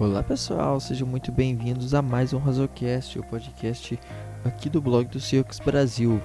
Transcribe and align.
Olá 0.00 0.22
pessoal, 0.22 0.78
sejam 0.78 1.08
muito 1.08 1.32
bem-vindos 1.32 1.92
a 1.92 2.00
mais 2.00 2.32
um 2.32 2.38
Razocast, 2.38 3.18
o 3.18 3.24
podcast 3.24 3.98
aqui 4.44 4.70
do 4.70 4.80
blog 4.80 5.08
do 5.08 5.18
Circus 5.18 5.58
Brasil. 5.58 6.22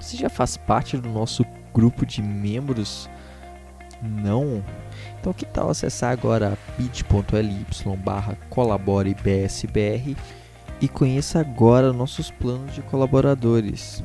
Você 0.00 0.16
já 0.16 0.30
faz 0.30 0.56
parte 0.56 0.96
do 0.96 1.06
nosso 1.06 1.44
grupo 1.74 2.06
de 2.06 2.22
membros? 2.22 3.10
Não? 4.00 4.64
Então 5.20 5.34
que 5.34 5.44
tal 5.44 5.68
acessar 5.68 6.12
agora 6.12 6.56
bit.ly 6.78 7.66
barra 8.02 8.38
colaborebsbr 8.48 10.16
e 10.80 10.88
conheça 10.88 11.40
agora 11.40 11.92
nossos 11.92 12.30
planos 12.30 12.74
de 12.74 12.80
colaboradores. 12.80 14.02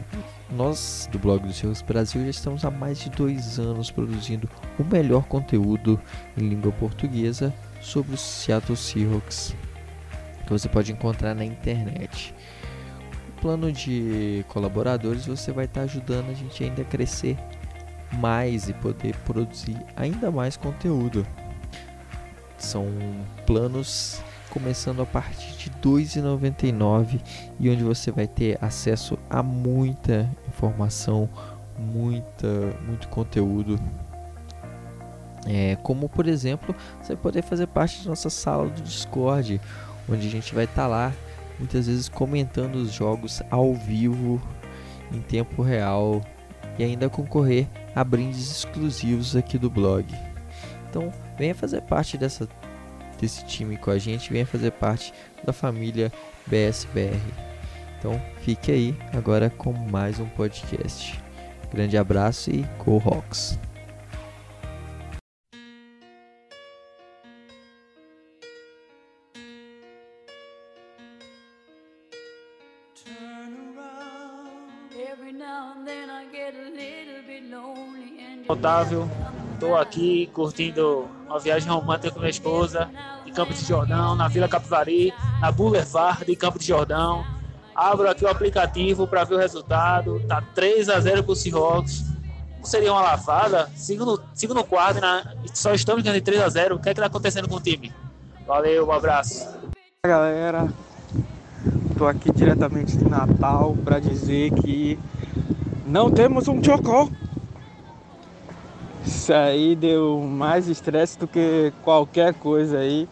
Nós 0.49 1.07
do 1.09 1.17
blog 1.17 1.47
do 1.47 1.53
Circus 1.53 1.81
Brasil 1.81 2.21
já 2.25 2.29
estamos 2.29 2.65
há 2.65 2.69
mais 2.69 2.99
de 2.99 3.09
dois 3.11 3.57
anos 3.59 3.89
produzindo 3.89 4.49
o 4.77 4.83
melhor 4.83 5.23
conteúdo 5.23 5.97
em 6.37 6.49
língua 6.49 6.73
portuguesa 6.73 7.53
sobre 7.81 8.13
os 8.13 8.21
Seattle 8.21 8.77
Seahawks 8.77 9.55
que 10.51 10.59
você 10.59 10.67
pode 10.67 10.91
encontrar 10.91 11.33
na 11.33 11.45
internet. 11.45 12.35
O 13.29 13.41
plano 13.41 13.71
de 13.71 14.43
colaboradores 14.49 15.25
você 15.25 15.51
vai 15.51 15.63
estar 15.63 15.81
ajudando 15.81 16.29
a 16.29 16.33
gente 16.33 16.61
ainda 16.61 16.81
a 16.81 16.85
crescer 16.85 17.37
mais 18.11 18.67
e 18.67 18.73
poder 18.73 19.15
produzir 19.19 19.77
ainda 19.95 20.29
mais 20.29 20.57
conteúdo. 20.57 21.25
São 22.57 22.85
planos 23.47 24.21
começando 24.49 25.01
a 25.01 25.05
partir 25.05 25.55
de 25.55 25.69
R$ 25.69 25.75
2,99 25.81 27.21
e 27.57 27.69
onde 27.69 27.83
você 27.83 28.11
vai 28.11 28.27
ter 28.27 28.57
acesso 28.61 29.17
a 29.29 29.41
muita 29.41 30.29
informação, 30.49 31.29
muita, 31.79 32.75
muito 32.85 33.07
conteúdo 33.07 33.79
é, 35.47 35.77
como 35.83 36.07
por 36.07 36.27
exemplo, 36.27 36.75
você 37.01 37.15
poder 37.15 37.41
fazer 37.41 37.67
parte 37.67 38.03
da 38.03 38.09
nossa 38.09 38.29
sala 38.29 38.69
do 38.69 38.81
Discord, 38.81 39.59
onde 40.09 40.27
a 40.27 40.31
gente 40.31 40.53
vai 40.53 40.65
estar 40.65 40.83
tá 40.83 40.87
lá 40.87 41.13
muitas 41.57 41.87
vezes 41.87 42.09
comentando 42.09 42.75
os 42.75 42.91
jogos 42.91 43.41
ao 43.51 43.73
vivo, 43.73 44.41
em 45.11 45.21
tempo 45.21 45.61
real 45.61 46.21
e 46.77 46.83
ainda 46.83 47.09
concorrer 47.09 47.67
a 47.95 48.03
brindes 48.03 48.49
exclusivos 48.49 49.35
aqui 49.35 49.57
do 49.57 49.69
blog. 49.69 50.05
Então, 50.89 51.11
venha 51.37 51.53
fazer 51.53 51.81
parte 51.81 52.17
dessa, 52.17 52.47
desse 53.19 53.45
time 53.45 53.77
com 53.77 53.91
a 53.91 53.97
gente, 53.97 54.31
venha 54.31 54.45
fazer 54.45 54.71
parte 54.71 55.13
da 55.43 55.53
família 55.53 56.11
BSBR. 56.47 57.21
Então, 57.99 58.19
fique 58.41 58.71
aí 58.71 58.97
agora 59.13 59.49
com 59.49 59.71
mais 59.71 60.19
um 60.19 60.25
podcast. 60.25 61.21
Grande 61.71 61.97
abraço 61.97 62.49
e 62.49 62.65
Go 62.83 62.97
Rocks! 62.97 63.70
Otávio, 78.47 79.09
estou 79.53 79.77
aqui 79.77 80.29
curtindo 80.33 81.07
uma 81.25 81.39
viagem 81.39 81.69
romântica 81.69 82.11
com 82.11 82.19
minha 82.19 82.29
esposa 82.29 82.89
de 83.23 83.31
Campo 83.31 83.53
de 83.53 83.63
Jordão, 83.63 84.15
na 84.15 84.27
Vila 84.27 84.49
Capivari, 84.49 85.13
na 85.39 85.51
Boulevard 85.51 86.25
de 86.25 86.35
Campo 86.35 86.59
de 86.59 86.65
Jordão. 86.65 87.23
Abro 87.73 88.09
aqui 88.09 88.25
o 88.25 88.27
aplicativo 88.27 89.07
para 89.07 89.23
ver 89.23 89.35
o 89.35 89.37
resultado. 89.37 90.21
Tá 90.27 90.43
3 90.53 90.89
a 90.89 90.99
0 90.99 91.23
para 91.23 91.31
o 91.31 91.35
Seahawks. 91.35 92.03
Não 92.57 92.65
seria 92.65 92.91
uma 92.91 93.01
lavada? 93.01 93.69
Sigo 93.75 94.03
no, 94.03 94.19
sigo 94.33 94.53
no 94.53 94.63
quadro, 94.63 95.01
né? 95.01 95.23
só 95.53 95.73
estamos 95.73 96.03
ganhando 96.03 96.19
de 96.19 96.25
3 96.25 96.41
a 96.41 96.49
0 96.49 96.75
O 96.75 96.79
que 96.79 96.89
é 96.89 96.93
que 96.93 96.99
está 96.99 97.07
acontecendo 97.07 97.47
com 97.47 97.55
o 97.55 97.61
time? 97.61 97.93
Valeu, 98.45 98.87
um 98.87 98.91
abraço. 98.91 99.47
Galera, 100.05 100.67
estou 101.89 102.07
aqui 102.07 102.31
diretamente 102.33 102.97
de 102.97 103.09
Natal 103.09 103.75
para 103.85 103.99
dizer 103.99 104.51
que 104.51 104.99
não 105.91 106.09
temos 106.09 106.47
um 106.47 106.63
chocó. 106.63 107.09
Isso 109.05 109.33
aí 109.33 109.75
deu 109.75 110.21
mais 110.21 110.69
estresse 110.69 111.19
do 111.19 111.27
que 111.27 111.73
qualquer 111.83 112.33
coisa 112.33 112.77
aí. 112.77 113.09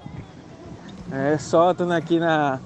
É 1.11 1.37
só 1.37 1.71
estando 1.71 1.91
aqui 1.91 2.19
na, 2.19 2.59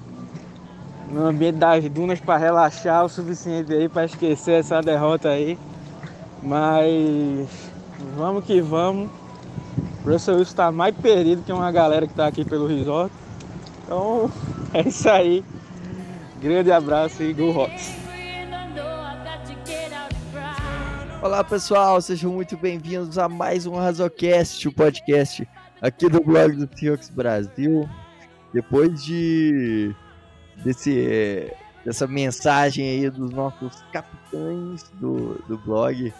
no 1.10 1.26
ambiente 1.26 1.56
das 1.56 1.88
dunas 1.88 2.20
para 2.20 2.36
relaxar 2.36 3.04
o 3.04 3.08
suficiente 3.08 3.72
aí 3.72 3.88
para 3.88 4.04
esquecer 4.04 4.60
essa 4.60 4.80
derrota 4.80 5.30
aí. 5.30 5.58
Mas 6.40 7.48
vamos 8.16 8.44
que 8.44 8.60
vamos. 8.60 9.10
O 10.04 10.10
Russell 10.10 10.36
Wilson 10.36 10.50
está 10.50 10.70
mais 10.70 10.94
perdido 10.94 11.42
que 11.42 11.52
uma 11.52 11.72
galera 11.72 12.06
que 12.06 12.12
está 12.12 12.28
aqui 12.28 12.44
pelo 12.44 12.68
resort. 12.68 13.12
Então 13.82 14.30
é 14.72 14.86
isso 14.86 15.08
aí. 15.08 15.44
Grande 16.40 16.70
abraço 16.70 17.20
e 17.22 17.32
Go 17.32 17.50
Rocks! 17.50 18.03
Olá 21.24 21.42
pessoal, 21.42 22.02
sejam 22.02 22.30
muito 22.30 22.54
bem-vindos 22.54 23.16
a 23.16 23.30
mais 23.30 23.64
um 23.64 23.76
Razocast, 23.76 24.68
o 24.68 24.70
podcast 24.70 25.48
aqui 25.80 26.06
do 26.06 26.22
blog 26.22 26.54
do 26.54 26.68
Seahawks 26.78 27.08
Brasil. 27.08 27.88
Depois 28.52 29.02
de 29.02 29.96
desse, 30.62 31.50
dessa 31.82 32.06
mensagem 32.06 32.86
aí 32.86 33.08
dos 33.08 33.30
nossos 33.30 33.82
capitães 33.90 34.84
do, 35.00 35.42
do 35.48 35.56
blog, 35.56 36.12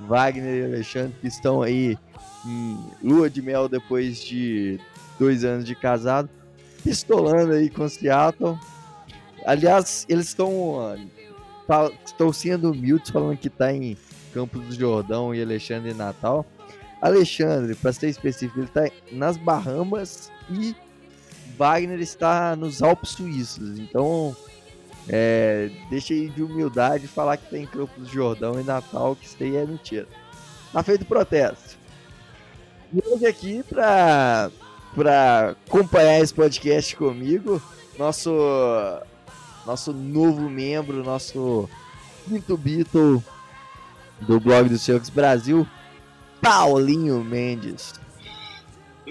Wagner 0.00 0.62
e 0.62 0.64
Alexandre, 0.64 1.14
que 1.20 1.28
estão 1.28 1.60
aí 1.60 1.98
em 2.46 2.78
lua 3.02 3.28
de 3.28 3.42
mel 3.42 3.68
depois 3.68 4.24
de 4.24 4.80
dois 5.18 5.44
anos 5.44 5.66
de 5.66 5.74
casado, 5.74 6.30
pistolando 6.82 7.52
aí 7.52 7.68
com 7.68 7.86
Seattle. 7.86 8.58
Aliás, 9.44 10.06
eles 10.08 10.28
estão 10.28 10.96
estão 12.06 12.32
sendo 12.32 12.70
humildes 12.70 13.10
falando 13.10 13.36
que 13.36 13.48
está 13.48 13.70
em 13.70 13.98
Campos 14.36 14.60
do 14.66 14.74
Jordão 14.74 15.34
e 15.34 15.40
Alexandre 15.40 15.94
Natal. 15.94 16.44
Alexandre, 17.00 17.74
para 17.74 17.90
ser 17.90 18.10
específico, 18.10 18.58
ele 18.58 18.66
está 18.66 18.86
nas 19.10 19.38
Bahamas 19.38 20.30
e 20.50 20.76
Wagner 21.56 22.00
está 22.00 22.54
nos 22.54 22.82
Alpes 22.82 23.12
Suíços. 23.12 23.78
Então, 23.78 24.36
é, 25.08 25.70
deixa 25.88 26.12
aí 26.12 26.28
de 26.28 26.42
humildade 26.42 27.08
falar 27.08 27.38
que 27.38 27.48
tem 27.48 27.64
Campos 27.64 27.96
do 27.96 28.12
Jordão 28.12 28.60
e 28.60 28.62
Natal, 28.62 29.16
que 29.16 29.24
isso 29.24 29.36
aí 29.40 29.56
é 29.56 29.64
mentira. 29.64 30.06
Tá 30.70 30.82
feito 30.82 31.06
protesto. 31.06 31.78
E 32.92 33.02
hoje 33.08 33.26
aqui 33.26 33.62
para 33.62 34.50
para 34.94 35.50
acompanhar 35.66 36.20
esse 36.20 36.32
podcast 36.32 36.94
comigo, 36.96 37.60
nosso 37.98 38.30
nosso 39.64 39.94
novo 39.94 40.42
membro, 40.48 41.02
nosso 41.02 41.68
quinto 42.26 42.56
Beatle 42.56 43.22
do 44.20 44.40
blog 44.40 44.68
do 44.68 44.78
Seahawks 44.78 45.10
Brasil, 45.10 45.66
Paulinho 46.40 47.22
Mendes. 47.22 47.94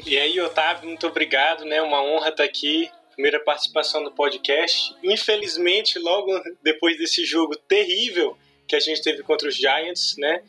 E 0.06 0.18
aí, 0.18 0.40
Otávio, 0.42 0.90
muito 0.90 1.08
obrigado, 1.08 1.64
né? 1.64 1.82
Uma 1.82 2.04
honra 2.04 2.30
estar 2.30 2.44
aqui. 2.44 2.90
Primeira 3.14 3.40
participação 3.40 4.04
no 4.04 4.12
podcast. 4.12 4.94
Infelizmente, 5.02 5.98
logo 5.98 6.32
depois 6.62 6.98
desse 6.98 7.24
jogo 7.24 7.56
terrível 7.56 8.38
que 8.68 8.76
a 8.76 8.80
gente 8.80 9.02
teve 9.02 9.24
contra 9.24 9.48
os 9.48 9.56
Giants, 9.56 10.16
né? 10.18 10.42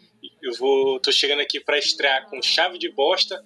Eu 0.43 0.55
vou, 0.55 0.99
tô 1.01 1.13
chegando 1.13 1.41
aqui 1.41 1.61
para 1.61 1.79
estrear 1.79 2.29
com 2.29 2.43
chave 2.43 2.79
de 2.79 2.91
bosta, 2.91 3.41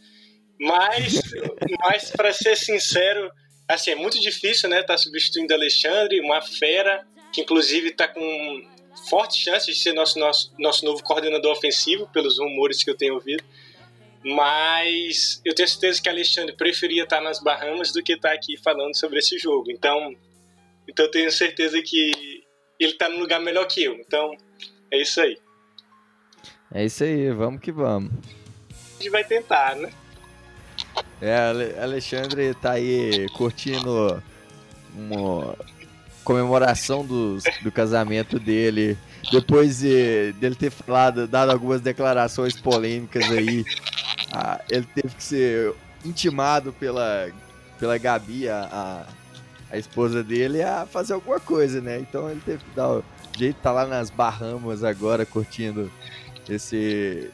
mas, 0.59 1.20
mas 1.81 2.10
para 2.10 2.32
ser 2.32 2.56
sincero, 2.56 3.31
assim 3.69 3.91
é 3.91 3.94
muito 3.94 4.19
difícil, 4.20 4.69
né? 4.70 4.82
Tá 4.82 4.97
substituindo 4.97 5.53
Alexandre, 5.53 6.20
uma 6.20 6.41
fera 6.41 7.06
que 7.32 7.43
inclusive 7.43 7.91
tá 7.93 8.09
com 8.09 8.66
fortes 9.09 9.38
chances 9.38 9.77
de 9.77 9.83
ser 9.83 9.93
nosso, 9.93 10.19
nosso, 10.19 10.53
nosso 10.59 10.84
novo 10.84 11.03
coordenador 11.03 11.53
ofensivo, 11.53 12.06
pelos 12.09 12.38
rumores 12.38 12.83
que 12.83 12.91
eu 12.91 12.97
tenho 12.97 13.15
ouvido. 13.15 13.43
Mas 14.22 15.41
eu 15.44 15.55
tenho 15.55 15.69
certeza 15.69 16.02
que 16.02 16.08
Alexandre 16.08 16.55
preferia 16.55 17.05
estar 17.05 17.20
nas 17.20 17.43
Bahamas 17.43 17.93
do 17.93 18.02
que 18.02 18.12
estar 18.12 18.32
aqui 18.32 18.56
falando 18.58 18.94
sobre 18.94 19.19
esse 19.19 19.38
jogo. 19.38 19.70
Então, 19.70 20.14
então 20.87 21.06
eu 21.06 21.11
tenho 21.11 21.31
certeza 21.32 21.81
que 21.81 22.44
ele 22.79 22.93
está 22.93 23.08
num 23.08 23.19
lugar 23.19 23.41
melhor 23.41 23.67
que 23.67 23.82
eu. 23.82 23.94
Então, 23.94 24.37
é 24.91 25.00
isso 25.00 25.20
aí. 25.20 25.38
É 26.73 26.85
isso 26.85 27.02
aí, 27.02 27.31
vamos 27.31 27.61
que 27.61 27.73
vamos. 27.73 28.12
A 28.70 29.02
gente 29.02 29.11
vai 29.11 29.25
tentar, 29.25 29.75
né? 29.76 29.93
É, 31.20 31.37
Alexandre 31.82 32.55
tá 32.55 32.73
aí 32.73 33.26
curtindo 33.37 34.23
uma 34.94 35.56
comemoração 36.25 37.05
do, 37.05 37.38
do 37.62 37.72
casamento 37.72 38.38
dele, 38.38 38.96
depois 39.31 39.78
de, 39.78 40.32
dele 40.34 40.55
ter 40.55 40.70
falado, 40.70 41.26
dado 41.26 41.50
algumas 41.50 41.81
declarações 41.81 42.58
polêmicas 42.61 43.31
aí, 43.31 43.64
a, 44.32 44.61
ele 44.70 44.87
teve 44.94 45.14
que 45.14 45.22
ser 45.22 45.75
intimado 46.05 46.72
pela, 46.72 47.31
pela 47.78 47.99
Gabi, 47.99 48.49
a, 48.49 49.06
a, 49.70 49.78
esposa 49.78 50.22
dele, 50.22 50.62
a 50.62 50.87
fazer 50.87 51.14
alguma 51.14 51.40
coisa, 51.40 51.81
né? 51.81 51.99
Então 51.99 52.31
ele 52.31 52.40
teve 52.44 52.58
que 52.64 52.70
dar 52.75 52.90
o 52.90 53.05
jeito, 53.37 53.56
tá 53.62 53.73
lá 53.73 53.87
nas 53.87 54.11
Bahamas 54.11 54.84
agora 54.84 55.25
curtindo 55.25 55.90
esse 56.49 57.31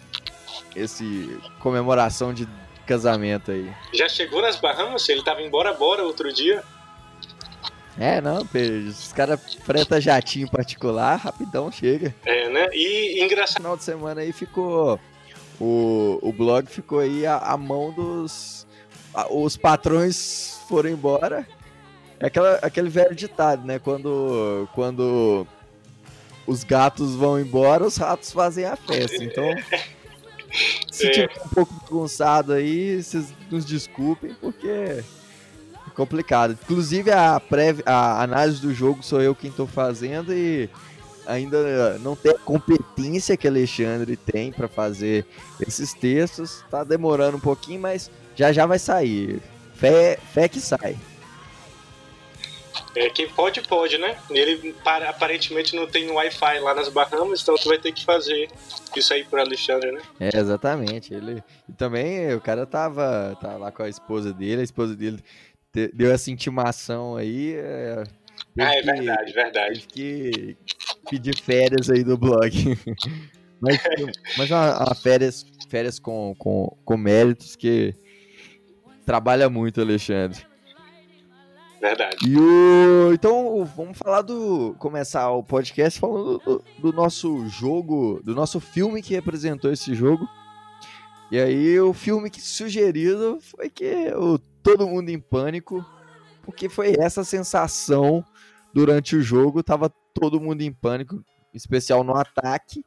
esse 0.75 1.39
comemoração 1.59 2.35
de 2.35 2.47
casamento 2.87 3.51
aí. 3.51 3.71
Já 3.93 4.09
chegou 4.09 4.43
nas 4.43 4.57
Bahamas? 4.57 5.09
Ele 5.09 5.23
tava 5.23 5.43
embora 5.43 5.73
bora 5.73 6.05
outro 6.05 6.33
dia. 6.33 6.63
É, 7.99 8.21
não, 8.21 8.47
os 8.89 9.13
caras 9.13 9.41
freta 9.65 10.01
jatinho 10.01 10.51
particular, 10.51 11.17
rapidão 11.17 11.73
chega. 11.73 12.15
É, 12.25 12.49
né? 12.51 12.69
E 12.73 13.25
engraçado. 13.25 13.57
final 13.57 13.77
de 13.77 13.85
semana 13.85 14.21
aí 14.21 14.33
ficou. 14.33 15.01
O, 15.59 16.19
o 16.21 16.33
blog 16.33 16.67
ficou 16.67 16.99
aí 16.99 17.25
a, 17.25 17.39
a 17.39 17.57
mão 17.57 17.93
dos. 17.93 18.67
A, 19.15 19.33
os 19.33 19.57
patrões 19.57 20.61
foram 20.69 20.91
embora. 20.91 21.47
É 22.21 22.27
aquela, 22.27 22.57
aquele 22.57 22.91
velho 22.91 23.15
ditado, 23.15 23.67
né? 23.67 23.79
Quando, 23.79 24.69
quando 24.75 25.47
os 26.47 26.65
gatos 26.65 27.15
vão 27.15 27.41
embora, 27.41 27.85
os 27.85 27.97
ratos 27.97 28.31
fazem 28.31 28.67
a 28.67 28.77
festa. 28.77 29.25
Então, 29.25 29.55
se 30.93 31.07
é. 31.07 31.11
tiver 31.11 31.43
um 31.45 31.49
pouco 31.49 31.73
bagunçado 31.83 32.53
aí, 32.53 33.03
vocês 33.03 33.33
nos 33.51 33.65
desculpem, 33.65 34.35
porque 34.35 35.03
complicado. 35.97 36.59
Inclusive, 36.63 37.11
a, 37.11 37.41
pré, 37.41 37.75
a 37.85 38.23
análise 38.23 38.61
do 38.61 38.73
jogo 38.73 39.03
sou 39.03 39.21
eu 39.21 39.35
quem 39.35 39.51
estou 39.51 39.67
fazendo 39.67 40.33
e 40.33 40.69
ainda 41.27 41.99
não 41.99 42.15
tem 42.15 42.33
a 42.33 42.39
competência 42.39 43.37
que 43.37 43.49
Alexandre 43.49 44.17
tem 44.17 44.53
para 44.53 44.69
fazer 44.69 45.27
esses 45.61 45.93
textos. 45.93 46.65
Tá 46.71 46.85
demorando 46.85 47.37
um 47.37 47.41
pouquinho, 47.41 47.81
mas 47.81 48.11
já 48.35 48.53
já 48.53 48.67
vai 48.67 48.79
sair. 48.79 49.41
Fé, 49.75 50.19
fé 50.33 50.49
que 50.49 50.61
sai. 50.61 50.97
É, 52.95 53.11
quem 53.11 53.29
pode, 53.29 53.61
pode, 53.61 53.99
né? 53.99 54.17
Ele 54.31 54.75
aparentemente 55.07 55.77
não 55.77 55.87
tem 55.87 56.11
Wi-Fi 56.11 56.61
lá 56.61 56.75
nas 56.75 56.89
Bahamas, 56.89 57.43
então 57.43 57.55
tu 57.57 57.69
vai 57.69 57.79
ter 57.79 57.93
que 57.93 58.03
fazer 58.03 58.49
isso 58.97 59.13
aí 59.13 59.23
pro 59.23 59.39
Alexandre, 59.39 59.93
né? 59.93 60.01
É, 60.19 60.39
exatamente. 60.39 61.13
Ele... 61.13 61.45
E 61.69 61.73
também 61.75 62.35
o 62.35 62.41
cara 62.41 62.65
tava, 62.65 63.37
tava 63.39 63.59
lá 63.59 63.71
com 63.71 63.83
a 63.83 63.89
esposa 63.89 64.33
dele, 64.33 64.63
a 64.63 64.65
esposa 64.65 64.97
dele 64.97 65.23
deu 65.93 66.13
essa 66.13 66.31
intimação 66.31 67.17
aí. 67.17 67.55
É... 67.55 68.05
Ah, 68.59 68.75
é 68.75 68.81
que, 68.81 68.87
verdade, 68.87 69.33
verdade. 69.33 69.87
que 69.93 70.57
pedir 71.11 71.37
férias 71.37 71.91
aí 71.91 72.03
do 72.03 72.17
blog. 72.17 72.51
mas 73.61 73.79
mas 74.37 74.51
uma, 74.51 74.85
uma, 74.85 74.95
férias, 74.95 75.45
férias 75.69 75.99
com, 75.99 76.35
com, 76.39 76.77
com 76.85 76.97
méritos 76.97 77.55
que 77.55 77.95
trabalha 79.05 79.49
muito, 79.51 79.81
Alexandre. 79.81 80.45
Verdade. 81.81 82.17
E 82.27 82.37
o... 82.37 83.13
Então, 83.13 83.65
vamos 83.77 83.99
falar 83.99 84.23
do. 84.23 84.75
Começar 84.79 85.31
o 85.31 85.43
podcast 85.43 86.01
falando 86.01 86.39
do, 86.39 86.65
do, 86.79 86.93
nosso 86.93 87.47
jogo, 87.49 88.21
do 88.25 88.35
nosso 88.35 88.59
filme 88.59 89.03
que 89.03 89.15
representou 89.15 89.71
esse 89.71 89.95
jogo. 89.95 90.27
E 91.31 91.41
aí, 91.41 91.81
o 91.81 91.93
filme 91.93 92.31
que 92.31 92.41
sugerido 92.41 93.39
foi 93.41 93.69
que 93.69 94.13
o 94.15 94.39
Todo 94.63 94.87
Mundo 94.87 95.11
em 95.11 95.19
Pânico, 95.19 95.85
porque 96.43 96.69
foi 96.69 96.95
essa 96.99 97.25
sensação 97.25 98.25
durante 98.73 99.17
o 99.17 99.23
jogo, 99.23 99.63
tava 99.63 99.93
todo 100.15 100.41
mundo 100.41 100.63
em 100.63 100.73
pânico, 100.73 101.17
em 101.53 101.57
especial 101.57 102.05
no 102.05 102.15
ataque, 102.15 102.85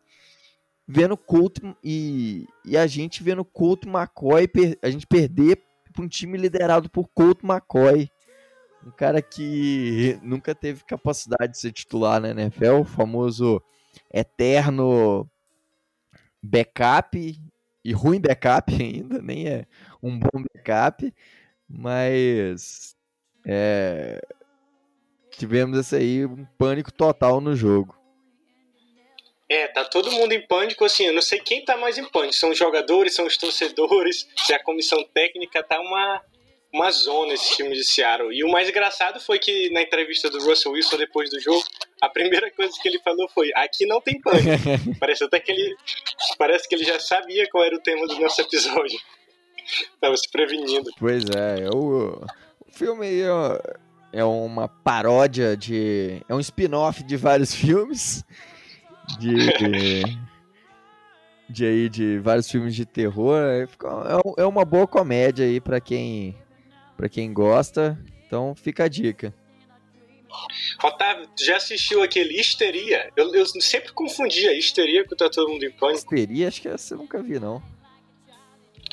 vendo 0.87 1.17
Colt 1.17 1.57
e, 1.83 2.47
e 2.63 2.77
a 2.77 2.87
gente 2.87 3.21
vendo 3.21 3.43
Colt 3.43 3.85
McCoy, 3.85 4.49
a 4.81 4.89
gente 4.89 5.05
perder 5.05 5.61
para 5.91 6.03
um 6.03 6.07
time 6.07 6.37
liderado 6.37 6.89
por 6.89 7.07
Colt 7.09 7.43
McCoy. 7.43 8.09
Um 8.85 8.91
cara 8.91 9.21
que 9.21 10.17
nunca 10.23 10.55
teve 10.55 10.83
capacidade 10.85 11.51
de 11.51 11.59
ser 11.59 11.71
titular 11.73 12.21
na 12.21 12.29
NFL, 12.29 12.81
o 12.81 12.85
famoso 12.85 13.61
eterno 14.13 15.29
backup 16.41 17.37
e 17.83 17.93
ruim 17.93 18.19
backup 18.19 18.71
ainda, 18.73 19.21
nem 19.21 19.47
é 19.47 19.65
um 20.01 20.17
bom 20.19 20.43
backup, 20.53 21.13
mas 21.67 22.95
é, 23.45 24.21
tivemos 25.31 25.77
esse 25.77 25.95
aí 25.95 26.25
um 26.25 26.45
pânico 26.57 26.91
total 26.91 27.39
no 27.39 27.55
jogo. 27.55 27.97
É, 29.47 29.67
tá 29.67 29.83
todo 29.83 30.11
mundo 30.11 30.31
em 30.31 30.45
pânico, 30.45 30.85
assim, 30.85 31.07
eu 31.07 31.13
não 31.13 31.23
sei 31.23 31.39
quem 31.39 31.65
tá 31.65 31.75
mais 31.75 31.97
em 31.97 32.05
pânico, 32.05 32.35
são 32.35 32.51
os 32.51 32.57
jogadores, 32.57 33.15
são 33.15 33.25
os 33.25 33.35
torcedores, 33.35 34.27
se 34.45 34.53
a 34.53 34.63
comissão 34.63 35.03
técnica 35.13 35.63
tá 35.63 35.79
uma 35.79 36.21
uma 36.71 36.91
zona 36.91 37.33
esse 37.33 37.55
time 37.55 37.75
de 37.75 37.83
Seattle. 37.83 38.31
E 38.31 38.43
o 38.43 38.47
mais 38.47 38.69
engraçado 38.69 39.19
foi 39.19 39.39
que 39.39 39.71
na 39.71 39.81
entrevista 39.81 40.29
do 40.29 40.39
Russell 40.39 40.73
Wilson 40.73 40.97
depois 40.97 41.29
do 41.29 41.39
jogo, 41.39 41.63
a 42.01 42.09
primeira 42.09 42.49
coisa 42.51 42.73
que 42.81 42.87
ele 42.87 42.99
falou 42.99 43.27
foi: 43.29 43.51
aqui 43.55 43.85
não 43.85 44.01
tem 44.01 44.19
pânico. 44.19 44.47
parece 44.99 45.23
até 45.23 45.39
que 45.39 45.51
ele 45.51 45.75
parece 46.37 46.67
que 46.67 46.75
ele 46.75 46.83
já 46.83 46.99
sabia 46.99 47.47
qual 47.49 47.63
era 47.63 47.75
o 47.75 47.81
tema 47.81 48.07
do 48.07 48.19
nosso 48.19 48.41
episódio. 48.41 48.99
Tava 49.99 50.15
se 50.17 50.29
prevenindo. 50.29 50.89
Pois 50.97 51.23
é, 51.25 51.65
é 51.65 51.69
o, 51.69 52.21
filme 52.71 53.21
é, 53.21 54.19
é 54.19 54.23
uma 54.23 54.67
paródia 54.67 55.55
de. 55.55 56.21
É 56.27 56.33
um 56.33 56.39
spin-off 56.39 57.03
de 57.03 57.17
vários 57.17 57.53
filmes. 57.55 58.23
De. 59.19 60.03
de 61.49 61.65
aí 61.65 61.89
de 61.89 62.19
vários 62.19 62.49
filmes 62.49 62.75
de 62.75 62.85
terror. 62.85 63.37
É, 63.37 63.67
é 64.37 64.45
uma 64.45 64.63
boa 64.63 64.87
comédia 64.87 65.45
aí 65.45 65.59
para 65.59 65.79
quem 65.81 66.35
para 66.95 67.09
quem 67.09 67.33
gosta. 67.33 67.97
Então 68.25 68.53
fica 68.55 68.85
a 68.85 68.87
dica. 68.87 69.33
Otávio, 70.83 71.29
já 71.37 71.57
assistiu 71.57 72.03
aquele 72.03 72.39
Histeria? 72.39 73.11
Eu, 73.15 73.33
eu 73.33 73.45
sempre 73.45 73.91
confundia 73.91 74.57
Histeria 74.57 75.05
com 75.05 75.15
Tá 75.15 75.29
Todo 75.29 75.49
Mundo 75.49 75.63
em 75.63 75.71
Pânico. 75.71 76.13
Histeria? 76.13 76.47
Acho 76.47 76.61
que 76.61 76.67
essa 76.67 76.93
eu 76.93 76.97
nunca 76.97 77.21
vi, 77.21 77.39
não. 77.39 77.61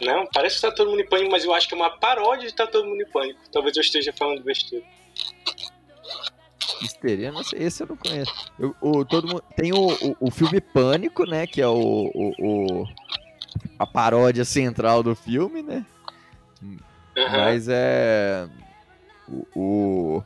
Não, 0.02 0.26
parece 0.26 0.56
que 0.56 0.62
Tá 0.62 0.72
Todo 0.72 0.90
Mundo 0.90 1.00
em 1.00 1.08
Pânico, 1.08 1.30
mas 1.30 1.44
eu 1.44 1.54
acho 1.54 1.68
que 1.68 1.74
é 1.74 1.76
uma 1.76 1.90
paródia 1.90 2.48
de 2.48 2.54
Tá 2.54 2.66
Todo 2.66 2.88
Mundo 2.88 3.02
em 3.02 3.10
Pânico. 3.10 3.40
Talvez 3.52 3.76
eu 3.76 3.82
esteja 3.82 4.12
falando 4.12 4.42
besteira. 4.42 4.84
Histeria, 6.82 7.32
não 7.32 7.42
sei, 7.42 7.62
esse 7.62 7.82
eu 7.82 7.86
não 7.86 7.96
conheço. 7.96 8.32
Eu, 8.58 8.74
o, 8.80 9.04
todo 9.04 9.28
mundo, 9.28 9.42
tem 9.56 9.72
o, 9.72 9.86
o, 9.86 10.16
o, 10.20 10.30
filme 10.30 10.60
Pânico, 10.60 11.24
né, 11.24 11.46
que 11.46 11.62
é 11.62 11.66
o, 11.66 12.10
o, 12.14 12.32
o 12.38 12.86
a 13.78 13.86
paródia 13.86 14.44
central 14.44 15.02
do 15.02 15.14
filme, 15.14 15.62
né? 15.62 15.86
Uhum. 16.62 16.78
Mas 17.30 17.66
é. 17.68 18.48
O, 19.28 19.46
o, 19.54 20.22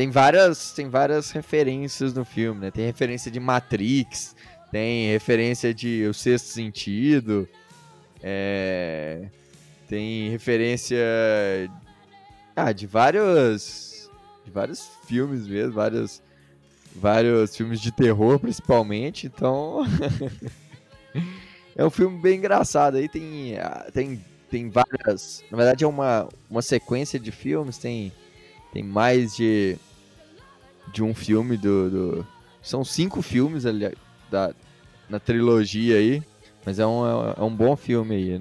Tem 0.00 0.08
várias, 0.08 0.72
tem 0.72 0.88
várias 0.88 1.30
referências 1.30 2.14
no 2.14 2.24
filme, 2.24 2.58
né? 2.58 2.70
Tem 2.70 2.86
referência 2.86 3.30
de 3.30 3.38
Matrix, 3.38 4.34
tem 4.72 5.12
referência 5.12 5.74
de 5.74 6.06
O 6.06 6.14
Sexto 6.14 6.46
Sentido, 6.46 7.46
é... 8.22 9.26
tem 9.86 10.30
referência 10.30 10.96
ah, 12.56 12.72
de 12.72 12.86
vários 12.86 14.10
de 14.42 14.50
vários 14.50 14.90
filmes 15.06 15.46
mesmo, 15.46 15.74
vários 15.74 16.22
vários 16.96 17.54
filmes 17.54 17.78
de 17.78 17.92
terror 17.92 18.38
principalmente, 18.38 19.26
então 19.26 19.80
é 21.76 21.84
um 21.84 21.90
filme 21.90 22.18
bem 22.18 22.38
engraçado 22.38 22.96
aí 22.96 23.06
tem 23.06 23.58
ah, 23.58 23.86
tem 23.92 24.18
tem 24.50 24.70
várias. 24.70 25.44
Na 25.50 25.58
verdade, 25.58 25.84
é 25.84 25.86
uma, 25.86 26.26
uma 26.50 26.62
sequência 26.62 27.20
de 27.20 27.30
filmes, 27.30 27.78
tem, 27.78 28.10
tem 28.72 28.82
mais 28.82 29.36
de, 29.36 29.78
de 30.92 31.02
um 31.02 31.14
filme 31.14 31.56
do. 31.56 31.90
do 31.90 32.26
são 32.62 32.84
cinco 32.84 33.22
filmes 33.22 33.64
ali, 33.64 33.92
da, 34.30 34.52
na 35.08 35.18
trilogia 35.18 35.96
aí, 35.96 36.22
mas 36.64 36.78
é 36.78 36.86
um, 36.86 37.04
é 37.36 37.42
um 37.42 37.54
bom 37.54 37.74
filme 37.76 38.14
aí. 38.14 38.40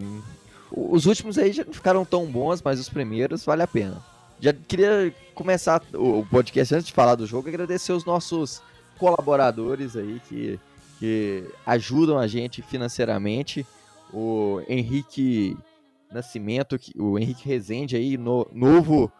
Os 0.71 1.05
últimos 1.05 1.37
aí 1.37 1.51
já 1.51 1.63
não 1.63 1.73
ficaram 1.73 2.03
tão 2.03 2.25
bons, 2.25 2.61
mas 2.61 2.79
os 2.79 2.89
primeiros 2.89 3.45
vale 3.45 3.63
a 3.63 3.67
pena. 3.67 4.03
Já 4.39 4.53
queria 4.53 5.13
começar 5.33 5.81
o 5.93 6.25
podcast 6.25 6.75
antes 6.75 6.87
de 6.87 6.93
falar 6.93 7.15
do 7.15 7.25
jogo, 7.25 7.49
agradecer 7.49 7.91
os 7.91 8.05
nossos 8.05 8.61
colaboradores 8.97 9.95
aí 9.95 10.21
que, 10.27 10.59
que 10.99 11.43
ajudam 11.65 12.17
a 12.17 12.27
gente 12.27 12.61
financeiramente. 12.61 13.65
O 14.13 14.61
Henrique 14.67 15.57
Nascimento, 16.11 16.79
o 16.97 17.19
Henrique 17.19 17.47
Rezende 17.47 17.95
aí, 17.95 18.17
no, 18.17 18.47
novo 18.51 19.11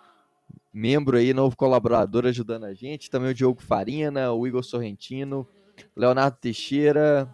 membro 0.74 1.18
aí, 1.18 1.34
novo 1.34 1.56
colaborador 1.56 2.26
ajudando 2.26 2.66
a 2.66 2.74
gente. 2.74 3.10
Também 3.10 3.32
o 3.32 3.34
Diogo 3.34 3.62
Farina, 3.62 4.32
o 4.32 4.48
Igor 4.48 4.64
Sorrentino, 4.64 5.48
Leonardo 5.96 6.38
Teixeira, 6.40 7.34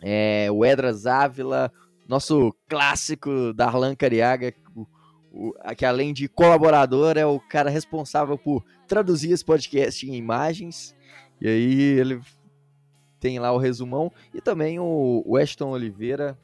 é, 0.00 0.48
o 0.50 0.64
Edras 0.64 1.06
Ávila, 1.06 1.72
nosso 2.08 2.54
clássico 2.68 3.52
Darlan 3.54 3.94
Cariaga, 3.94 4.52
que 5.76 5.84
além 5.84 6.12
de 6.12 6.28
colaborador 6.28 7.16
é 7.16 7.24
o 7.24 7.38
cara 7.38 7.70
responsável 7.70 8.36
por 8.36 8.64
traduzir 8.88 9.32
esse 9.32 9.44
podcast 9.44 10.08
em 10.08 10.14
imagens. 10.14 10.94
E 11.40 11.48
aí 11.48 11.80
ele 11.98 12.20
tem 13.20 13.38
lá 13.38 13.52
o 13.52 13.58
resumão. 13.58 14.10
E 14.34 14.40
também 14.40 14.78
o 14.80 15.22
Weston 15.26 15.70
Oliveira, 15.70 16.36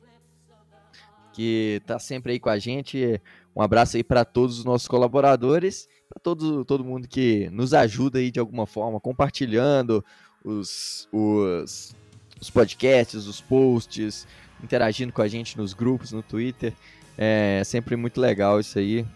que 1.33 1.79
está 1.81 1.99
sempre 1.99 2.33
aí 2.33 2.39
com 2.39 2.49
a 2.49 2.59
gente. 2.59 3.21
Um 3.55 3.63
abraço 3.63 3.97
aí 3.97 4.05
para 4.05 4.25
todos 4.25 4.59
os 4.59 4.65
nossos 4.65 4.87
colaboradores, 4.87 5.89
para 6.17 6.21
todo, 6.21 6.65
todo 6.65 6.85
mundo 6.85 7.07
que 7.07 7.51
nos 7.51 7.75
ajuda 7.75 8.19
aí 8.19 8.31
de 8.31 8.41
alguma 8.41 8.67
forma, 8.67 8.99
compartilhando 8.99 10.03
os, 10.43 11.07
os, 11.13 11.95
os 12.41 12.51
podcasts, 12.51 13.27
os 13.27 13.41
posts, 13.43 14.27
interagindo 14.63 15.13
com 15.13 15.21
a 15.21 15.29
gente 15.29 15.59
nos 15.59 15.75
grupos, 15.75 16.13
no 16.13 16.23
Twitter. 16.23 16.73
É 17.19 17.63
sempre 17.65 17.97
muito 17.97 18.19
legal 18.21 18.59
isso 18.59 18.79
aí. 18.79 19.07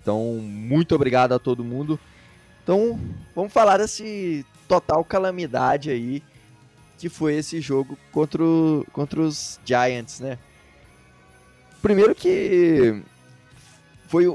Então, 0.00 0.20
muito 0.42 0.94
obrigado 0.94 1.32
a 1.32 1.38
todo 1.38 1.64
mundo. 1.64 1.98
Então, 2.62 2.98
vamos 3.34 3.52
falar 3.52 3.78
desse 3.78 4.44
total 4.66 5.04
calamidade 5.04 5.90
aí 5.90 6.22
que 6.98 7.08
foi 7.08 7.34
esse 7.34 7.60
jogo 7.60 7.98
contra, 8.10 8.42
o, 8.42 8.86
contra 8.92 9.20
os 9.20 9.60
Giants, 9.64 10.20
né? 10.20 10.38
Primeiro 11.80 12.14
que 12.14 13.02
foi 14.06 14.26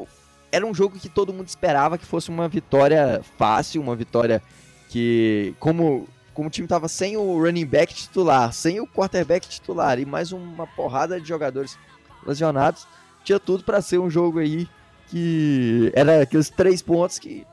era 0.57 0.65
um 0.65 0.73
jogo 0.73 0.99
que 0.99 1.07
todo 1.07 1.33
mundo 1.33 1.47
esperava 1.47 1.97
que 1.97 2.05
fosse 2.05 2.29
uma 2.29 2.47
vitória 2.49 3.21
fácil, 3.37 3.81
uma 3.81 3.95
vitória 3.95 4.41
que 4.89 5.55
como 5.59 6.07
como 6.33 6.49
o 6.49 6.51
time 6.51 6.65
estava 6.65 6.87
sem 6.87 7.17
o 7.17 7.41
running 7.41 7.65
back 7.65 7.95
titular, 7.95 8.53
sem 8.53 8.79
o 8.79 8.85
quarterback 8.85 9.47
titular 9.49 9.97
e 9.99 10.05
mais 10.05 10.31
uma 10.31 10.67
porrada 10.67 11.19
de 11.19 11.27
jogadores 11.27 11.79
lesionados, 12.23 12.87
tinha 13.23 13.39
tudo 13.39 13.63
para 13.63 13.81
ser 13.81 13.97
um 13.97 14.07
jogo 14.07 14.37
aí 14.37 14.67
que 15.07 15.91
era 15.95 16.21
aqueles 16.21 16.49
três 16.49 16.79
pontos 16.79 17.17
que 17.17 17.43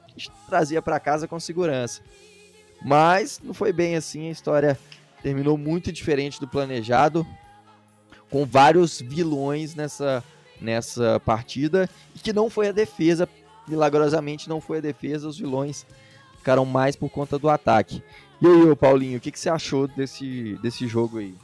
trazia 0.46 0.82
para 0.82 1.00
casa 1.00 1.26
com 1.26 1.40
segurança. 1.40 2.02
Mas 2.84 3.40
não 3.42 3.54
foi 3.54 3.72
bem 3.72 3.96
assim, 3.96 4.28
a 4.28 4.32
história 4.32 4.78
terminou 5.22 5.56
muito 5.56 5.90
diferente 5.90 6.38
do 6.38 6.46
planejado, 6.46 7.26
com 8.30 8.44
vários 8.44 9.00
vilões 9.00 9.74
nessa, 9.74 10.22
nessa 10.60 11.20
partida, 11.20 11.88
e 12.14 12.18
que 12.18 12.32
não 12.32 12.48
foi 12.48 12.68
a 12.68 12.72
defesa, 12.72 13.28
milagrosamente 13.66 14.48
não 14.48 14.60
foi 14.60 14.78
a 14.78 14.80
defesa, 14.80 15.28
os 15.28 15.38
vilões 15.38 15.86
ficaram 16.38 16.64
mais 16.64 16.94
por 16.94 17.08
conta 17.08 17.38
do 17.38 17.48
ataque. 17.48 18.02
E 18.40 18.46
aí, 18.46 18.76
Paulinho, 18.76 19.18
o 19.18 19.20
que, 19.20 19.30
que 19.30 19.38
você 19.38 19.48
achou 19.48 19.88
desse, 19.88 20.58
desse 20.62 20.86
jogo 20.86 21.18
aí? 21.18 21.34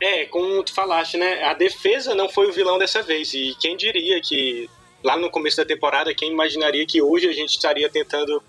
É, 0.00 0.24
como 0.26 0.62
tu 0.62 0.72
falaste, 0.72 1.16
né? 1.16 1.44
A 1.44 1.54
defesa 1.54 2.14
não 2.14 2.28
foi 2.28 2.48
o 2.48 2.52
vilão 2.52 2.78
dessa 2.78 3.02
vez. 3.02 3.32
E 3.34 3.54
quem 3.60 3.76
diria 3.76 4.20
que 4.20 4.68
lá 5.02 5.16
no 5.16 5.30
começo 5.30 5.58
da 5.58 5.64
temporada, 5.64 6.14
quem 6.14 6.32
imaginaria 6.32 6.86
que 6.86 7.02
hoje 7.02 7.28
a 7.28 7.32
gente 7.32 7.50
estaria 7.50 7.88
tentando 7.88 8.42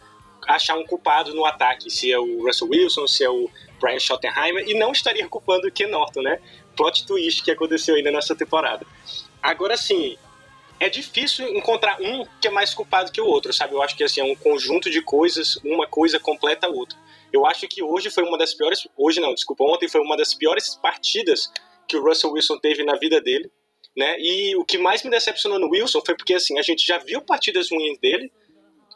achar 0.47 0.75
um 0.75 0.85
culpado 0.85 1.33
no 1.33 1.45
ataque, 1.45 1.89
se 1.89 2.11
é 2.11 2.19
o 2.19 2.45
Russell 2.45 2.69
Wilson, 2.69 3.07
se 3.07 3.23
é 3.23 3.29
o 3.29 3.49
Brian 3.79 3.99
Schottenheimer, 3.99 4.67
e 4.67 4.73
não 4.73 4.91
estaria 4.91 5.27
culpando 5.27 5.67
o 5.67 5.71
Ken 5.71 5.87
Norton, 5.87 6.21
né? 6.21 6.39
Plot 6.75 7.05
twist 7.05 7.43
que 7.43 7.51
aconteceu 7.51 7.95
ainda 7.95 8.11
nessa 8.11 8.35
temporada. 8.35 8.85
Agora 9.41 9.75
sim, 9.77 10.17
é 10.79 10.89
difícil 10.89 11.47
encontrar 11.55 12.01
um 12.01 12.25
que 12.41 12.47
é 12.47 12.51
mais 12.51 12.73
culpado 12.73 13.11
que 13.11 13.21
o 13.21 13.25
outro, 13.27 13.53
sabe? 13.53 13.75
Eu 13.75 13.83
acho 13.83 13.95
que 13.95 14.03
assim, 14.03 14.19
é 14.19 14.23
um 14.23 14.35
conjunto 14.35 14.89
de 14.89 15.01
coisas, 15.01 15.57
uma 15.63 15.85
coisa 15.85 16.19
completa 16.19 16.65
a 16.65 16.69
outra. 16.69 16.97
Eu 17.31 17.45
acho 17.45 17.67
que 17.67 17.83
hoje 17.83 18.09
foi 18.09 18.23
uma 18.23 18.37
das 18.37 18.53
piores. 18.53 18.87
Hoje 18.97 19.19
não, 19.19 19.33
desculpa, 19.33 19.63
ontem 19.63 19.87
foi 19.87 20.01
uma 20.01 20.17
das 20.17 20.33
piores 20.33 20.75
partidas 20.75 21.51
que 21.87 21.95
o 21.95 22.03
Russell 22.03 22.31
Wilson 22.31 22.57
teve 22.57 22.83
na 22.83 22.95
vida 22.95 23.21
dele. 23.21 23.51
Né? 23.95 24.15
E 24.19 24.55
o 24.55 24.65
que 24.65 24.77
mais 24.77 25.03
me 25.03 25.11
decepcionou 25.11 25.59
no 25.59 25.69
Wilson 25.69 26.01
foi 26.05 26.15
porque 26.15 26.33
assim, 26.33 26.57
a 26.57 26.61
gente 26.63 26.85
já 26.85 26.97
viu 26.97 27.21
partidas 27.21 27.69
ruins 27.69 27.99
dele, 27.99 28.31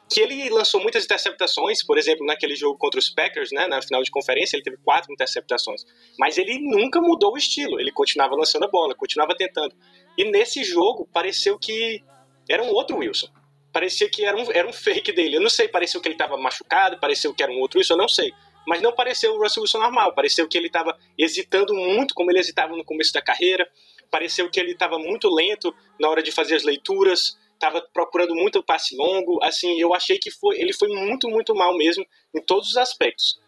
que 0.09 0.21
ele 0.21 0.49
lançou 0.49 0.81
muitas 0.81 1.03
interceptações, 1.03 1.83
por 1.83 1.97
exemplo, 1.97 2.25
naquele 2.25 2.55
jogo 2.55 2.77
contra 2.77 2.99
os 2.99 3.09
Packers, 3.09 3.51
né, 3.51 3.67
na 3.67 3.81
final 3.81 4.03
de 4.03 4.11
conferência, 4.11 4.55
ele 4.55 4.63
teve 4.63 4.77
quatro 4.77 5.11
interceptações. 5.11 5.83
Mas 6.17 6.37
ele 6.37 6.59
nunca 6.59 7.01
mudou 7.01 7.33
o 7.33 7.37
estilo, 7.37 7.79
ele 7.79 7.91
continuava 7.91 8.35
lançando 8.35 8.65
a 8.65 8.67
bola, 8.67 8.95
continuava 8.95 9.35
tentando. 9.35 9.75
E 10.17 10.29
nesse 10.29 10.63
jogo, 10.63 11.09
pareceu 11.11 11.57
que 11.57 12.03
era 12.47 12.63
um 12.63 12.69
outro 12.69 12.97
Wilson. 12.97 13.27
Parecia 13.73 14.07
que 14.07 14.23
era 14.23 14.37
um, 14.37 14.51
era 14.51 14.67
um 14.67 14.73
fake 14.73 15.11
dele. 15.11 15.37
Eu 15.37 15.41
não 15.41 15.49
sei, 15.49 15.67
pareceu 15.67 15.99
que 15.99 16.07
ele 16.07 16.15
estava 16.15 16.37
machucado, 16.37 16.99
pareceu 16.99 17.33
que 17.33 17.43
era 17.43 17.51
um 17.51 17.59
outro 17.59 17.79
Wilson, 17.79 17.95
eu 17.95 17.97
não 17.97 18.07
sei. 18.07 18.31
Mas 18.67 18.81
não 18.81 18.93
pareceu 18.93 19.33
o 19.33 19.41
Russell 19.41 19.61
Wilson 19.63 19.79
normal, 19.79 20.13
pareceu 20.13 20.47
que 20.47 20.57
ele 20.57 20.67
estava 20.67 20.97
hesitando 21.17 21.73
muito, 21.73 22.13
como 22.13 22.31
ele 22.31 22.39
hesitava 22.39 22.75
no 22.75 22.85
começo 22.85 23.11
da 23.11 23.21
carreira. 23.21 23.67
Pareceu 24.09 24.49
que 24.49 24.59
ele 24.59 24.71
estava 24.71 24.97
muito 24.97 25.29
lento 25.29 25.75
na 25.99 26.09
hora 26.09 26.23
de 26.23 26.31
fazer 26.31 26.55
as 26.55 26.63
leituras, 26.63 27.37
estava 27.55 27.81
procurando 27.93 28.35
muito 28.35 28.63
passe 28.63 28.95
longo. 28.95 29.43
Assim, 29.43 29.79
eu 29.79 29.93
achei 29.93 30.17
que 30.19 30.29
foi, 30.29 30.59
ele 30.59 30.73
foi 30.73 30.89
muito, 30.89 31.27
muito 31.29 31.55
mal 31.55 31.75
mesmo 31.75 32.05
em 32.33 32.41
todos 32.41 32.69
os 32.69 32.77
aspectos. 32.77 33.39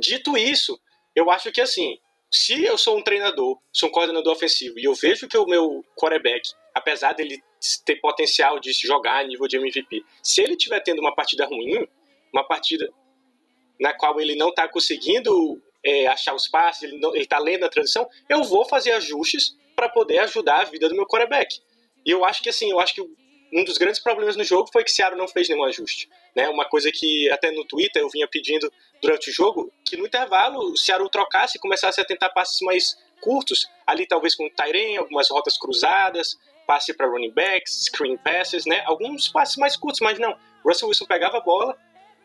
Dito 0.00 0.36
isso, 0.36 0.80
eu 1.14 1.30
acho 1.30 1.52
que 1.52 1.60
assim, 1.60 1.98
se 2.30 2.64
eu 2.64 2.76
sou 2.76 2.98
um 2.98 3.02
treinador, 3.02 3.58
sou 3.72 3.88
um 3.88 3.92
coordenador 3.92 4.32
ofensivo 4.32 4.78
e 4.78 4.84
eu 4.84 4.94
vejo 4.94 5.28
que 5.28 5.38
o 5.38 5.46
meu 5.46 5.84
quarterback, 5.96 6.50
apesar 6.74 7.12
dele 7.12 7.42
ter 7.84 7.96
potencial 7.96 8.58
de 8.58 8.72
jogar 8.72 9.20
a 9.20 9.24
nível 9.24 9.46
de 9.46 9.56
MVP, 9.56 10.04
se 10.22 10.42
ele 10.42 10.54
estiver 10.54 10.80
tendo 10.80 11.00
uma 11.00 11.14
partida 11.14 11.46
ruim, 11.46 11.86
uma 12.32 12.44
partida 12.44 12.92
na 13.78 13.92
qual 13.92 14.20
ele 14.20 14.34
não 14.34 14.48
está 14.48 14.68
conseguindo 14.68 15.62
é, 15.84 16.06
achar 16.06 16.34
os 16.34 16.48
passes, 16.48 16.82
ele 16.82 16.98
está 17.16 17.38
lendo 17.38 17.64
a 17.64 17.68
transição, 17.68 18.08
eu 18.28 18.42
vou 18.44 18.64
fazer 18.64 18.92
ajustes 18.92 19.56
para 19.76 19.88
poder 19.88 20.18
ajudar 20.20 20.62
a 20.62 20.64
vida 20.64 20.88
do 20.88 20.94
meu 20.94 21.06
quarterback. 21.06 21.60
E 22.04 22.10
eu 22.10 22.24
acho 22.24 22.42
que 22.42 22.48
assim, 22.48 22.70
eu 22.70 22.80
acho 22.80 22.94
que 22.94 23.02
um 23.54 23.64
dos 23.64 23.78
grandes 23.78 24.00
problemas 24.00 24.36
no 24.36 24.42
jogo 24.42 24.68
foi 24.72 24.82
que 24.82 24.90
Seattle 24.90 25.16
não 25.16 25.28
fez 25.28 25.48
nenhum 25.48 25.62
ajuste. 25.64 26.08
Né? 26.34 26.48
Uma 26.48 26.64
coisa 26.64 26.90
que 26.92 27.30
até 27.30 27.52
no 27.52 27.64
Twitter 27.64 28.02
eu 28.02 28.10
vinha 28.10 28.26
pedindo 28.26 28.70
durante 29.00 29.30
o 29.30 29.32
jogo, 29.32 29.72
que 29.84 29.96
no 29.96 30.06
intervalo 30.06 30.58
o 30.72 30.76
Seattle 30.76 31.08
trocasse 31.08 31.56
e 31.56 31.60
começasse 31.60 32.00
a 32.00 32.04
tentar 32.04 32.30
passes 32.30 32.60
mais 32.62 32.98
curtos, 33.20 33.68
ali 33.86 34.06
talvez 34.06 34.34
com 34.34 34.44
o 34.44 34.98
algumas 34.98 35.30
rotas 35.30 35.56
cruzadas, 35.56 36.36
passe 36.66 36.92
para 36.94 37.06
running 37.06 37.30
backs, 37.30 37.84
screen 37.84 38.16
passes, 38.16 38.66
né? 38.66 38.82
Alguns 38.86 39.28
passes 39.28 39.56
mais 39.56 39.76
curtos, 39.76 40.00
mas 40.00 40.18
não. 40.18 40.36
Russell 40.64 40.88
Wilson 40.88 41.06
pegava 41.06 41.38
a 41.38 41.40
bola 41.40 41.76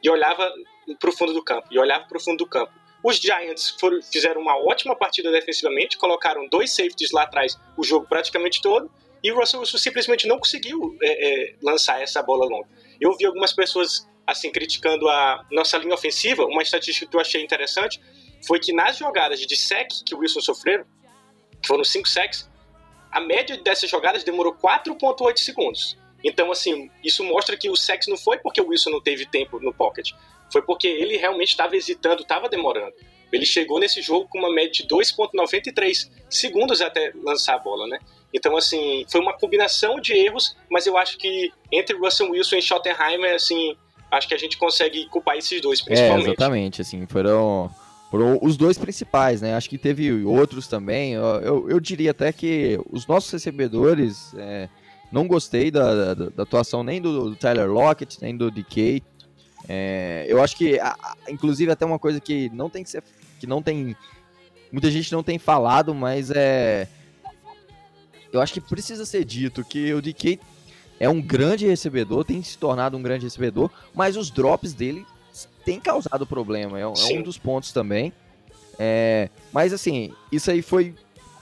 e 0.02 0.10
olhava 0.10 0.52
para 1.00 1.10
o 1.10 1.14
fundo 1.14 1.34
do 1.34 1.44
campo, 1.44 1.68
e 1.70 1.78
olhava 1.78 2.06
para 2.06 2.18
o 2.18 2.22
fundo 2.22 2.38
do 2.38 2.48
campo. 2.48 2.72
Os 3.04 3.18
Giants 3.18 3.70
foram, 3.80 4.02
fizeram 4.02 4.42
uma 4.42 4.58
ótima 4.58 4.96
partida 4.96 5.32
defensivamente, 5.32 5.98
colocaram 5.98 6.48
dois 6.48 6.72
safeties 6.72 7.12
lá 7.12 7.24
atrás 7.24 7.58
o 7.78 7.84
jogo 7.84 8.08
praticamente 8.08 8.62
todo, 8.62 8.92
e 9.24 9.32
o 9.32 9.40
Russell 9.40 9.60
Wilson 9.60 9.78
simplesmente 9.78 10.28
não 10.28 10.38
conseguiu 10.38 10.98
é, 11.02 11.08
é, 11.52 11.56
lançar 11.62 12.02
essa 12.02 12.22
bola 12.22 12.46
longa. 12.46 12.68
Eu 13.00 13.16
vi 13.16 13.26
algumas 13.26 13.54
pessoas 13.54 14.08
assim 14.26 14.52
criticando 14.52 15.08
a 15.10 15.46
nossa 15.52 15.78
linha 15.78 15.94
ofensiva. 15.94 16.46
Uma 16.46 16.62
estatística 16.62 17.10
que 17.10 17.16
eu 17.16 17.22
achei 17.22 17.44
interessante 17.44 18.00
foi 18.46 18.60
que 18.60 18.72
nas 18.72 18.98
jogadas 18.98 19.40
de 19.40 19.56
sec 19.56 19.88
que 20.06 20.14
o 20.14 20.20
Wilson 20.20 20.42
sofreu, 20.42 20.86
que 21.62 21.68
foram 21.68 21.84
cinco 21.84 22.08
sacks, 22.08 22.50
a 23.12 23.20
média 23.20 23.58
dessas 23.58 23.90
jogadas 23.90 24.24
demorou 24.24 24.54
4.8 24.54 25.38
segundos. 25.40 25.98
Então, 26.24 26.52
assim, 26.52 26.92
isso 27.04 27.24
mostra 27.24 27.58
que 27.58 27.70
o 27.70 27.76
sex 27.76 28.08
não 28.08 28.18
foi 28.18 28.38
porque 28.38 28.62
o 28.62 28.68
Wilson 28.68 28.92
não 28.92 29.02
teve 29.02 29.26
tempo 29.26 29.60
no 29.60 29.74
pocket, 29.74 30.12
foi 30.52 30.62
porque 30.62 30.88
ele 30.88 31.18
realmente 31.18 31.50
estava 31.50 31.76
hesitando, 31.76 32.22
estava 32.22 32.50
demorando. 32.50 32.94
Ele 33.32 33.46
chegou 33.46 33.80
nesse 33.80 34.02
jogo 34.02 34.28
com 34.28 34.40
uma 34.40 34.54
média 34.54 34.72
de 34.72 34.88
2.93 34.88 36.10
segundos 36.30 36.82
até 36.82 37.12
lançar 37.24 37.56
a 37.56 37.60
bola, 37.60 37.88
né? 37.88 38.00
Então, 38.34 38.56
assim, 38.56 39.06
foi 39.10 39.22
uma 39.22 39.34
combinação 39.34 40.00
de 40.00 40.14
erros, 40.14 40.56
mas 40.70 40.86
eu 40.86 40.98
acho 40.98 41.18
que 41.18 41.52
entre 41.72 41.98
Russell 41.98 42.32
Wilson 42.32 42.58
e 42.58 42.62
Schottenheimer, 42.62 43.34
assim, 43.34 43.76
acho 44.12 44.28
que 44.28 44.34
a 44.34 44.38
gente 44.38 44.58
consegue 44.58 45.08
culpar 45.08 45.38
esses 45.38 45.62
dois, 45.62 45.82
principalmente. 45.82 46.28
É, 46.28 46.30
exatamente, 46.30 46.82
assim, 46.82 47.06
foram, 47.08 47.70
foram 48.12 48.40
os 48.42 48.56
dois 48.56 48.78
principais, 48.78 49.42
né? 49.42 49.56
Acho 49.56 49.70
que 49.70 49.78
teve 49.78 50.24
outros 50.24 50.68
também. 50.68 51.14
Eu, 51.14 51.24
eu, 51.24 51.70
eu 51.70 51.80
diria 51.80 52.12
até 52.12 52.32
que 52.32 52.80
os 52.92 53.08
nossos 53.08 53.32
recebedores, 53.32 54.34
é, 54.38 54.70
não 55.12 55.28
gostei 55.28 55.72
da, 55.72 56.14
da, 56.14 56.30
da, 56.30 56.44
atuação 56.44 56.84
nem 56.84 57.02
do, 57.02 57.32
do, 57.32 57.36
Tyler 57.36 57.70
Lockett, 57.70 58.22
nem 58.22 58.36
do 58.36 58.52
DK. 58.52 59.04
É, 59.72 60.26
eu 60.28 60.42
acho 60.42 60.58
que, 60.58 60.80
inclusive, 61.30 61.72
até 61.72 61.86
uma 61.86 62.00
coisa 62.00 62.20
que 62.20 62.50
não 62.50 62.70
tem 62.70 62.84
que 62.84 62.90
ser, 62.90 63.04
que 63.40 63.46
não 63.46 63.62
tem, 63.62 63.96
muita 64.72 64.90
gente 64.90 65.12
não 65.12 65.22
tem 65.22 65.38
falado, 65.38 65.94
mas 65.94 66.32
é 66.32 66.88
eu 68.32 68.42
acho 68.42 68.54
que 68.54 68.62
precisa 68.62 69.06
ser 69.06 69.26
dito 69.26 69.64
que 69.64 69.94
o 69.94 70.02
DK 70.02 70.40
é 71.00 71.10
um 71.10 71.22
grande 71.22 71.66
recebedor, 71.66 72.24
tem 72.24 72.42
se 72.44 72.58
tornado 72.58 72.98
um 72.98 73.02
grande 73.02 73.26
recebedor, 73.26 73.70
mas 73.94 74.18
os 74.18 74.30
drops 74.30 74.74
dele 74.74 75.06
têm 75.64 75.80
causado 75.80 76.26
problema, 76.26 76.78
é, 76.78 76.84
é 76.84 76.88
um 76.88 77.22
dos 77.22 77.38
pontos 77.38 77.72
também. 77.72 78.12
É, 78.78 79.30
mas 79.52 79.74
assim, 79.74 80.14
isso 80.32 80.52
aí 80.52 80.62
foi, 80.62 80.94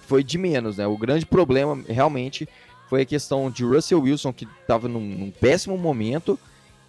foi 0.01 0.24
de 0.24 0.38
menos, 0.38 0.77
né? 0.77 0.88
O 0.88 0.98
grande 0.98 1.25
problema 1.25 1.84
realmente 1.88 2.48
foi 2.89 3.01
a 3.01 3.05
questão 3.05 3.51
de 3.51 3.63
Russell 3.63 4.01
Wilson, 4.01 4.31
que 4.31 4.48
estava 4.62 4.88
num, 4.88 5.01
num, 5.01 5.31
péssimo 5.31 5.77
momento, 5.77 6.39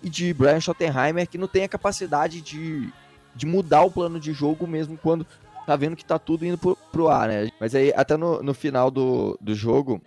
e 0.03 0.09
de 0.09 0.33
Brian 0.33 0.61
Schottenheimer, 0.61 1.29
que 1.29 1.39
não 1.39 1.49
tem 1.49 1.65
a 1.65 1.69
capacidade 1.69 2.41
de, 2.41 2.93
de 3.35 3.47
mudar 3.47 3.83
o 3.83 3.91
plano 3.91 4.21
de 4.21 4.33
jogo 4.33 4.67
mesmo 4.67 4.97
quando 4.97 5.27
tá 5.67 5.77
vendo 5.77 5.97
que 5.97 6.05
tá 6.05 6.19
tudo 6.19 6.47
indo 6.47 6.57
pro, 6.57 6.77
pro 6.91 7.09
ar, 7.09 7.29
né? 7.29 7.51
Mas 7.61 7.75
aí, 7.75 7.93
até 7.95 8.17
no, 8.17 8.43
no 8.43 8.55
final 8.55 8.91
do, 8.91 9.39
do 9.41 9.55
jogo, 9.55 10.01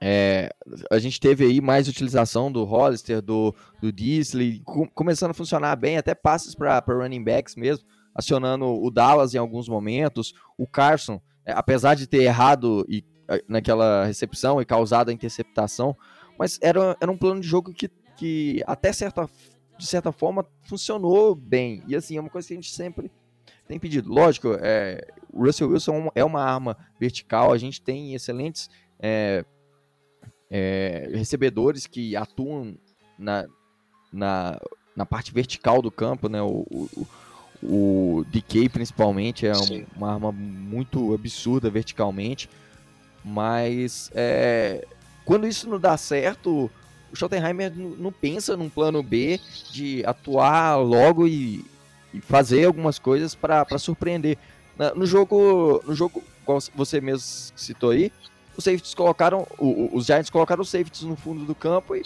é, 0.00 0.50
a 0.90 0.98
gente 0.98 1.20
teve 1.20 1.44
aí 1.44 1.60
mais 1.60 1.88
utilização 1.88 2.50
do 2.50 2.64
Hollister, 2.64 3.22
do, 3.22 3.54
do 3.80 3.92
Disley, 3.92 4.60
com, 4.64 4.86
começando 4.88 5.30
a 5.30 5.34
funcionar 5.34 5.76
bem, 5.76 5.96
até 5.96 6.14
passes 6.14 6.54
para 6.54 6.82
running 6.88 7.22
backs 7.22 7.54
mesmo, 7.54 7.86
acionando 8.14 8.66
o 8.66 8.90
Dallas 8.90 9.34
em 9.34 9.38
alguns 9.38 9.68
momentos, 9.68 10.34
o 10.58 10.66
Carson, 10.66 11.20
é, 11.44 11.52
apesar 11.52 11.94
de 11.94 12.06
ter 12.06 12.22
errado 12.22 12.84
e, 12.88 13.04
naquela 13.48 14.04
recepção 14.04 14.60
e 14.60 14.64
causado 14.64 15.10
a 15.10 15.12
interceptação, 15.12 15.96
mas 16.38 16.58
era, 16.62 16.96
era 17.00 17.10
um 17.10 17.16
plano 17.16 17.40
de 17.40 17.46
jogo 17.46 17.72
que, 17.72 17.88
que 18.16 18.62
até 18.66 18.92
certa, 18.92 19.28
de 19.78 19.86
certa 19.86 20.12
forma 20.12 20.46
funcionou 20.62 21.34
bem. 21.34 21.82
E 21.86 21.96
assim, 21.96 22.16
é 22.16 22.20
uma 22.20 22.30
coisa 22.30 22.48
que 22.48 22.54
a 22.54 22.56
gente 22.56 22.72
sempre 22.72 23.10
tem 23.66 23.78
pedido. 23.78 24.12
Lógico, 24.12 24.56
é, 24.60 25.06
o 25.32 25.44
Russell 25.44 25.70
Wilson 25.70 26.10
é 26.14 26.24
uma 26.24 26.42
arma 26.42 26.76
vertical, 26.98 27.52
a 27.52 27.58
gente 27.58 27.80
tem 27.80 28.14
excelentes 28.14 28.70
é, 28.98 29.44
é, 30.50 31.10
recebedores 31.12 31.86
que 31.86 32.16
atuam 32.16 32.76
na, 33.18 33.46
na, 34.12 34.60
na 34.94 35.06
parte 35.06 35.32
vertical 35.32 35.82
do 35.82 35.90
campo, 35.90 36.28
né? 36.28 36.40
O, 36.42 36.66
o, 36.70 37.06
o 37.62 38.24
DK 38.28 38.68
principalmente 38.68 39.46
é 39.46 39.52
um, 39.52 39.86
uma 39.96 40.12
arma 40.12 40.30
muito 40.32 41.14
absurda 41.14 41.70
verticalmente, 41.70 42.48
mas 43.24 44.10
é, 44.14 44.86
quando 45.26 45.46
isso 45.46 45.68
não 45.68 45.78
dá 45.78 45.96
certo, 45.96 46.70
o 47.12 47.16
Schottenheimer 47.16 47.72
não 47.76 48.12
pensa 48.12 48.56
num 48.56 48.70
plano 48.70 49.02
B 49.02 49.40
de 49.72 50.02
atuar 50.06 50.76
logo 50.76 51.26
e, 51.26 51.64
e 52.14 52.20
fazer 52.20 52.64
algumas 52.64 52.98
coisas 52.98 53.34
para 53.34 53.66
surpreender. 53.76 54.38
No 54.94 55.04
jogo, 55.04 55.82
no 55.84 55.94
jogo, 55.94 56.22
como 56.44 56.60
você 56.74 57.00
mesmo 57.00 57.52
citou 57.56 57.90
aí, 57.90 58.12
os 58.56 58.62
safeties 58.62 58.94
colocaram, 58.94 59.46
os 59.58 60.06
Giants 60.06 60.30
colocaram 60.30 60.62
os 60.62 60.68
safeties 60.68 61.02
no 61.02 61.16
fundo 61.16 61.44
do 61.44 61.54
campo 61.54 61.96
e 61.96 62.04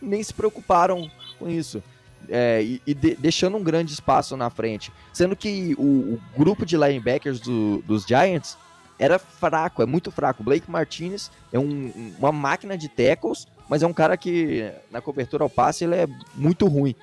nem 0.00 0.22
se 0.22 0.34
preocuparam 0.34 1.10
com 1.38 1.48
isso. 1.48 1.82
É, 2.28 2.62
e, 2.62 2.82
e 2.86 2.92
de, 2.92 3.16
deixando 3.16 3.56
um 3.56 3.62
grande 3.62 3.92
espaço 3.92 4.36
na 4.36 4.50
frente. 4.50 4.92
Sendo 5.12 5.34
que 5.34 5.74
o, 5.78 6.14
o 6.14 6.20
grupo 6.36 6.66
de 6.66 6.76
linebackers 6.76 7.40
do, 7.40 7.82
dos 7.86 8.04
Giants 8.04 8.58
era 9.00 9.18
fraco, 9.18 9.82
é 9.82 9.86
muito 9.86 10.10
fraco. 10.10 10.44
Blake 10.44 10.70
Martinez 10.70 11.30
é 11.50 11.58
um, 11.58 12.12
uma 12.18 12.30
máquina 12.30 12.76
de 12.76 12.86
tackles, 12.86 13.46
mas 13.66 13.82
é 13.82 13.86
um 13.86 13.94
cara 13.94 14.14
que 14.14 14.70
na 14.90 15.00
cobertura 15.00 15.42
ao 15.42 15.48
passe 15.48 15.84
ele 15.84 15.94
é 15.94 16.06
muito 16.34 16.66
ruim. 16.66 16.94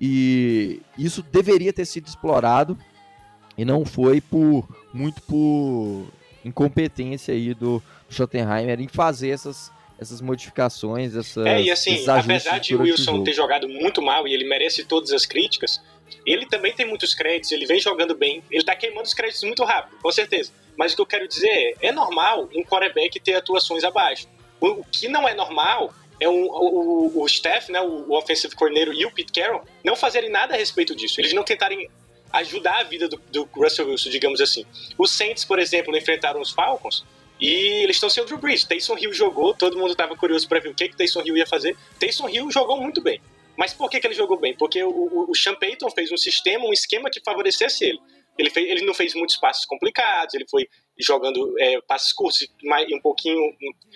E 0.00 0.80
isso 0.96 1.22
deveria 1.22 1.70
ter 1.70 1.84
sido 1.84 2.06
explorado 2.06 2.78
e 3.58 3.64
não 3.64 3.84
foi 3.84 4.22
por 4.22 4.66
muito 4.92 5.20
por 5.22 6.06
incompetência 6.42 7.34
aí 7.34 7.52
do 7.52 7.82
Schottenheimer 8.08 8.80
em 8.80 8.88
fazer 8.88 9.28
essas 9.28 9.70
essas 9.98 10.20
modificações, 10.20 11.14
essas 11.14 11.46
É, 11.46 11.62
e 11.62 11.70
assim, 11.70 12.04
apesar 12.08 12.58
de 12.58 12.74
o 12.74 12.82
Wilson 12.82 13.22
ter 13.22 13.32
jogado 13.32 13.68
muito 13.68 14.02
mal 14.02 14.26
e 14.26 14.34
ele 14.34 14.44
merece 14.44 14.84
todas 14.84 15.12
as 15.12 15.24
críticas, 15.24 15.80
ele 16.26 16.46
também 16.46 16.72
tem 16.72 16.86
muitos 16.86 17.14
créditos, 17.14 17.52
ele 17.52 17.66
vem 17.66 17.80
jogando 17.80 18.14
bem, 18.14 18.42
ele 18.50 18.64
tá 18.64 18.74
queimando 18.74 19.06
os 19.06 19.14
créditos 19.14 19.42
muito 19.44 19.64
rápido, 19.64 19.98
com 20.00 20.10
certeza. 20.10 20.52
Mas 20.76 20.92
o 20.92 20.96
que 20.96 21.02
eu 21.02 21.06
quero 21.06 21.28
dizer 21.28 21.48
é, 21.48 21.88
é 21.88 21.92
normal 21.92 22.48
um 22.54 22.64
quarterback 22.64 23.18
ter 23.20 23.34
atuações 23.34 23.84
abaixo. 23.84 24.28
O, 24.60 24.68
o 24.68 24.84
que 24.84 25.08
não 25.08 25.28
é 25.28 25.34
normal 25.34 25.94
é 26.20 26.28
um, 26.28 26.46
o, 26.46 27.22
o 27.22 27.26
staff, 27.26 27.70
né, 27.70 27.80
o, 27.80 28.10
o 28.10 28.16
offensive 28.16 28.54
coordinator 28.54 28.94
e 28.94 29.04
o 29.04 29.10
Pete 29.10 29.32
Carroll 29.32 29.62
não 29.84 29.96
fazerem 29.96 30.30
nada 30.30 30.54
a 30.54 30.56
respeito 30.56 30.94
disso. 30.94 31.20
Eles 31.20 31.32
não 31.32 31.42
tentarem 31.42 31.88
ajudar 32.32 32.80
a 32.80 32.82
vida 32.82 33.08
do, 33.08 33.20
do 33.30 33.48
Russell 33.54 33.88
Wilson, 33.88 34.10
digamos 34.10 34.40
assim. 34.40 34.64
Os 34.98 35.10
Saints, 35.10 35.44
por 35.44 35.58
exemplo, 35.58 35.96
enfrentaram 35.96 36.40
os 36.40 36.50
Falcons 36.50 37.04
e 37.40 37.82
eles 37.82 37.96
estão 37.96 38.08
sem 38.08 38.22
o 38.22 38.26
Drew 38.26 38.38
Brees. 38.38 38.64
Taysom 38.64 38.96
Hill 38.98 39.12
jogou, 39.12 39.54
todo 39.54 39.78
mundo 39.78 39.92
estava 39.92 40.16
curioso 40.16 40.48
para 40.48 40.60
ver 40.60 40.70
o 40.70 40.74
que 40.74 40.88
que 40.88 40.96
Taysom 40.96 41.22
Hill 41.24 41.36
ia 41.36 41.46
fazer. 41.46 41.76
Taysom 41.98 42.28
Hill 42.28 42.50
jogou 42.50 42.80
muito 42.80 43.00
bem. 43.00 43.20
Mas 43.56 43.72
por 43.72 43.88
que, 43.88 44.00
que 44.00 44.06
ele 44.06 44.14
jogou 44.14 44.38
bem? 44.38 44.56
Porque 44.56 44.82
o, 44.82 45.34
Sean 45.34 45.54
Payton 45.54 45.90
fez 45.90 46.10
um 46.10 46.16
sistema, 46.16 46.66
um 46.66 46.72
esquema 46.72 47.10
que 47.10 47.20
favorecesse 47.24 47.84
ele. 47.84 47.98
Ele, 48.36 48.50
fez, 48.50 48.68
ele 48.68 48.84
não 48.84 48.92
fez 48.92 49.14
muitos 49.14 49.36
passos 49.36 49.64
complicados, 49.64 50.34
ele 50.34 50.44
foi 50.50 50.68
jogando 50.98 51.54
é, 51.60 51.80
passes 51.82 52.12
curtos, 52.12 52.48
mais, 52.64 52.90
um 52.92 53.00
pouquinho, 53.00 53.40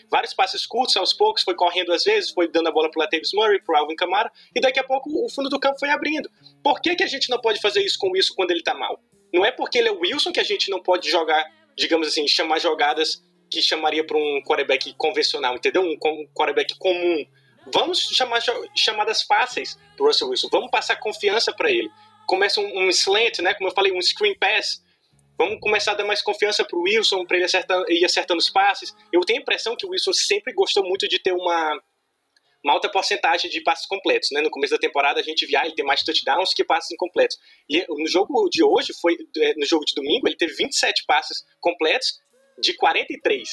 vários 0.08 0.32
passes 0.32 0.64
curtos 0.64 0.96
aos 0.96 1.12
poucos, 1.12 1.42
foi 1.42 1.56
correndo 1.56 1.92
às 1.92 2.04
vezes, 2.04 2.30
foi 2.30 2.48
dando 2.48 2.68
a 2.68 2.72
bola 2.72 2.88
para 2.88 3.00
o 3.00 3.02
Latavius 3.02 3.32
Murray, 3.34 3.60
para 3.60 3.80
Alvin 3.80 3.96
Kamara, 3.96 4.30
e 4.54 4.60
daqui 4.60 4.78
a 4.78 4.84
pouco 4.84 5.10
o 5.24 5.28
fundo 5.28 5.48
do 5.48 5.58
campo 5.58 5.78
foi 5.80 5.90
abrindo. 5.90 6.30
Por 6.62 6.80
que, 6.80 6.94
que 6.94 7.02
a 7.02 7.08
gente 7.08 7.28
não 7.28 7.40
pode 7.40 7.60
fazer 7.60 7.82
isso 7.84 7.98
com 7.98 8.08
o 8.08 8.12
Wilson 8.12 8.34
quando 8.36 8.52
ele 8.52 8.60
está 8.60 8.74
mal? 8.74 9.00
Não 9.34 9.44
é 9.44 9.50
porque 9.50 9.78
ele 9.78 9.88
é 9.88 9.92
o 9.92 10.00
Wilson 10.00 10.30
que 10.30 10.40
a 10.40 10.44
gente 10.44 10.70
não 10.70 10.80
pode 10.80 11.10
jogar, 11.10 11.44
digamos 11.76 12.06
assim, 12.06 12.26
chamar 12.28 12.60
jogadas 12.60 13.20
que 13.50 13.62
chamaria 13.62 14.04
para 14.04 14.16
um 14.16 14.42
quarterback 14.42 14.94
convencional, 14.96 15.54
entendeu? 15.54 15.82
Um 15.82 15.96
quarterback 16.34 16.76
comum. 16.78 17.26
Vamos 17.72 17.98
chamar 18.00 18.40
chamadas 18.74 19.22
fáceis 19.22 19.78
para 19.96 20.06
Russell 20.06 20.28
Wilson, 20.28 20.48
vamos 20.50 20.70
passar 20.70 20.96
confiança 20.96 21.52
para 21.52 21.70
ele. 21.70 21.90
Começa 22.26 22.60
um, 22.60 22.78
um 22.80 22.88
slant, 22.88 23.38
né? 23.40 23.54
Como 23.54 23.68
eu 23.68 23.74
falei, 23.74 23.92
um 23.92 24.02
screen 24.02 24.36
pass, 24.38 24.82
Vamos 25.38 25.60
começar 25.60 25.92
a 25.92 25.94
dar 25.94 26.04
mais 26.04 26.20
confiança 26.20 26.64
para 26.64 26.76
o 26.76 26.82
Wilson, 26.82 27.24
para 27.24 27.36
ele 27.36 27.46
acertar, 27.46 27.80
ir 27.88 28.04
acertando 28.04 28.40
os 28.40 28.50
passes. 28.50 28.92
Eu 29.12 29.20
tenho 29.20 29.38
a 29.38 29.42
impressão 29.42 29.76
que 29.76 29.86
o 29.86 29.90
Wilson 29.90 30.12
sempre 30.12 30.52
gostou 30.52 30.84
muito 30.84 31.06
de 31.06 31.20
ter 31.20 31.32
uma, 31.32 31.80
uma 32.64 32.72
alta 32.72 32.90
porcentagem 32.90 33.48
de 33.48 33.60
passes 33.62 33.86
completos. 33.86 34.30
Né? 34.32 34.40
No 34.40 34.50
começo 34.50 34.74
da 34.74 34.80
temporada 34.80 35.20
a 35.20 35.22
gente 35.22 35.46
via 35.46 35.60
ah, 35.60 35.64
ele 35.64 35.76
ter 35.76 35.84
mais 35.84 36.02
touchdowns 36.02 36.52
que 36.52 36.64
passes 36.64 36.90
incompletos. 36.90 37.38
E 37.70 37.86
no 37.88 38.08
jogo 38.08 38.48
de 38.50 38.64
hoje, 38.64 38.92
foi 39.00 39.16
é, 39.36 39.54
no 39.54 39.64
jogo 39.64 39.84
de 39.84 39.94
domingo, 39.94 40.26
ele 40.26 40.36
teve 40.36 40.54
27 40.54 41.04
passes 41.06 41.44
completos 41.60 42.18
de 42.60 42.74
43. 42.74 43.48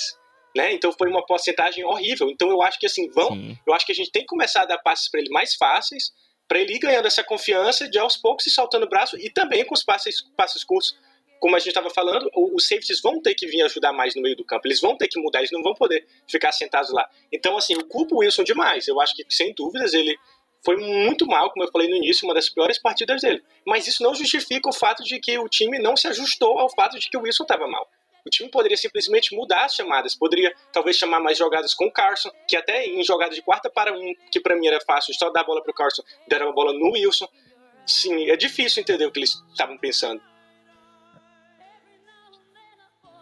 Né? 0.56 0.74
Então 0.74 0.92
foi 0.94 1.10
uma 1.10 1.26
porcentagem 1.26 1.84
horrível. 1.84 2.30
Então 2.30 2.50
eu 2.50 2.62
acho 2.62 2.80
que 2.80 2.86
assim, 2.86 3.10
vão, 3.10 3.38
eu 3.68 3.74
acho 3.74 3.86
que 3.86 3.92
a 3.92 3.96
gente 3.96 4.12
tem 4.12 4.22
que 4.22 4.28
começar 4.28 4.62
a 4.62 4.66
dar 4.66 4.78
passes 4.78 5.10
para 5.10 5.20
ele 5.20 5.30
mais 5.30 5.56
fáceis, 5.56 6.14
para 6.48 6.60
ele 6.60 6.76
ir 6.76 6.80
ganhando 6.80 7.08
essa 7.08 7.24
confiança 7.24 7.90
de 7.90 7.98
aos 7.98 8.16
poucos 8.16 8.48
e 8.48 8.52
saltando 8.52 8.86
o 8.86 8.90
braço 8.90 9.18
e 9.18 9.30
também 9.30 9.66
com 9.66 9.74
os 9.74 9.84
passes, 9.84 10.22
passes 10.38 10.64
curtos 10.64 10.96
como 11.40 11.56
a 11.56 11.60
gente 11.60 11.70
estava 11.70 11.90
falando, 11.90 12.30
os 12.34 12.68
safeties 12.68 13.02
vão 13.02 13.22
ter 13.22 13.36
que 13.36 13.46
vir 13.46 13.62
ajudar 13.64 13.94
mais 13.94 14.16
no 14.16 14.22
meio 14.22 14.36
do 14.36 14.44
campo, 14.44 14.68
eles 14.68 14.82
vão 14.82 14.98
ter 14.98 15.08
que 15.08 15.20
mudar, 15.20 15.40
eles 15.40 15.52
não 15.52 15.62
vão 15.62 15.76
poder 15.76 16.04
ficar 16.28 16.52
sentados 16.52 16.92
lá. 16.92 17.08
Então, 17.32 17.56
assim, 17.58 17.74
eu 17.74 17.86
culpo 17.86 18.16
o 18.16 18.20
Wilson 18.20 18.44
demais. 18.44 18.88
Eu 18.88 19.00
acho 19.00 19.16
que, 19.16 19.24
sem 19.30 19.54
dúvidas, 19.54 19.94
ele 19.94 20.18
foi 20.64 20.78
muito 20.78 21.28
mal, 21.28 21.52
como 21.52 21.64
eu 21.64 21.72
falei 21.72 21.88
no 21.88 21.98
início, 21.98 22.28
uma 22.28 22.34
das 22.34 22.50
piores 22.50 22.80
partidas 22.80 23.22
dele. 23.22 23.44
Mas 23.64 23.86
isso 23.86 24.02
não 24.02 24.16
justifica 24.16 24.68
o 24.68 24.74
fato 24.74 25.04
de 25.04 25.20
que 25.20 25.38
o 25.38 25.48
time 25.48 25.78
não 25.78 25.96
se 25.96 26.08
ajustou 26.08 26.58
ao 26.58 26.70
fato 26.70 26.98
de 26.98 27.10
que 27.10 27.18
o 27.18 27.22
Wilson 27.22 27.44
estava 27.44 27.68
mal. 27.68 27.88
O 28.26 28.30
time 28.30 28.50
poderia 28.50 28.76
simplesmente 28.76 29.36
mudar 29.36 29.66
as 29.66 29.76
chamadas, 29.76 30.16
poderia 30.16 30.54
talvez 30.74 30.98
chamar 30.98 31.20
mais 31.20 31.38
jogadas 31.38 31.74
com 31.74 31.86
o 31.86 31.92
Carson, 31.92 32.32
que 32.48 32.56
até 32.56 32.86
em 32.86 33.04
jogada 33.04 33.36
de 33.36 33.42
quarta 33.42 33.70
para 33.70 33.94
um, 33.94 34.14
que 34.32 34.40
para 34.40 34.56
mim 34.56 34.66
era 34.66 34.82
fácil, 34.82 35.14
só 35.14 35.30
dar 35.30 35.42
a 35.42 35.44
bola 35.44 35.62
para 35.62 35.72
o 35.72 35.76
Carson, 35.76 36.02
deram 36.28 36.50
a 36.50 36.52
bola 36.52 36.74
no 36.74 36.92
Wilson. 36.94 37.28
Sim, 37.86 38.30
é 38.30 38.36
difícil 38.36 38.82
entender 38.82 39.06
o 39.06 39.12
que 39.12 39.20
eles 39.20 39.36
estavam 39.52 39.78
pensando. 39.78 40.20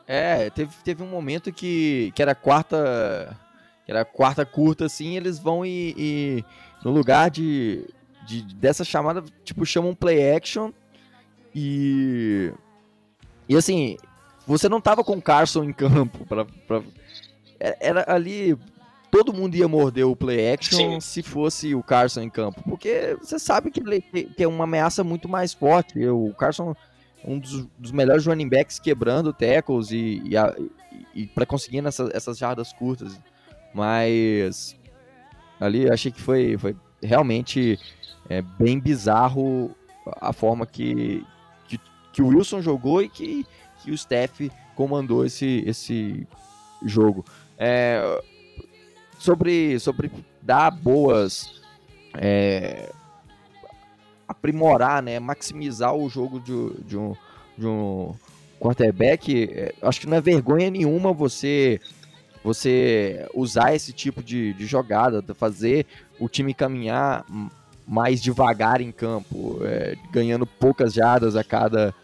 É, 0.08 0.50
teve, 0.50 0.74
teve 0.84 1.04
um 1.04 1.08
momento 1.08 1.52
que, 1.52 2.12
que 2.16 2.22
era 2.22 2.34
quarta. 2.34 3.38
Que 3.86 3.92
era 3.92 4.06
quarta 4.06 4.46
curta, 4.46 4.86
assim, 4.86 5.18
eles 5.18 5.38
vão 5.38 5.66
e, 5.66 5.94
e 5.98 6.46
no 6.86 6.92
lugar 6.92 7.30
de, 7.30 7.86
de 8.26 8.42
dessa 8.56 8.86
chamada, 8.86 9.22
tipo, 9.44 9.66
chamam 9.66 9.94
play 9.94 10.32
action 10.34 10.72
e. 11.54 12.54
E 13.50 13.58
assim, 13.58 13.98
você 14.46 14.68
não 14.68 14.82
tava 14.82 15.04
com 15.04 15.14
o 15.14 15.22
Carson 15.22 15.64
em 15.64 15.74
campo. 15.74 16.26
Pra, 16.26 16.46
pra, 16.46 16.82
é, 17.60 17.78
era 17.80 18.06
ali. 18.08 18.58
Todo 19.12 19.34
mundo 19.34 19.56
ia 19.56 19.68
morder 19.68 20.08
o 20.08 20.16
play 20.16 20.52
action 20.52 20.94
Sim. 20.94 21.00
se 21.00 21.22
fosse 21.22 21.76
o 21.76 21.84
Carson 21.84 22.22
em 22.22 22.30
campo. 22.30 22.64
Porque 22.64 23.16
você 23.22 23.38
sabe 23.38 23.70
que, 23.70 23.82
que 24.02 24.44
é 24.44 24.48
uma 24.48 24.64
ameaça 24.64 25.04
muito 25.04 25.30
mais 25.30 25.54
forte. 25.54 26.04
O 26.08 26.34
Carson 26.34 26.76
um 27.24 27.40
dos, 27.40 27.66
dos, 27.78 27.92
melhores 27.92 28.26
running 28.26 28.50
backs 28.50 28.80
quebrando 28.80 29.32
tackles 29.32 29.92
e, 29.92 30.22
e, 30.26 30.36
e, 30.36 31.24
e 31.24 31.28
para 31.28 31.46
conseguir 31.46 31.86
essa, 31.86 32.10
essas 32.14 32.38
jardas 32.38 32.74
curtas. 32.74 33.20
Mas 33.74 34.76
ali 35.60 35.90
achei 35.90 36.12
que 36.12 36.22
foi, 36.22 36.58
foi 36.58 36.76
realmente 37.02 37.80
é, 38.30 38.42
bem 38.42 38.80
bizarro 38.80 39.76
a 40.20 40.34
forma 40.34 40.66
que, 40.66 41.26
que, 41.68 41.80
que, 42.12 42.22
o 42.22 42.28
Wilson 42.28 42.62
jogou 42.62 43.02
e 43.02 43.10
que, 43.10 43.46
que 43.84 43.92
o 43.92 43.98
Steph 43.98 44.42
comandou 44.76 45.26
esse, 45.26 45.64
esse 45.68 46.28
jogo. 46.84 47.26
É, 47.58 48.22
sobre, 49.20 49.80
sobre 49.80 50.12
dar 50.42 50.72
boas. 50.72 51.62
É, 52.16 52.92
aprimorar, 54.28 55.02
né, 55.02 55.20
maximizar 55.20 55.94
o 55.96 56.10
jogo 56.10 56.40
de, 56.40 56.84
de, 56.84 56.98
um, 56.98 57.16
de 57.58 57.68
um 57.68 58.14
quarterback, 58.60 59.50
é, 59.52 59.74
acho 59.82 60.00
que 60.00 60.08
não 60.08 60.18
é 60.18 60.22
vergonha 60.22 60.70
nenhuma 60.70 61.14
você 61.14 61.80
você 62.44 63.26
usar 63.34 63.74
esse 63.74 63.94
tipo 63.94 64.22
de, 64.22 64.54
de 64.54 64.66
jogada, 64.66 65.24
fazer 65.34 65.86
o 66.20 66.28
time 66.28 66.54
caminhar 66.54 67.26
mais 67.88 68.22
devagar 68.22 68.82
em 68.82 68.92
campo, 68.92 69.60
é, 69.64 69.96
ganhando 70.12 70.46
poucas 70.46 70.94
jardas 70.94 71.38
a 71.38 71.44
cada, 71.44 71.96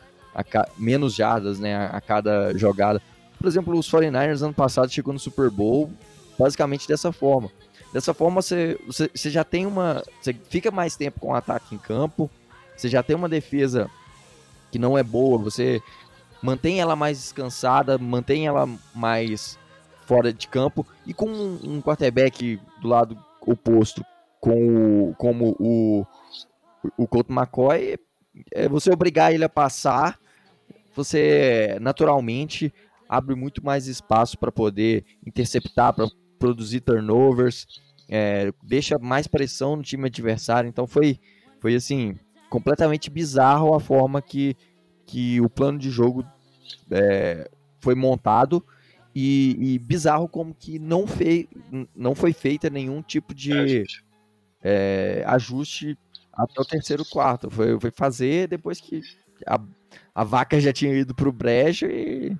ca, 0.43 0.67
menos 0.77 1.13
jardas, 1.13 1.59
né, 1.59 1.89
a, 1.91 1.99
cada 1.99 2.57
jogada. 2.57 3.01
Por 3.37 3.47
exemplo, 3.47 3.77
os 3.77 3.89
49ers 3.89 4.41
ano 4.41 4.53
passado 4.53 4.91
chegou 4.91 5.13
no 5.13 5.19
Super 5.19 5.49
Bowl 5.49 5.89
basicamente 6.37 6.87
dessa 6.87 7.11
forma. 7.11 7.49
Dessa 7.91 8.13
forma, 8.13 8.41
você, 8.41 8.79
você, 8.85 9.29
já 9.29 9.43
tem 9.43 9.65
uma. 9.65 10.03
Você 10.21 10.33
fica 10.33 10.69
mais 10.69 10.95
tempo 10.95 11.19
com 11.19 11.29
o 11.29 11.35
ataque 11.35 11.73
em 11.73 11.77
campo, 11.77 12.29
você 12.77 12.87
já 12.87 13.01
tem 13.01 13.15
uma 13.15 13.27
defesa 13.27 13.89
que 14.71 14.77
não 14.77 14.97
é 14.97 15.01
boa, 15.01 15.37
você 15.39 15.81
mantém 16.41 16.79
ela 16.79 16.95
mais 16.95 17.17
descansada, 17.17 17.97
mantém 17.97 18.45
ela 18.45 18.69
mais 18.93 19.57
fora 20.05 20.31
de 20.31 20.47
campo, 20.47 20.85
e 21.05 21.13
com 21.13 21.27
um, 21.27 21.81
quarterback 21.81 22.59
do 22.81 22.87
lado 22.87 23.17
oposto, 23.41 24.03
com 24.39 25.09
o, 25.09 25.15
como 25.15 25.55
o, 25.59 26.05
o 26.97 27.07
Colt 27.07 27.29
McCoy, 27.29 27.97
você 28.69 28.91
obrigar 28.91 29.33
ele 29.33 29.43
a 29.43 29.49
passar 29.49 30.19
você 30.99 31.77
naturalmente 31.79 32.73
abre 33.07 33.33
muito 33.33 33.63
mais 33.63 33.87
espaço 33.87 34.37
para 34.37 34.51
poder 34.51 35.05
interceptar, 35.25 35.93
para 35.93 36.07
produzir 36.37 36.81
turnovers, 36.81 37.65
é, 38.09 38.51
deixa 38.61 38.99
mais 38.99 39.25
pressão 39.25 39.77
no 39.77 39.83
time 39.83 40.07
adversário. 40.07 40.67
Então 40.67 40.85
foi, 40.85 41.19
foi 41.59 41.75
assim, 41.75 42.17
completamente 42.49 43.09
bizarro 43.09 43.73
a 43.73 43.79
forma 43.79 44.21
que, 44.21 44.55
que 45.05 45.39
o 45.41 45.49
plano 45.49 45.79
de 45.79 45.89
jogo 45.89 46.25
é, 46.91 47.49
foi 47.79 47.95
montado 47.95 48.63
e, 49.15 49.57
e, 49.59 49.79
bizarro 49.79 50.27
como 50.27 50.53
que 50.53 50.77
não, 50.77 51.07
fei, 51.07 51.47
não 51.95 52.13
foi 52.13 52.31
feita 52.31 52.69
nenhum 52.69 53.01
tipo 53.01 53.33
de 53.33 53.83
é, 54.61 55.23
ajuste 55.25 55.97
até 56.33 56.61
o 56.61 56.65
terceiro 56.65 57.05
quarto. 57.05 57.49
Foi, 57.49 57.79
foi 57.79 57.91
fazer 57.91 58.47
depois 58.47 58.79
que 58.79 59.01
a, 59.45 59.59
a 60.13 60.23
vaca 60.23 60.59
já 60.59 60.73
tinha 60.73 60.93
ido 60.93 61.13
pro 61.13 61.31
brejo 61.31 61.85
e, 61.87 62.35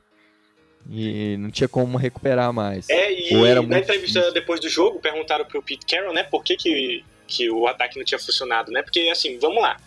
e 0.90 1.38
não 1.38 1.50
tinha 1.50 1.68
como 1.68 1.98
recuperar 1.98 2.52
mais. 2.54 2.90
É, 2.90 3.12
e 3.12 3.34
na 3.68 3.80
entrevista 3.80 4.20
difícil. 4.20 4.34
depois 4.34 4.60
do 4.60 4.70
jogo, 4.70 5.00
perguntaram 5.00 5.46
pro 5.46 5.62
Pete 5.62 5.86
Carroll, 5.86 6.14
né, 6.14 6.24
por 6.24 6.44
que, 6.44 6.56
que, 6.58 7.04
que 7.28 7.50
o 7.50 7.68
ataque 7.68 7.98
não 7.98 8.06
tinha 8.06 8.20
funcionado, 8.20 8.72
né? 8.72 8.82
Porque, 8.82 9.02
assim, 9.12 9.38
vamos 9.38 9.62
lá. 9.62 9.78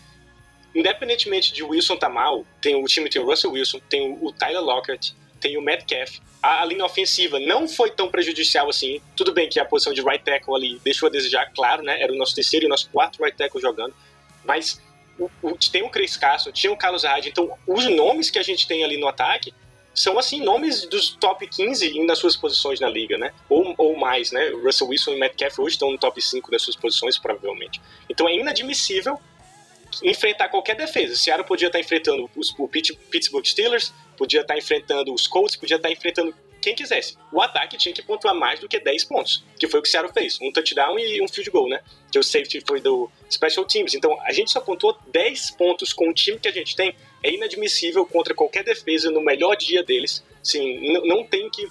Independentemente 0.74 1.52
de 1.52 1.62
Wilson 1.62 1.96
tá 1.96 2.08
mal, 2.08 2.46
tem 2.60 2.74
o 2.74 2.84
time 2.86 3.10
tem 3.10 3.20
o 3.20 3.26
Russell 3.26 3.52
Wilson, 3.52 3.78
tem 3.90 4.18
o 4.20 4.32
Tyler 4.32 4.62
Lockett, 4.62 5.14
tem 5.42 5.58
o 5.58 5.62
Metcalf. 5.62 6.18
A, 6.42 6.62
a 6.62 6.64
linha 6.64 6.84
ofensiva 6.84 7.38
não 7.38 7.68
foi 7.68 7.90
tão 7.90 8.08
prejudicial 8.08 8.70
assim. 8.70 9.00
Tudo 9.16 9.32
bem 9.32 9.48
que 9.48 9.60
a 9.60 9.64
posição 9.64 9.92
de 9.92 10.00
right 10.00 10.24
tackle 10.24 10.54
ali 10.54 10.80
deixou 10.84 11.08
a 11.08 11.10
desejar, 11.10 11.52
claro, 11.52 11.82
né? 11.82 12.00
Era 12.00 12.12
o 12.12 12.16
nosso 12.16 12.34
terceiro 12.34 12.64
e 12.64 12.68
o 12.68 12.70
nosso 12.70 12.88
quarto 12.88 13.22
right 13.22 13.36
tackle 13.36 13.60
jogando. 13.60 13.94
Mas 14.44 14.80
o, 15.18 15.30
o, 15.42 15.58
tem 15.70 15.82
o 15.82 15.90
Chris 15.90 16.16
Carson, 16.16 16.50
tinha 16.52 16.72
o 16.72 16.76
Carlos 16.76 17.04
Hyde. 17.04 17.28
Então, 17.28 17.50
os 17.66 17.84
nomes 17.86 18.30
que 18.30 18.38
a 18.38 18.42
gente 18.42 18.66
tem 18.66 18.84
ali 18.84 18.96
no 18.96 19.08
ataque 19.08 19.52
são, 19.94 20.18
assim, 20.18 20.40
nomes 20.40 20.86
dos 20.86 21.10
top 21.10 21.46
15 21.46 22.02
nas 22.06 22.18
suas 22.18 22.34
posições 22.34 22.80
na 22.80 22.88
liga, 22.88 23.18
né? 23.18 23.32
Ou, 23.48 23.74
ou 23.76 23.96
mais, 23.96 24.32
né? 24.32 24.48
Russell 24.48 24.88
Wilson 24.88 25.12
e 25.12 25.18
Metcalf 25.18 25.58
hoje 25.58 25.74
estão 25.74 25.92
no 25.92 25.98
top 25.98 26.20
5 26.20 26.50
das 26.50 26.62
suas 26.62 26.76
posições, 26.76 27.18
provavelmente. 27.18 27.80
Então, 28.08 28.26
é 28.28 28.34
inadmissível 28.34 29.20
enfrentar 30.02 30.48
qualquer 30.48 30.76
defesa. 30.76 31.14
Seattle 31.14 31.46
podia 31.46 31.66
estar 31.66 31.78
enfrentando 31.78 32.30
os, 32.34 32.54
o 32.58 32.66
Pittsburgh 32.66 33.44
Steelers, 33.44 33.92
podia 34.22 34.42
estar 34.42 34.56
enfrentando 34.56 35.12
os 35.12 35.26
Colts, 35.26 35.56
podia 35.56 35.76
estar 35.78 35.90
enfrentando 35.90 36.32
quem 36.60 36.76
quisesse. 36.76 37.16
O 37.32 37.42
ataque 37.42 37.76
tinha 37.76 37.92
que 37.92 38.00
pontuar 38.02 38.36
mais 38.36 38.60
do 38.60 38.68
que 38.68 38.78
10 38.78 39.04
pontos, 39.06 39.44
que 39.58 39.66
foi 39.66 39.80
o 39.80 39.82
que 39.82 39.88
o 39.88 39.90
Seattle 39.90 40.12
fez. 40.14 40.38
Um 40.40 40.52
touchdown 40.52 40.96
e 40.96 41.20
um 41.20 41.26
field 41.26 41.50
goal, 41.50 41.68
né? 41.68 41.80
Que 42.12 42.20
o 42.20 42.22
safety 42.22 42.62
foi 42.64 42.80
do 42.80 43.10
Special 43.28 43.64
Teams. 43.64 43.94
Então, 43.94 44.16
a 44.20 44.32
gente 44.32 44.52
só 44.52 44.60
pontuou 44.60 44.96
10 45.08 45.50
pontos 45.56 45.92
com 45.92 46.08
o 46.08 46.14
time 46.14 46.38
que 46.38 46.46
a 46.46 46.52
gente 46.52 46.76
tem. 46.76 46.94
É 47.20 47.32
inadmissível 47.32 48.06
contra 48.06 48.32
qualquer 48.32 48.62
defesa 48.62 49.10
no 49.10 49.20
melhor 49.20 49.56
dia 49.56 49.82
deles. 49.82 50.22
Sim, 50.40 50.92
não 51.04 51.24
tem 51.24 51.50
que, 51.50 51.66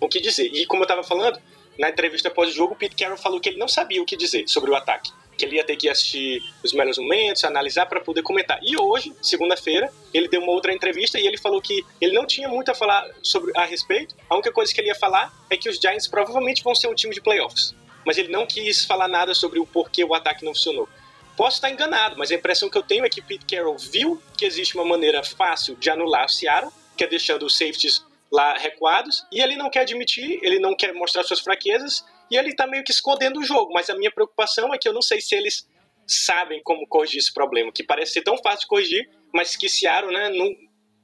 o 0.00 0.08
que 0.08 0.18
dizer. 0.18 0.46
E 0.46 0.64
como 0.64 0.82
eu 0.82 0.86
estava 0.86 1.02
falando, 1.02 1.38
na 1.78 1.90
entrevista 1.90 2.30
pós-jogo, 2.30 2.72
o 2.72 2.76
Pete 2.76 2.96
Carroll 2.96 3.18
falou 3.18 3.38
que 3.38 3.50
ele 3.50 3.58
não 3.58 3.68
sabia 3.68 4.00
o 4.00 4.06
que 4.06 4.16
dizer 4.16 4.48
sobre 4.48 4.70
o 4.70 4.74
ataque 4.74 5.12
que 5.36 5.44
ele 5.44 5.56
ia 5.56 5.64
ter 5.64 5.76
que 5.76 5.88
assistir 5.88 6.42
os 6.62 6.72
melhores 6.72 6.98
momentos, 6.98 7.44
analisar 7.44 7.86
para 7.86 8.00
poder 8.00 8.22
comentar. 8.22 8.58
E 8.62 8.76
hoje, 8.76 9.12
segunda-feira, 9.22 9.92
ele 10.12 10.28
deu 10.28 10.40
uma 10.40 10.52
outra 10.52 10.72
entrevista 10.72 11.18
e 11.18 11.26
ele 11.26 11.38
falou 11.38 11.60
que 11.60 11.84
ele 12.00 12.12
não 12.12 12.26
tinha 12.26 12.48
muito 12.48 12.70
a 12.70 12.74
falar 12.74 13.08
sobre 13.22 13.52
a 13.56 13.64
respeito. 13.64 14.14
A 14.28 14.34
única 14.34 14.52
coisa 14.52 14.72
que 14.72 14.80
ele 14.80 14.88
ia 14.88 14.94
falar 14.94 15.32
é 15.50 15.56
que 15.56 15.68
os 15.68 15.78
Giants 15.78 16.06
provavelmente 16.06 16.62
vão 16.62 16.74
ser 16.74 16.88
um 16.88 16.94
time 16.94 17.14
de 17.14 17.20
playoffs. 17.20 17.74
Mas 18.04 18.18
ele 18.18 18.28
não 18.28 18.46
quis 18.46 18.84
falar 18.84 19.08
nada 19.08 19.34
sobre 19.34 19.58
o 19.58 19.66
porquê 19.66 20.04
o 20.04 20.14
ataque 20.14 20.44
não 20.44 20.54
funcionou. 20.54 20.88
Posso 21.36 21.56
estar 21.56 21.70
enganado, 21.70 22.16
mas 22.18 22.30
a 22.30 22.34
impressão 22.34 22.68
que 22.68 22.76
eu 22.76 22.82
tenho 22.82 23.04
é 23.04 23.08
que 23.08 23.22
Pete 23.22 23.46
Carroll 23.46 23.78
viu 23.78 24.20
que 24.36 24.44
existe 24.44 24.74
uma 24.74 24.84
maneira 24.84 25.22
fácil 25.24 25.76
de 25.76 25.88
anular 25.88 26.26
o 26.26 26.28
Seattle, 26.28 26.70
que 26.96 27.04
é 27.04 27.06
deixando 27.06 27.46
os 27.46 27.56
safeties 27.56 28.04
lá 28.30 28.56
recuados, 28.56 29.24
e 29.30 29.40
ele 29.40 29.56
não 29.56 29.70
quer 29.70 29.80
admitir, 29.80 30.38
ele 30.42 30.58
não 30.58 30.74
quer 30.74 30.92
mostrar 30.94 31.22
suas 31.22 31.40
fraquezas, 31.40 32.04
e 32.32 32.36
ele 32.36 32.54
tá 32.54 32.66
meio 32.66 32.82
que 32.82 32.90
escondendo 32.90 33.40
o 33.40 33.44
jogo. 33.44 33.74
Mas 33.74 33.90
a 33.90 33.94
minha 33.94 34.10
preocupação 34.10 34.72
é 34.72 34.78
que 34.78 34.88
eu 34.88 34.94
não 34.94 35.02
sei 35.02 35.20
se 35.20 35.34
eles 35.34 35.68
sabem 36.06 36.62
como 36.62 36.86
corrigir 36.88 37.18
esse 37.18 37.32
problema, 37.32 37.70
que 37.70 37.84
parece 37.84 38.14
ser 38.14 38.22
tão 38.22 38.38
fácil 38.38 38.60
de 38.60 38.66
corrigir, 38.66 39.10
mas 39.32 39.54
que 39.54 39.68
Seattle 39.68 40.12
né, 40.12 40.30
não, 40.30 40.50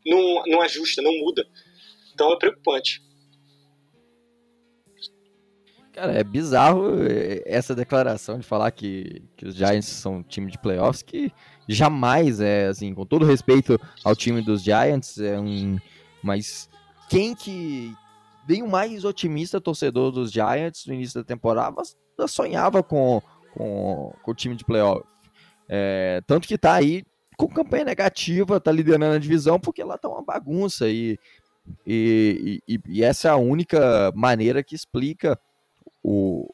não, 0.07 0.43
não 0.47 0.61
ajusta, 0.62 1.03
não 1.03 1.12
muda. 1.19 1.47
Então 2.14 2.33
é 2.33 2.38
preocupante. 2.38 3.03
Cara, 5.93 6.12
é 6.12 6.25
bizarro 6.25 7.07
é, 7.07 7.43
essa 7.45 7.75
declaração 7.75 8.38
de 8.38 8.47
falar 8.47 8.71
que, 8.71 9.23
que 9.37 9.47
os 9.47 9.55
Giants 9.55 9.87
são 9.87 10.17
um 10.17 10.23
time 10.23 10.51
de 10.51 10.59
playoffs, 10.59 11.03
que 11.03 11.31
jamais 11.69 12.41
é, 12.41 12.69
assim, 12.69 12.95
com 12.95 13.05
todo 13.05 13.27
respeito 13.27 13.79
ao 14.03 14.17
time 14.17 14.41
dos 14.41 14.62
Giants, 14.62 15.19
é 15.19 15.38
um. 15.38 15.77
Mas 16.23 16.71
quem 17.11 17.35
que, 17.35 17.93
bem 18.49 18.63
o 18.63 18.67
mais 18.67 19.05
otimista 19.05 19.61
torcedor 19.61 20.11
dos 20.11 20.33
Giants 20.33 20.87
no 20.87 20.95
início 20.95 21.21
da 21.21 21.25
temporada 21.25 21.83
sonhava 22.27 22.83
com, 22.83 23.21
com, 23.53 24.15
com 24.23 24.31
o 24.31 24.35
time 24.35 24.57
de 24.57 24.65
playoff. 24.65 25.07
É, 25.69 26.23
tanto 26.27 26.49
que 26.49 26.57
tá 26.57 26.73
aí 26.73 27.05
com 27.37 27.47
campanha 27.47 27.85
negativa, 27.85 28.59
tá 28.59 28.73
liderando 28.73 29.15
a 29.15 29.19
divisão, 29.19 29.61
porque 29.61 29.85
lá 29.85 29.99
tá 29.99 30.09
uma 30.09 30.25
bagunça 30.25 30.89
e, 30.89 31.19
e, 31.87 32.63
e, 32.67 32.81
e 32.89 33.05
essa 33.05 33.29
é 33.29 33.31
a 33.31 33.37
única 33.37 34.11
maneira 34.15 34.63
que 34.63 34.75
explica 34.75 35.39
o, 36.03 36.49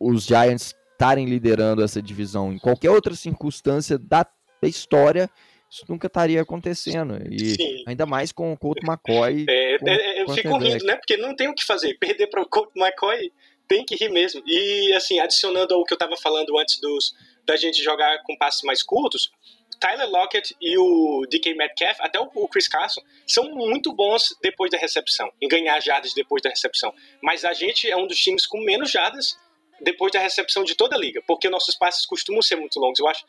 os 0.00 0.24
Giants 0.24 0.74
estarem 0.92 1.26
liderando 1.26 1.82
essa 1.82 2.00
divisão. 2.00 2.50
Em 2.50 2.58
qualquer 2.58 2.90
outra 2.90 3.14
circunstância 3.14 3.98
da 3.98 4.26
história, 4.62 5.28
isso 5.74 5.84
nunca 5.88 6.06
estaria 6.06 6.40
acontecendo. 6.40 7.18
E 7.30 7.56
Sim. 7.56 7.84
ainda 7.86 8.06
mais 8.06 8.30
com 8.30 8.52
o 8.52 8.56
Colt 8.56 8.78
McCoy. 8.82 9.44
É, 9.48 9.78
com, 9.78 9.88
é, 9.88 10.22
eu 10.22 10.28
fico 10.28 10.56
rindo, 10.56 10.84
né? 10.84 10.96
Porque 10.96 11.16
não 11.16 11.34
tem 11.34 11.48
o 11.48 11.54
que 11.54 11.64
fazer. 11.64 11.94
Perder 11.98 12.28
para 12.28 12.42
o 12.42 12.48
Colt 12.48 12.70
McCoy 12.76 13.32
tem 13.66 13.84
que 13.84 13.96
rir 13.96 14.10
mesmo. 14.10 14.42
E 14.46 14.92
assim, 14.94 15.18
adicionando 15.18 15.74
ao 15.74 15.84
que 15.84 15.92
eu 15.92 15.96
estava 15.96 16.16
falando 16.16 16.56
antes 16.58 16.78
dos, 16.80 17.14
da 17.44 17.56
gente 17.56 17.82
jogar 17.82 18.22
com 18.22 18.36
passos 18.36 18.62
mais 18.62 18.82
curtos, 18.82 19.32
Tyler 19.80 20.08
Lockett 20.08 20.54
e 20.60 20.78
o 20.78 21.26
DK 21.28 21.54
Metcalf, 21.54 21.98
até 22.00 22.20
o 22.20 22.48
Chris 22.48 22.68
Carson, 22.68 23.02
são 23.26 23.50
muito 23.50 23.92
bons 23.92 24.36
depois 24.40 24.70
da 24.70 24.78
recepção, 24.78 25.30
em 25.42 25.48
ganhar 25.48 25.80
jardas 25.80 26.14
depois 26.14 26.40
da 26.40 26.50
recepção. 26.50 26.94
Mas 27.20 27.44
a 27.44 27.52
gente 27.52 27.90
é 27.90 27.96
um 27.96 28.06
dos 28.06 28.18
times 28.18 28.46
com 28.46 28.60
menos 28.60 28.90
jardas 28.90 29.36
depois 29.80 30.12
da 30.12 30.20
recepção 30.20 30.62
de 30.64 30.74
toda 30.74 30.96
a 30.96 30.98
liga, 30.98 31.20
porque 31.26 31.48
nossos 31.48 31.74
passes 31.76 32.06
costumam 32.06 32.40
ser 32.40 32.56
muito 32.56 32.78
longos. 32.78 32.98
Eu 32.98 33.08
acho. 33.08 33.24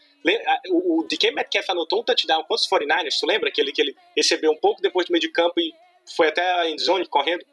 O, 0.70 1.06
DK 1.08 1.32
Metcalf 1.32 1.70
anotou 1.70 2.02
um 2.02 2.04
touchdown 2.04 2.44
contra 2.44 2.56
os 2.56 2.68
49ers, 2.68 3.20
tu 3.20 3.28
lembra? 3.28 3.50
Aquele 3.50 3.72
que 3.72 3.82
ele 3.82 3.96
recebeu 4.16 4.52
um 4.52 4.58
pouco 4.58 4.82
depois 4.82 5.06
do 5.06 5.12
meio 5.12 5.22
de 5.22 5.32
campo 5.32 5.54
e 5.60 5.72
foi 6.16 6.30
até 6.30 6.42
a 6.62 6.70
endzone 6.70 7.06
correndo. 7.06 7.46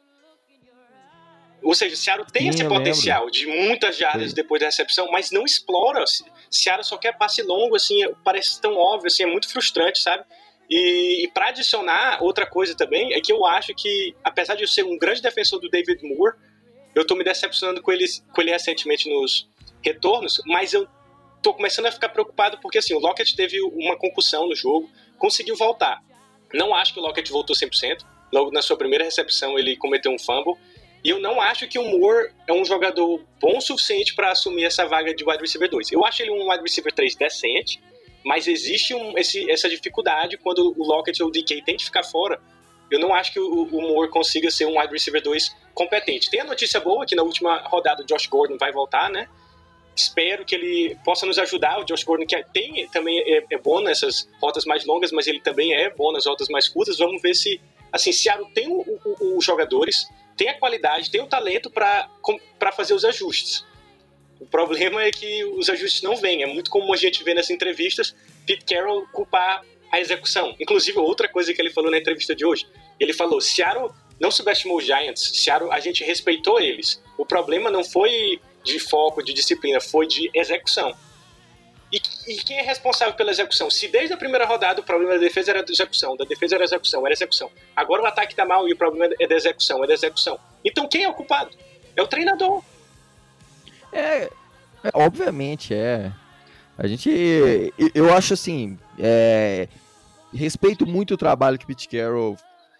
Ou 1.61 1.73
seja, 1.73 1.93
o 1.93 1.97
Seattle 1.97 2.27
tem 2.31 2.43
Sim, 2.43 2.49
esse 2.49 2.67
potencial 2.67 3.25
lembro. 3.25 3.31
de 3.31 3.47
muitas 3.47 3.95
jardas 3.95 4.31
Sim. 4.31 4.35
depois 4.35 4.59
da 4.59 4.65
recepção, 4.67 5.09
mas 5.11 5.31
não 5.31 5.45
explora. 5.45 6.03
Seattle 6.49 6.83
só 6.83 6.97
quer 6.97 7.17
passe 7.17 7.41
longo, 7.41 7.75
assim, 7.75 7.99
parece 8.23 8.59
tão 8.59 8.75
óbvio, 8.75 9.07
assim, 9.07 9.23
é 9.23 9.25
muito 9.25 9.49
frustrante, 9.49 9.99
sabe? 9.99 10.25
E, 10.69 11.23
e 11.23 11.27
para 11.29 11.49
adicionar, 11.49 12.21
outra 12.21 12.45
coisa 12.45 12.75
também 12.75 13.13
é 13.13 13.21
que 13.21 13.31
eu 13.31 13.45
acho 13.45 13.73
que, 13.75 14.13
apesar 14.23 14.55
de 14.55 14.63
eu 14.63 14.67
ser 14.67 14.83
um 14.83 14.97
grande 14.97 15.21
defensor 15.21 15.59
do 15.59 15.69
David 15.69 16.03
Moore, 16.03 16.35
eu 16.93 17.05
tô 17.05 17.15
me 17.15 17.23
decepcionando 17.23 17.81
com 17.81 17.91
ele, 17.91 18.05
com 18.33 18.41
ele 18.41 18.51
recentemente 18.51 19.09
nos 19.09 19.47
retornos, 19.81 20.41
mas 20.45 20.73
eu 20.73 20.87
tô 21.43 21.53
começando 21.53 21.85
a 21.85 21.91
ficar 21.91 22.09
preocupado 22.09 22.57
porque 22.59 22.79
assim, 22.79 22.95
o 22.95 22.99
Lockett 22.99 23.35
teve 23.35 23.61
uma 23.61 23.95
concussão 23.97 24.47
no 24.47 24.55
jogo, 24.55 24.89
conseguiu 25.19 25.55
voltar. 25.55 26.01
Não 26.53 26.73
acho 26.73 26.93
que 26.93 26.99
o 26.99 27.03
Lockett 27.03 27.31
voltou 27.31 27.55
100%. 27.55 28.03
Logo 28.31 28.51
na 28.51 28.61
sua 28.61 28.77
primeira 28.77 29.03
recepção 29.03 29.59
ele 29.59 29.75
cometeu 29.77 30.11
um 30.11 30.17
fumble. 30.17 30.55
E 31.03 31.09
eu 31.09 31.19
não 31.19 31.41
acho 31.41 31.67
que 31.67 31.77
o 31.77 31.83
Moore 31.83 32.31
é 32.47 32.53
um 32.53 32.63
jogador 32.63 33.21
bom 33.39 33.57
o 33.57 33.61
suficiente 33.61 34.15
para 34.15 34.31
assumir 34.31 34.63
essa 34.63 34.87
vaga 34.87 35.13
de 35.13 35.23
wide 35.23 35.41
receiver 35.41 35.69
2. 35.69 35.91
Eu 35.91 36.05
acho 36.05 36.23
ele 36.23 36.31
um 36.31 36.49
wide 36.49 36.63
receiver 36.63 36.93
3 36.93 37.15
decente, 37.15 37.81
mas 38.23 38.47
existe 38.47 38.95
um, 38.95 39.17
esse, 39.17 39.51
essa 39.51 39.67
dificuldade 39.67 40.37
quando 40.37 40.73
o 40.77 40.83
Lockett 40.83 41.21
ou 41.21 41.27
o 41.27 41.31
DK 41.31 41.61
tem 41.61 41.75
que 41.75 41.83
ficar 41.83 42.03
fora 42.03 42.39
eu 42.93 42.99
não 42.99 43.11
acho 43.11 43.33
que 43.33 43.39
o, 43.39 43.63
o 43.63 43.81
Moore 43.81 44.11
consiga 44.11 44.51
ser 44.51 44.65
um 44.65 44.79
wide 44.79 44.93
receiver 44.93 45.21
2 45.21 45.55
competente. 45.73 46.29
Tem 46.29 46.41
a 46.41 46.43
notícia 46.43 46.79
boa 46.79 47.05
que 47.07 47.15
na 47.15 47.23
última 47.23 47.57
rodada 47.65 48.03
o 48.03 48.05
Josh 48.05 48.27
Gordon 48.27 48.55
vai 48.55 48.71
voltar, 48.71 49.09
né? 49.09 49.27
Espero 49.95 50.43
que 50.45 50.55
ele 50.55 50.97
possa 51.03 51.25
nos 51.25 51.37
ajudar. 51.37 51.79
O 51.79 51.83
Josh 51.83 52.03
Gordon, 52.03 52.25
que 52.25 52.43
tem, 52.51 52.87
também 52.89 53.19
é, 53.19 53.43
é 53.51 53.57
bom 53.57 53.81
nessas 53.81 54.27
rotas 54.41 54.65
mais 54.65 54.85
longas, 54.85 55.11
mas 55.11 55.27
ele 55.27 55.39
também 55.39 55.73
é 55.73 55.89
bom 55.89 56.11
nas 56.11 56.25
rotas 56.25 56.47
mais 56.49 56.67
curtas. 56.67 56.97
Vamos 56.97 57.21
ver 57.21 57.35
se, 57.35 57.61
assim, 57.91 58.11
Seattle 58.11 58.49
tem 58.53 58.67
os 58.69 59.45
jogadores, 59.45 60.09
tem 60.35 60.49
a 60.49 60.57
qualidade, 60.57 61.11
tem 61.11 61.21
o 61.21 61.27
talento 61.27 61.69
para 61.69 62.71
fazer 62.71 62.93
os 62.93 63.05
ajustes. 63.05 63.65
O 64.39 64.45
problema 64.45 65.03
é 65.03 65.11
que 65.11 65.45
os 65.45 65.69
ajustes 65.69 66.01
não 66.01 66.15
vêm. 66.15 66.43
É 66.43 66.47
muito 66.47 66.69
comum 66.69 66.91
a 66.91 66.97
gente 66.97 67.23
ver 67.23 67.33
nas 67.33 67.49
entrevistas 67.49 68.15
Pete 68.45 68.65
Carroll 68.65 69.07
culpar 69.13 69.63
a 69.91 69.99
execução. 69.99 70.55
Inclusive, 70.59 70.97
outra 70.97 71.29
coisa 71.29 71.53
que 71.53 71.61
ele 71.61 71.69
falou 71.69 71.91
na 71.91 71.97
entrevista 71.99 72.35
de 72.35 72.43
hoje, 72.43 72.67
ele 72.99 73.13
falou: 73.13 73.39
Seattle 73.39 73.91
não 74.19 74.31
subestimou 74.31 74.77
os 74.77 74.85
Giants, 74.85 75.31
Seattle, 75.35 75.71
a 75.71 75.79
gente 75.79 76.03
respeitou 76.03 76.59
eles. 76.59 77.01
O 77.17 77.25
problema 77.25 77.69
não 77.69 77.83
foi 77.83 78.39
de 78.63 78.79
foco, 78.79 79.23
de 79.23 79.33
disciplina, 79.33 79.79
foi 79.79 80.07
de 80.07 80.29
execução. 80.33 80.95
E, 81.91 82.01
e, 82.27 82.37
quem 82.37 82.57
é 82.57 82.63
responsável 82.63 83.13
pela 83.13 83.29
execução? 83.29 83.69
Se 83.69 83.87
desde 83.87 84.13
a 84.13 84.17
primeira 84.17 84.47
rodada 84.47 84.81
o 84.81 84.83
problema 84.83 85.13
da 85.13 85.19
defesa 85.19 85.51
era 85.51 85.63
da 85.63 85.71
execução, 85.71 86.17
da 86.17 86.25
defesa 86.25 86.55
era 86.55 86.63
execução, 86.63 87.05
era 87.05 87.13
execução. 87.13 87.51
Agora 87.75 88.01
o 88.01 88.05
ataque 88.07 88.33
tá 88.33 88.43
mal 88.45 88.67
e 88.67 88.73
o 88.73 88.75
problema 88.75 89.13
é 89.19 89.27
da 89.27 89.35
execução, 89.35 89.83
é 89.83 89.87
da 89.87 89.93
execução. 89.93 90.39
Então 90.65 90.87
quem 90.87 91.03
é 91.03 91.09
o 91.09 91.13
culpado? 91.13 91.51
É 91.95 92.01
o 92.01 92.07
treinador. 92.07 92.63
É, 93.91 94.23
é 94.23 94.31
obviamente 94.95 95.75
é. 95.75 96.11
A 96.75 96.87
gente, 96.87 97.11
eu 97.93 98.11
acho 98.11 98.33
assim, 98.33 98.79
é, 98.97 99.67
respeito 100.33 100.87
muito 100.87 101.13
o 101.13 101.17
trabalho 101.17 101.59
que 101.59 101.67
Pete 101.67 101.87
Carroll 101.87 102.35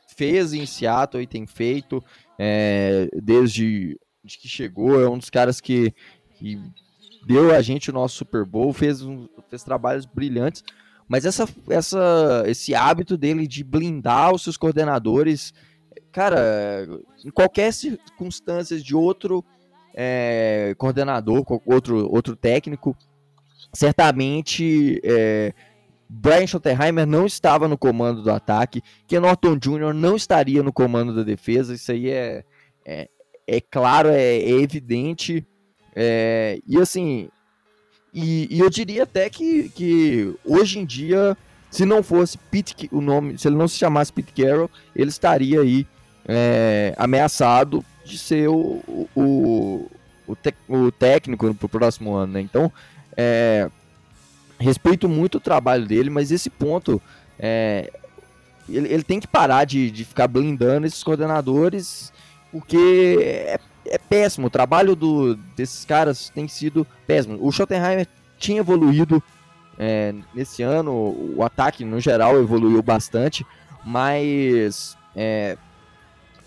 fez 0.07 0.53
em 0.53 0.65
Seattle 0.65 1.21
e 1.21 1.27
tem 1.27 1.45
feito 1.45 2.03
é, 2.39 3.07
desde, 3.13 3.97
desde 4.23 4.39
que 4.39 4.47
chegou. 4.47 5.01
É 5.01 5.09
um 5.09 5.17
dos 5.17 5.29
caras 5.29 5.59
que, 5.59 5.93
que 6.35 6.59
deu 7.25 7.53
a 7.53 7.61
gente 7.61 7.89
o 7.89 7.93
nosso 7.93 8.15
Super 8.15 8.45
Bowl, 8.45 8.71
fez, 8.73 9.01
um, 9.01 9.27
fez 9.49 9.63
trabalhos 9.63 10.05
brilhantes, 10.05 10.63
mas 11.07 11.25
essa, 11.25 11.47
essa, 11.69 12.43
esse 12.47 12.73
hábito 12.73 13.17
dele 13.17 13.45
de 13.45 13.63
blindar 13.63 14.33
os 14.33 14.43
seus 14.43 14.57
coordenadores, 14.57 15.53
cara, 16.11 16.87
em 17.23 17.29
qualquer 17.29 17.73
circunstância 17.73 18.79
de 18.79 18.95
outro 18.95 19.43
é, 19.93 20.73
coordenador, 20.77 21.45
outro, 21.65 22.09
outro 22.09 22.35
técnico, 22.35 22.95
certamente 23.73 24.99
é, 25.03 25.53
Brian 26.09 26.47
Schottenheimer 26.47 27.05
não 27.05 27.25
estava 27.25 27.67
no 27.67 27.77
comando 27.77 28.21
do 28.21 28.31
ataque, 28.31 28.81
Ken 29.07 29.19
Norton 29.19 29.57
Jr. 29.57 29.93
não 29.93 30.15
estaria 30.15 30.63
no 30.63 30.71
comando 30.71 31.13
da 31.13 31.23
defesa, 31.23 31.73
isso 31.73 31.91
aí 31.91 32.09
é, 32.09 32.45
é, 32.85 33.09
é 33.47 33.61
claro, 33.61 34.09
é, 34.09 34.37
é 34.37 34.51
evidente. 34.51 35.45
É, 35.95 36.59
e 36.67 36.79
assim, 36.79 37.29
e, 38.13 38.47
e, 38.49 38.59
eu 38.59 38.69
diria 38.69 39.03
até 39.03 39.29
que, 39.29 39.69
que 39.69 40.33
hoje 40.45 40.79
em 40.79 40.85
dia, 40.85 41.37
se 41.69 41.85
não 41.85 42.01
fosse 42.01 42.37
Pete, 42.37 42.89
o 42.91 43.01
nome, 43.01 43.37
se 43.37 43.47
ele 43.47 43.55
não 43.55 43.67
se 43.67 43.77
chamasse 43.77 44.13
Pete 44.13 44.33
Carroll, 44.33 44.69
ele 44.95 45.09
estaria 45.09 45.61
aí 45.61 45.85
é, 46.27 46.93
ameaçado 46.97 47.83
de 48.05 48.17
ser 48.17 48.49
o, 48.49 48.81
o, 49.15 49.89
o, 50.27 50.35
te, 50.35 50.53
o 50.67 50.91
técnico 50.91 51.53
para 51.53 51.65
o 51.65 51.69
próximo 51.69 52.13
ano, 52.13 52.33
né? 52.33 52.41
Então, 52.41 52.71
é, 53.15 53.69
respeito 54.59 55.07
muito 55.09 55.37
o 55.37 55.41
trabalho 55.41 55.85
dele, 55.85 56.09
mas 56.09 56.31
esse 56.31 56.49
ponto 56.49 57.01
é, 57.37 57.91
ele, 58.69 58.93
ele, 58.93 59.03
tem 59.03 59.19
que 59.19 59.27
parar 59.27 59.65
de, 59.65 59.91
de 59.91 60.05
ficar 60.05 60.27
blindando 60.27 60.87
esses 60.87 61.03
coordenadores, 61.03 62.13
porque 62.53 63.17
é 63.45 63.59
é 63.85 63.97
péssimo. 63.97 64.47
O 64.47 64.49
trabalho 64.49 64.95
do, 64.95 65.35
desses 65.55 65.85
caras 65.85 66.29
tem 66.29 66.47
sido 66.47 66.85
péssimo. 67.05 67.37
O 67.41 67.51
Schottenheimer 67.51 68.07
tinha 68.37 68.59
evoluído 68.59 69.21
é, 69.77 70.13
nesse 70.33 70.61
ano, 70.61 70.91
o 71.35 71.43
ataque 71.43 71.83
no 71.83 71.99
geral 71.99 72.39
evoluiu 72.39 72.81
bastante, 72.81 73.45
mas 73.83 74.97
é, 75.15 75.57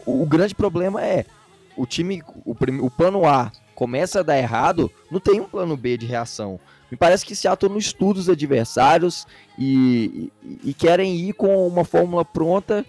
o, 0.05 0.23
o, 0.23 0.27
grande 0.27 0.55
problema 0.55 1.03
é 1.03 1.25
o 1.77 1.87
time, 1.87 2.23
o, 2.45 2.55
o 2.85 2.91
plano 2.91 3.27
A 3.27 3.51
começa 3.75 4.21
a 4.21 4.23
dar 4.23 4.39
errado, 4.39 4.91
não 5.11 5.19
tem 5.19 5.41
um 5.41 5.49
plano 5.49 5.77
B 5.77 5.97
de 5.97 6.07
reação. 6.07 6.61
Me 6.91 6.97
parece 6.97 7.27
que 7.27 7.35
Seattle 7.35 7.71
não 7.71 7.79
estuda 7.79 8.21
os 8.21 8.29
adversários 8.29 9.27
e, 9.59 10.31
e, 10.43 10.71
e 10.71 10.75
querem 10.75 11.17
ir 11.17 11.33
com 11.33 11.67
uma 11.67 11.85
fórmula 11.85 12.25
pronta 12.25 12.87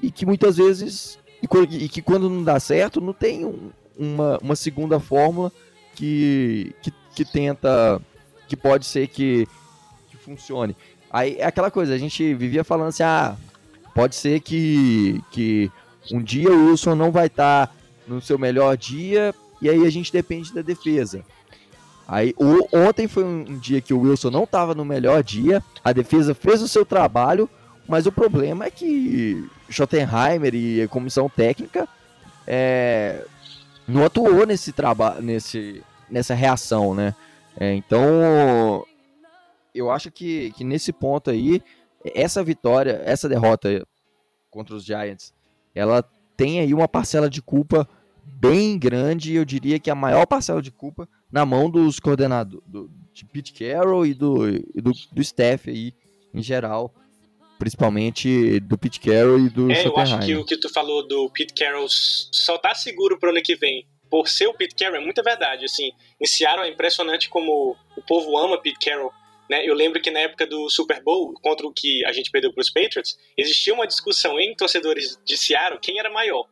e 0.00 0.10
que 0.10 0.24
muitas 0.24 0.56
vezes 0.56 1.18
e, 1.42 1.84
e 1.84 1.88
que 1.88 2.02
quando 2.02 2.28
não 2.28 2.42
dá 2.42 2.58
certo, 2.58 3.00
não 3.00 3.12
tem 3.12 3.44
um, 3.44 3.70
uma, 3.98 4.38
uma 4.42 4.56
segunda 4.56 4.98
fórmula 5.00 5.52
que, 5.94 6.74
que, 6.82 6.92
que, 7.14 7.24
tenta. 7.24 8.00
que 8.46 8.56
pode 8.56 8.86
ser 8.86 9.08
que, 9.08 9.46
que 10.10 10.16
funcione. 10.16 10.76
Aí 11.10 11.36
é 11.38 11.46
aquela 11.46 11.70
coisa, 11.70 11.94
a 11.94 11.98
gente 11.98 12.34
vivia 12.34 12.62
falando 12.62 12.88
assim, 12.88 13.02
ah, 13.02 13.36
pode 13.94 14.14
ser 14.14 14.40
que, 14.40 15.22
que 15.30 15.70
um 16.12 16.22
dia 16.22 16.50
o 16.50 16.66
Wilson 16.66 16.94
não 16.94 17.10
vai 17.10 17.26
estar 17.26 17.66
tá 17.66 17.74
no 18.06 18.20
seu 18.20 18.38
melhor 18.38 18.76
dia 18.76 19.34
e 19.60 19.68
aí 19.68 19.86
a 19.86 19.90
gente 19.90 20.12
depende 20.12 20.52
da 20.52 20.62
defesa. 20.62 21.24
Aí 22.06 22.34
o, 22.38 22.66
ontem 22.72 23.08
foi 23.08 23.24
um, 23.24 23.40
um 23.40 23.58
dia 23.58 23.80
que 23.80 23.92
o 23.92 24.00
Wilson 24.00 24.30
não 24.30 24.44
estava 24.44 24.74
no 24.74 24.84
melhor 24.84 25.22
dia, 25.22 25.62
a 25.82 25.92
defesa 25.92 26.34
fez 26.34 26.62
o 26.62 26.68
seu 26.68 26.84
trabalho, 26.84 27.48
mas 27.88 28.06
o 28.06 28.12
problema 28.12 28.66
é 28.66 28.70
que 28.70 29.48
Schottenheimer 29.70 30.54
e 30.54 30.82
a 30.82 30.88
comissão 30.88 31.28
técnica 31.28 31.88
é, 32.46 33.24
não 33.86 34.04
atuou 34.04 34.46
nesse 34.46 34.72
trabalho, 34.72 35.22
nesse, 35.22 35.82
nessa 36.10 36.34
reação, 36.34 36.94
né? 36.94 37.14
É, 37.58 37.74
então, 37.74 38.84
eu 39.74 39.90
acho 39.90 40.10
que, 40.10 40.52
que 40.52 40.62
nesse 40.62 40.92
ponto 40.92 41.30
aí, 41.30 41.62
essa 42.14 42.44
vitória, 42.44 43.00
essa 43.04 43.28
derrota 43.28 43.86
contra 44.50 44.74
os 44.74 44.84
Giants, 44.84 45.32
ela 45.74 46.04
tem 46.36 46.60
aí 46.60 46.74
uma 46.74 46.86
parcela 46.86 47.28
de 47.28 47.40
culpa 47.40 47.88
bem 48.22 48.78
grande, 48.78 49.34
eu 49.34 49.44
diria 49.44 49.78
que 49.78 49.90
a 49.90 49.94
maior 49.94 50.26
parcela 50.26 50.60
de 50.60 50.70
culpa 50.70 51.08
na 51.32 51.46
mão 51.46 51.70
dos 51.70 51.98
coordenadores, 51.98 52.62
do, 52.66 52.90
de 53.12 53.24
Pete 53.24 53.52
Carroll 53.52 54.06
e 54.06 54.14
do, 54.14 54.48
e 54.48 54.80
do, 54.80 54.92
do 55.12 55.22
staff 55.22 55.70
aí, 55.70 55.94
em 56.32 56.42
geral, 56.42 56.94
principalmente 57.58 58.60
do 58.60 58.78
Pete 58.78 59.00
Carroll 59.00 59.40
e 59.40 59.50
do 59.50 59.70
É, 59.70 59.86
eu 59.86 59.96
acho 59.98 60.18
que 60.20 60.36
o 60.36 60.44
que 60.44 60.56
tu 60.56 60.68
falou 60.72 61.06
do 61.06 61.28
Pete 61.30 61.52
Carroll 61.54 61.86
só 61.88 62.56
tá 62.56 62.74
seguro 62.74 63.18
pro 63.18 63.30
ano 63.30 63.42
que 63.42 63.56
vem. 63.56 63.86
Por 64.10 64.28
ser 64.28 64.46
o 64.46 64.54
Pete 64.54 64.74
Carroll, 64.74 64.96
é 64.96 65.04
muita 65.04 65.22
verdade, 65.22 65.64
assim. 65.64 65.90
Em 66.20 66.26
Seattle 66.26 66.66
é 66.66 66.70
impressionante 66.70 67.28
como 67.28 67.76
o 67.96 68.02
povo 68.02 68.38
ama 68.38 68.60
Pete 68.60 68.78
Carroll. 68.78 69.12
Né? 69.50 69.66
Eu 69.66 69.74
lembro 69.74 70.00
que 70.00 70.10
na 70.10 70.20
época 70.20 70.46
do 70.46 70.68
Super 70.70 71.02
Bowl, 71.02 71.32
contra 71.42 71.66
o 71.66 71.72
que 71.72 72.04
a 72.06 72.12
gente 72.12 72.30
perdeu 72.30 72.52
para 72.52 72.60
os 72.60 72.70
Patriots, 72.70 73.18
existia 73.36 73.74
uma 73.74 73.86
discussão 73.86 74.38
em 74.38 74.54
torcedores 74.54 75.18
de 75.24 75.36
Seattle 75.36 75.80
quem 75.80 75.98
era 75.98 76.10
maior, 76.10 76.46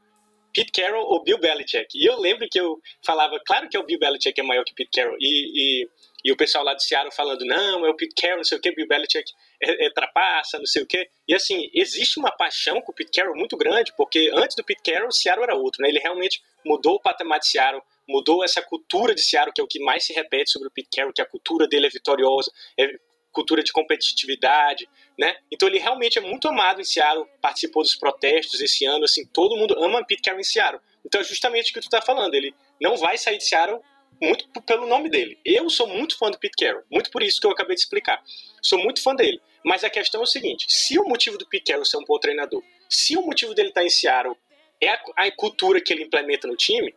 Pete 0.52 0.72
Carroll 0.72 1.04
ou 1.04 1.22
Bill 1.22 1.38
Belichick. 1.38 1.88
E 1.94 2.06
eu 2.06 2.18
lembro 2.18 2.46
que 2.50 2.58
eu 2.58 2.80
falava, 3.04 3.38
claro 3.46 3.68
que 3.68 3.76
é 3.76 3.80
o 3.80 3.84
Bill 3.84 3.98
Belichick 3.98 4.32
que 4.32 4.40
é 4.40 4.44
maior 4.44 4.64
que 4.64 4.74
Pete 4.74 4.90
Carroll. 4.90 5.16
E, 5.20 5.82
e, 5.82 5.88
e 6.24 6.32
o 6.32 6.36
pessoal 6.36 6.64
lá 6.64 6.74
de 6.74 6.84
Seattle 6.84 7.12
falando, 7.14 7.44
não, 7.44 7.84
é 7.84 7.90
o 7.90 7.96
Pete 7.96 8.14
Carroll, 8.14 8.38
não 8.38 8.44
sei 8.44 8.56
o 8.56 8.60
que, 8.60 8.74
Bill 8.74 8.88
Belichick 8.88 9.30
é, 9.62 9.86
é 9.86 9.90
trapaça, 9.90 10.58
não 10.58 10.66
sei 10.66 10.82
o 10.82 10.86
quê. 10.86 11.08
E 11.26 11.34
assim, 11.34 11.70
existe 11.74 12.18
uma 12.18 12.30
paixão 12.30 12.80
com 12.80 12.92
o 12.92 12.94
Pete 12.94 13.20
Carroll 13.20 13.36
muito 13.36 13.56
grande, 13.56 13.92
porque 13.96 14.30
antes 14.34 14.56
do 14.56 14.64
Pete 14.64 14.82
Carroll, 14.82 15.12
Seattle 15.12 15.44
era 15.44 15.54
outro, 15.54 15.82
né? 15.82 15.88
Ele 15.88 15.98
realmente 15.98 16.42
mudou 16.64 16.94
o 16.96 17.00
patamar 17.00 17.38
de 17.38 17.48
Seattle, 17.48 17.82
mudou 18.08 18.44
essa 18.44 18.62
cultura 18.62 19.14
de 19.14 19.22
Seattle, 19.22 19.52
que 19.54 19.60
é 19.60 19.64
o 19.64 19.68
que 19.68 19.80
mais 19.80 20.04
se 20.04 20.12
repete 20.12 20.50
sobre 20.50 20.68
o 20.68 20.70
Pete 20.70 20.88
Carroll, 20.94 21.12
que 21.12 21.22
a 21.22 21.26
cultura 21.26 21.66
dele 21.66 21.86
é 21.86 21.90
vitoriosa, 21.90 22.50
é 22.78 22.88
cultura 23.32 23.62
de 23.62 23.70
competitividade, 23.70 24.88
né? 25.18 25.36
Então 25.52 25.68
ele 25.68 25.78
realmente 25.78 26.18
é 26.18 26.22
muito 26.22 26.48
amado 26.48 26.80
em 26.80 26.84
Seattle, 26.84 27.26
participou 27.40 27.82
dos 27.82 27.94
protestos 27.94 28.62
esse 28.62 28.86
ano, 28.86 29.04
assim, 29.04 29.26
todo 29.26 29.56
mundo 29.56 29.76
ama 29.78 30.04
Pete 30.06 30.22
Carroll 30.22 30.40
em 30.40 30.44
Seattle. 30.44 30.80
Então 31.04 31.20
é 31.20 31.24
justamente 31.24 31.70
o 31.70 31.74
que 31.74 31.80
tu 31.80 31.90
tá 31.90 32.00
falando, 32.00 32.34
ele 32.34 32.54
não 32.80 32.96
vai 32.96 33.18
sair 33.18 33.36
de 33.36 33.44
Seattle 33.44 33.80
muito 34.20 34.48
pelo 34.62 34.86
nome 34.86 35.08
dele. 35.08 35.38
Eu 35.44 35.68
sou 35.68 35.86
muito 35.86 36.16
fã 36.18 36.30
do 36.30 36.38
Pete 36.38 36.64
Carroll, 36.64 36.82
muito 36.90 37.10
por 37.10 37.22
isso 37.22 37.40
que 37.40 37.46
eu 37.46 37.50
acabei 37.50 37.74
de 37.74 37.82
explicar. 37.82 38.22
Sou 38.62 38.78
muito 38.78 39.02
fã 39.02 39.14
dele. 39.14 39.40
Mas 39.64 39.84
a 39.84 39.90
questão 39.90 40.20
é 40.20 40.24
o 40.24 40.26
seguinte: 40.26 40.66
se 40.68 40.98
o 40.98 41.04
motivo 41.04 41.36
do 41.38 41.46
Pete 41.46 41.72
Carroll 41.72 41.84
ser 41.84 41.98
um 41.98 42.04
bom 42.04 42.18
treinador, 42.18 42.62
se 42.88 43.16
o 43.16 43.22
motivo 43.22 43.54
dele 43.54 43.68
estar 43.68 43.80
tá 43.80 43.86
em 43.86 43.90
Seattle 43.90 44.36
é 44.80 44.90
a, 44.90 45.00
a 45.16 45.30
cultura 45.30 45.80
que 45.80 45.92
ele 45.92 46.04
implementa 46.04 46.46
no 46.46 46.56
time, 46.56 46.94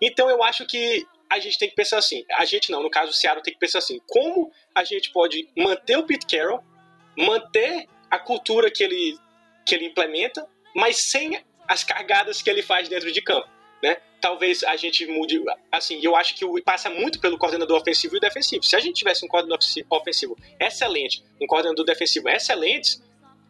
então 0.00 0.28
eu 0.30 0.42
acho 0.42 0.66
que 0.66 1.06
a 1.30 1.38
gente 1.38 1.58
tem 1.58 1.68
que 1.68 1.74
pensar 1.74 1.98
assim. 1.98 2.24
A 2.32 2.44
gente 2.44 2.70
não, 2.70 2.82
no 2.82 2.90
caso 2.90 3.10
o 3.10 3.14
Seattle 3.14 3.42
tem 3.42 3.52
que 3.54 3.60
pensar 3.60 3.78
assim: 3.78 4.00
como 4.06 4.52
a 4.74 4.84
gente 4.84 5.10
pode 5.10 5.48
manter 5.56 5.96
o 5.96 6.04
Pete 6.04 6.26
Carroll, 6.26 6.62
manter 7.16 7.86
a 8.10 8.18
cultura 8.18 8.70
que 8.70 8.82
ele, 8.82 9.18
que 9.66 9.74
ele 9.74 9.86
implementa, 9.86 10.48
mas 10.74 10.96
sem 10.98 11.42
as 11.66 11.82
cargadas 11.82 12.42
que 12.42 12.50
ele 12.50 12.62
faz 12.62 12.88
dentro 12.88 13.10
de 13.10 13.20
campo? 13.20 13.48
Talvez 14.24 14.64
a 14.64 14.74
gente 14.74 15.06
mude, 15.06 15.38
assim, 15.70 16.00
eu 16.02 16.16
acho 16.16 16.34
que 16.34 16.46
passa 16.62 16.88
muito 16.88 17.20
pelo 17.20 17.36
coordenador 17.36 17.78
ofensivo 17.78 18.16
e 18.16 18.20
defensivo. 18.20 18.62
Se 18.62 18.74
a 18.74 18.80
gente 18.80 18.96
tivesse 18.96 19.22
um 19.22 19.28
coordenador 19.28 19.58
ofensivo 19.90 20.34
excelente, 20.58 21.22
um 21.38 21.46
coordenador 21.46 21.84
defensivo 21.84 22.26
excelente, 22.30 22.96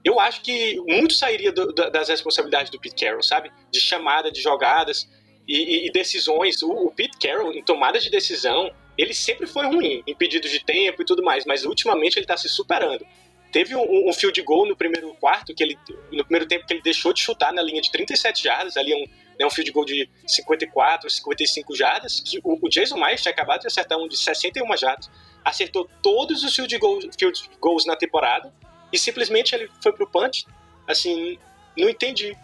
eu 0.04 0.18
acho 0.18 0.42
que 0.42 0.74
muito 0.80 1.14
sairia 1.14 1.52
do, 1.52 1.72
das 1.72 2.08
responsabilidades 2.08 2.72
do 2.72 2.80
Pete 2.80 3.04
Carroll, 3.04 3.22
sabe? 3.22 3.52
De 3.70 3.78
chamada 3.78 4.32
de 4.32 4.42
jogadas 4.42 5.08
e, 5.46 5.86
e, 5.86 5.92
decisões. 5.92 6.60
O, 6.60 6.72
o, 6.72 6.90
Pete 6.90 7.18
Carroll, 7.18 7.52
em 7.52 7.62
tomada 7.62 8.00
de 8.00 8.10
decisão, 8.10 8.68
ele 8.98 9.14
sempre 9.14 9.46
foi 9.46 9.66
ruim, 9.66 10.02
em 10.04 10.14
pedidos 10.16 10.50
de 10.50 10.58
tempo 10.58 11.02
e 11.02 11.04
tudo 11.04 11.22
mais, 11.22 11.44
mas 11.46 11.64
ultimamente 11.64 12.16
ele 12.16 12.24
está 12.24 12.36
se 12.36 12.48
superando. 12.48 13.06
Teve 13.52 13.76
um, 13.76 14.08
um 14.08 14.12
field 14.12 14.42
goal 14.42 14.66
no 14.66 14.74
primeiro 14.74 15.14
quarto, 15.20 15.54
que 15.54 15.62
ele, 15.62 15.78
no 16.10 16.24
primeiro 16.24 16.48
tempo 16.48 16.66
que 16.66 16.74
ele 16.74 16.82
deixou 16.82 17.12
de 17.12 17.20
chutar 17.20 17.52
na 17.52 17.62
linha 17.62 17.80
de 17.80 17.92
37 17.92 18.42
jardas, 18.42 18.76
ali 18.76 18.92
é 18.92 18.96
um, 18.96 19.06
né, 19.38 19.46
um 19.46 19.50
field 19.50 19.70
goal 19.72 19.84
de 19.84 20.08
54, 20.26 21.08
55 21.08 21.76
jardas, 21.76 22.20
que 22.20 22.38
o, 22.42 22.58
o 22.62 22.68
Jason 22.68 22.96
Myers 22.96 23.22
tinha 23.22 23.32
acabado 23.32 23.60
de 23.60 23.66
acertar 23.66 23.98
um 23.98 24.08
de 24.08 24.16
61 24.16 24.76
jardas, 24.76 25.10
acertou 25.44 25.88
todos 26.02 26.42
os 26.42 26.54
field 26.54 26.78
goals, 26.78 27.06
field 27.18 27.50
goals 27.60 27.84
na 27.84 27.96
temporada 27.96 28.52
e 28.92 28.98
simplesmente 28.98 29.54
ele 29.54 29.68
foi 29.82 29.92
pro 29.92 30.06
punch. 30.06 30.46
Assim, 30.86 31.38
não 31.76 31.88
entendi. 31.88 32.36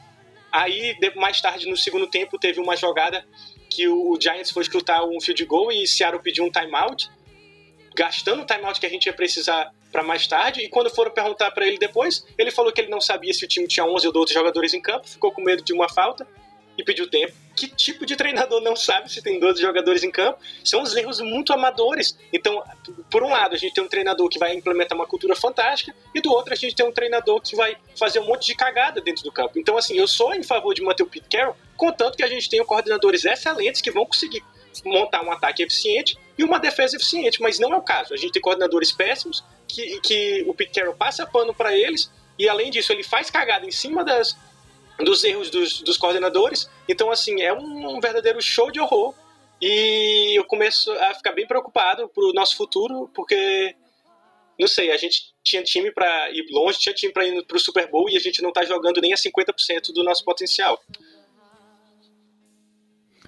Aí, 0.52 0.96
mais 1.16 1.40
tarde, 1.40 1.68
no 1.68 1.76
segundo 1.76 2.06
tempo, 2.06 2.38
teve 2.38 2.60
uma 2.60 2.76
jogada 2.76 3.24
que 3.68 3.86
o 3.86 4.18
Giants 4.20 4.50
foi 4.50 4.64
chutar 4.64 5.04
um 5.04 5.20
field 5.20 5.44
goal 5.44 5.70
e 5.70 5.86
Seattle 5.86 6.20
pediu 6.20 6.44
um 6.44 6.50
timeout. 6.50 7.08
gastando 7.94 8.42
o 8.42 8.46
timeout 8.46 8.80
que 8.80 8.86
a 8.86 8.88
gente 8.88 9.06
ia 9.06 9.12
precisar 9.12 9.72
para 9.92 10.02
mais 10.02 10.26
tarde. 10.26 10.60
E 10.60 10.68
quando 10.68 10.90
foram 10.90 11.10
perguntar 11.12 11.50
para 11.52 11.66
ele 11.66 11.78
depois, 11.78 12.26
ele 12.36 12.50
falou 12.50 12.72
que 12.72 12.80
ele 12.80 12.90
não 12.90 13.00
sabia 13.00 13.32
se 13.32 13.44
o 13.44 13.48
time 13.48 13.68
tinha 13.68 13.86
11 13.86 14.06
ou 14.08 14.12
12 14.12 14.34
jogadores 14.34 14.74
em 14.74 14.80
campo, 14.80 15.08
ficou 15.08 15.32
com 15.32 15.42
medo 15.42 15.62
de 15.62 15.72
uma 15.72 15.88
falta 15.88 16.26
e 16.80 16.84
pediu 16.84 17.08
tempo. 17.08 17.32
Que 17.54 17.68
tipo 17.68 18.06
de 18.06 18.16
treinador 18.16 18.60
não 18.60 18.74
sabe 18.74 19.12
se 19.12 19.22
tem 19.22 19.38
12 19.38 19.60
jogadores 19.60 20.02
em 20.02 20.10
campo? 20.10 20.38
São 20.64 20.82
os 20.82 20.96
erros 20.96 21.20
muito 21.20 21.52
amadores. 21.52 22.16
Então, 22.32 22.62
por 23.10 23.22
um 23.22 23.30
lado, 23.30 23.54
a 23.54 23.58
gente 23.58 23.74
tem 23.74 23.84
um 23.84 23.88
treinador 23.88 24.28
que 24.28 24.38
vai 24.38 24.54
implementar 24.54 24.96
uma 24.96 25.06
cultura 25.06 25.36
fantástica, 25.36 25.94
e 26.14 26.20
do 26.20 26.32
outro, 26.32 26.52
a 26.52 26.56
gente 26.56 26.74
tem 26.74 26.86
um 26.86 26.92
treinador 26.92 27.40
que 27.40 27.54
vai 27.54 27.76
fazer 27.96 28.20
um 28.20 28.26
monte 28.26 28.46
de 28.46 28.54
cagada 28.54 29.00
dentro 29.00 29.22
do 29.22 29.32
campo. 29.32 29.58
Então, 29.58 29.76
assim, 29.76 29.96
eu 29.96 30.08
sou 30.08 30.34
em 30.34 30.42
favor 30.42 30.74
de 30.74 30.82
manter 30.82 31.02
o 31.02 31.06
Pete 31.06 31.28
Carroll, 31.28 31.56
contanto 31.76 32.16
que 32.16 32.24
a 32.24 32.28
gente 32.28 32.48
tenha 32.48 32.64
coordenadores 32.64 33.24
excelentes 33.24 33.80
que 33.80 33.90
vão 33.90 34.06
conseguir 34.06 34.42
montar 34.84 35.22
um 35.22 35.30
ataque 35.30 35.62
eficiente 35.62 36.16
e 36.38 36.44
uma 36.44 36.58
defesa 36.58 36.96
eficiente, 36.96 37.42
mas 37.42 37.58
não 37.58 37.72
é 37.72 37.76
o 37.76 37.82
caso. 37.82 38.14
A 38.14 38.16
gente 38.16 38.32
tem 38.32 38.42
coordenadores 38.42 38.92
péssimos 38.92 39.44
que, 39.68 40.00
que 40.00 40.44
o 40.46 40.54
Pete 40.54 40.80
Carroll 40.80 40.94
passa 40.94 41.26
pano 41.26 41.52
para 41.54 41.76
eles 41.76 42.10
e 42.38 42.48
além 42.48 42.70
disso 42.70 42.92
ele 42.92 43.02
faz 43.02 43.30
cagada 43.30 43.66
em 43.66 43.70
cima 43.70 44.02
das, 44.02 44.34
dos 45.04 45.24
erros 45.24 45.50
dos, 45.50 45.82
dos 45.82 45.96
coordenadores. 45.96 46.68
Então, 46.88 47.10
assim, 47.10 47.40
é 47.40 47.52
um, 47.52 47.96
um, 47.96 48.00
verdadeiro 48.00 48.40
show 48.40 48.70
de 48.70 48.80
horror. 48.80 49.14
E 49.60 50.38
eu 50.38 50.44
começo 50.44 50.90
a 50.92 51.14
ficar 51.14 51.32
bem 51.32 51.46
preocupado 51.46 52.08
pro 52.08 52.32
nosso 52.32 52.56
futuro, 52.56 53.10
porque, 53.14 53.74
não 54.58 54.66
sei, 54.66 54.90
a 54.90 54.96
gente 54.96 55.34
tinha 55.42 55.62
time 55.62 55.92
para 55.92 56.30
ir 56.30 56.46
longe, 56.50 56.78
tinha 56.78 56.94
time 56.94 57.12
para 57.12 57.26
ir 57.26 57.44
pro 57.44 57.58
Super 57.58 57.90
Bowl 57.90 58.08
e 58.08 58.16
a 58.16 58.20
gente 58.20 58.42
não 58.42 58.52
tá 58.52 58.64
jogando 58.64 59.00
nem 59.00 59.12
a 59.12 59.16
50% 59.16 59.92
do 59.92 60.02
nosso 60.02 60.24
potencial. 60.24 60.80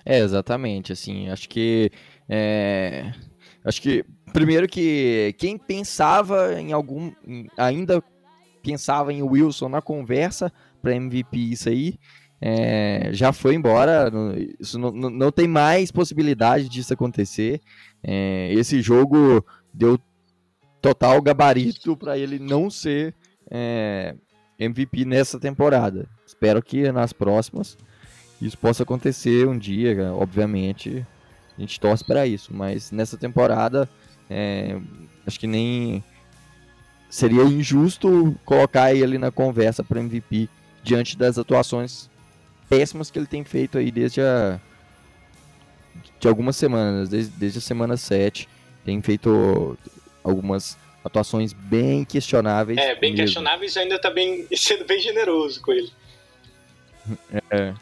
É, 0.05 0.19
exatamente, 0.19 0.93
assim, 0.93 1.29
acho 1.29 1.49
que 1.49 1.91
é, 2.29 3.13
acho 3.65 3.81
que 3.81 4.05
primeiro 4.33 4.67
que 4.67 5.35
quem 5.39 5.57
pensava 5.57 6.59
em 6.61 6.73
algum 6.73 7.13
ainda 7.57 8.03
pensava 8.63 9.13
em 9.13 9.23
Wilson 9.23 9.69
na 9.69 9.83
conversa 9.83 10.53
para 10.83 10.97
MVP 10.97 11.39
isso 11.39 11.69
aí. 11.69 11.95
É, 12.45 13.11
já 13.13 13.33
foi 13.33 13.55
embora, 13.55 14.11
não, 14.11 14.35
isso 14.59 14.77
não, 14.77 14.91
não, 14.91 15.31
tem 15.31 15.47
mais 15.47 15.93
possibilidade 15.93 16.69
disso 16.69 16.93
acontecer. 16.93 17.61
É, 18.03 18.53
esse 18.53 18.83
jogo 18.83 19.47
deu 19.73 19.97
total 20.81 21.23
gabarito 21.23 21.97
para 21.97 22.19
ele 22.19 22.41
não 22.41 22.69
ser 22.69 23.15
é, 23.49 24.17
MVP 24.59 25.05
nessa 25.05 25.39
temporada. 25.39 26.09
Espero 26.27 26.61
que 26.61 26.91
nas 26.91 27.13
próximas 27.13 27.79
isso 28.41 28.59
possa 28.59 28.83
acontecer 28.83 29.47
um 29.47 29.57
dia, 29.57 30.13
obviamente. 30.13 31.07
A 31.57 31.61
gente 31.61 31.79
torce 31.79 32.05
para 32.05 32.27
isso, 32.27 32.53
mas 32.53 32.91
nessa 32.91 33.17
temporada 33.17 33.89
é, 34.29 34.81
acho 35.25 35.39
que 35.39 35.47
nem 35.47 36.03
seria 37.09 37.45
injusto 37.45 38.37
colocar 38.45 38.93
ele 38.93 39.19
na 39.19 39.31
conversa 39.31 39.85
para 39.85 40.01
MVP 40.01 40.49
diante 40.83 41.17
das 41.17 41.39
atuações 41.39 42.11
péssimas 42.69 43.11
que 43.11 43.19
ele 43.19 43.27
tem 43.27 43.45
feito 43.45 43.77
aí 43.77 43.91
desde 43.91 44.23
a 44.23 44.59
de 46.19 46.27
algumas 46.27 46.57
semanas, 46.57 47.09
desde, 47.09 47.33
desde 47.37 47.59
a 47.59 47.61
semana 47.61 47.97
7, 47.97 48.49
tem 48.85 49.03
feito 49.03 49.77
algumas 50.23 50.79
atuações 51.05 51.53
bem 51.53 52.05
questionáveis. 52.05 52.79
É, 52.79 52.95
bem 52.95 53.11
mesmo. 53.11 53.25
questionáveis 53.25 53.77
ainda 53.77 53.99
tá 53.99 54.11
bem 54.11 54.47
sendo 54.57 54.87
bem 54.87 55.01
generoso 55.01 55.61
com 55.61 55.73
ele. 55.73 55.93
É. 57.51 57.75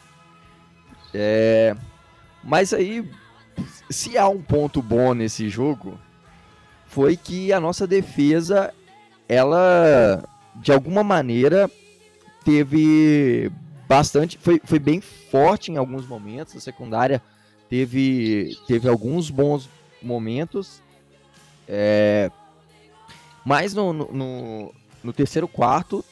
é. 1.15 1.77
Mas 2.43 2.73
aí, 2.73 3.09
se 3.91 4.17
há 4.17 4.27
um 4.29 4.41
ponto 4.41 4.81
bom 4.81 5.13
nesse 5.13 5.49
jogo, 5.49 6.01
foi 6.87 7.17
que 7.17 7.53
a 7.53 7.61
nossa 7.61 7.87
defesa, 7.87 8.73
ela, 9.29 10.25
de 10.57 10.73
alguma 10.73 11.05
maneira, 11.05 11.71
teve 12.51 13.53
bastante, 13.89 14.37
foi, 14.39 14.61
foi 14.65 14.79
bem 14.79 15.01
forte 15.01 15.71
em 15.71 15.77
alguns 15.77 16.07
momentos, 16.07 16.57
a 16.57 16.61
secundária 16.61 17.23
teve, 17.69 18.59
teve 18.67 18.89
alguns 18.89 19.31
bons 19.31 19.69
momentos, 20.03 20.83
é, 21.69 22.31
mas 23.45 23.73
no, 23.73 23.93
no, 23.93 24.75
no, 25.03 25.13
terceiro 25.13 25.47
quarto 25.47 26.05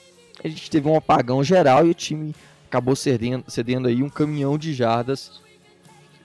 a 0.42 0.46
gente 0.46 0.70
teve 0.70 0.88
um 0.88 0.96
apagão 0.96 1.42
geral 1.42 1.85
e 1.85 1.90
o 1.90 1.94
time 1.94 2.35
acabou 2.68 2.94
cedendo, 2.94 3.44
cedendo 3.48 3.88
aí 3.88 4.01
um 4.01 4.09
caminhão 4.09 4.57
de 4.57 4.72
jardas, 4.72 5.40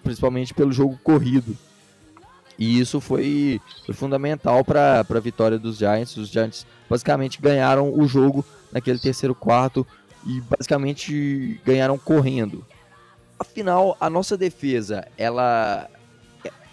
principalmente 0.04 0.54
pelo 0.54 0.72
jogo 0.72 1.00
corrido. 1.04 1.58
E 2.60 2.80
isso 2.80 3.02
foi, 3.02 3.60
foi 3.84 3.96
fundamental 3.96 4.64
para 4.64 5.00
a 5.00 5.20
vitória 5.20 5.58
dos 5.58 5.78
Giants. 5.78 6.16
Os 6.18 6.30
Giants 6.30 6.68
basicamente 6.88 7.42
ganharam 7.42 7.92
o 7.92 8.08
jogo 8.08 8.46
naquele 8.72 9.00
terceiro 9.00 9.34
quarto 9.34 9.86
e 10.26 10.42
basicamente 10.42 11.60
ganharam 11.66 11.98
correndo. 11.98 12.66
Afinal, 13.38 13.98
a 14.00 14.10
nossa 14.10 14.38
defesa, 14.38 15.08
ela 15.18 15.90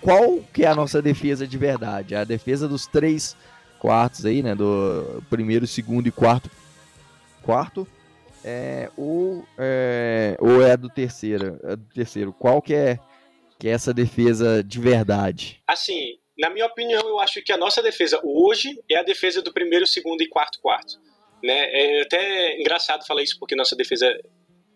qual 0.01 0.39
que 0.53 0.65
é 0.65 0.69
a 0.69 0.75
nossa 0.75 1.03
defesa 1.03 1.47
de 1.47 1.59
verdade? 1.59 2.15
A 2.15 2.25
defesa 2.25 2.67
dos 2.67 2.87
três 2.87 3.37
quartos 3.79 4.25
aí, 4.25 4.43
né, 4.43 4.55
do 4.55 5.23
primeiro, 5.29 5.67
segundo 5.67 6.07
e 6.07 6.11
quarto 6.11 6.51
quarto 7.43 7.87
é, 8.45 8.91
ou, 8.97 9.45
é, 9.59 10.37
ou 10.39 10.63
é 10.63 10.77
do 10.77 10.89
terceiro, 10.89 11.59
é 11.63 11.77
do 11.77 11.85
terceiro. 11.95 12.33
Qual 12.33 12.61
que 12.63 12.75
é 12.75 12.99
que 13.59 13.69
é 13.69 13.73
essa 13.73 13.93
defesa 13.93 14.65
de 14.65 14.81
verdade? 14.81 15.61
Assim, 15.67 16.19
na 16.39 16.49
minha 16.49 16.65
opinião, 16.65 17.07
eu 17.07 17.21
acho 17.21 17.43
que 17.43 17.53
a 17.53 17.59
nossa 17.59 17.83
defesa 17.83 18.19
hoje 18.25 18.81
é 18.91 18.97
a 18.97 19.03
defesa 19.03 19.43
do 19.43 19.53
primeiro, 19.53 19.87
segundo 19.87 20.23
e 20.23 20.29
quarto 20.29 20.59
quarto. 20.61 20.99
Né? 21.43 21.71
É 21.73 22.03
até 22.03 22.61
engraçado 22.61 23.07
falar 23.07 23.23
isso 23.23 23.39
porque 23.39 23.57
nossa 23.57 23.77
defesa 23.77 24.07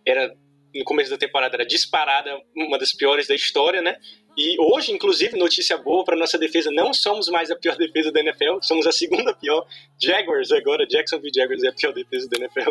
era 0.07 0.35
no 0.75 0.85
começo 0.85 1.11
da 1.11 1.17
temporada 1.17 1.55
era 1.55 1.65
disparada 1.65 2.31
uma 2.57 2.79
das 2.79 2.93
piores 2.93 3.29
da 3.29 3.35
história, 3.35 3.81
né? 3.81 3.97
E 4.37 4.57
hoje, 4.59 4.91
inclusive, 4.91 5.39
notícia 5.39 5.79
boa 5.79 6.05
para 6.05 6.17
nossa 6.17 6.37
defesa, 6.37 6.71
não 6.73 6.93
somos 6.93 7.29
mais 7.29 7.51
a 7.51 7.57
pior 7.57 7.77
defesa 7.77 8.11
da 8.11 8.19
NFL, 8.19 8.59
somos 8.61 8.85
a 8.87 8.91
segunda 8.91 9.33
pior. 9.33 9.65
Jaguars 10.03 10.51
agora, 10.51 10.85
Jacksonville 10.87 11.31
Jaguars 11.35 11.63
é 11.63 11.69
a 11.69 11.73
pior 11.73 11.93
defesa 11.93 12.29
da 12.29 12.39
NFL. 12.39 12.71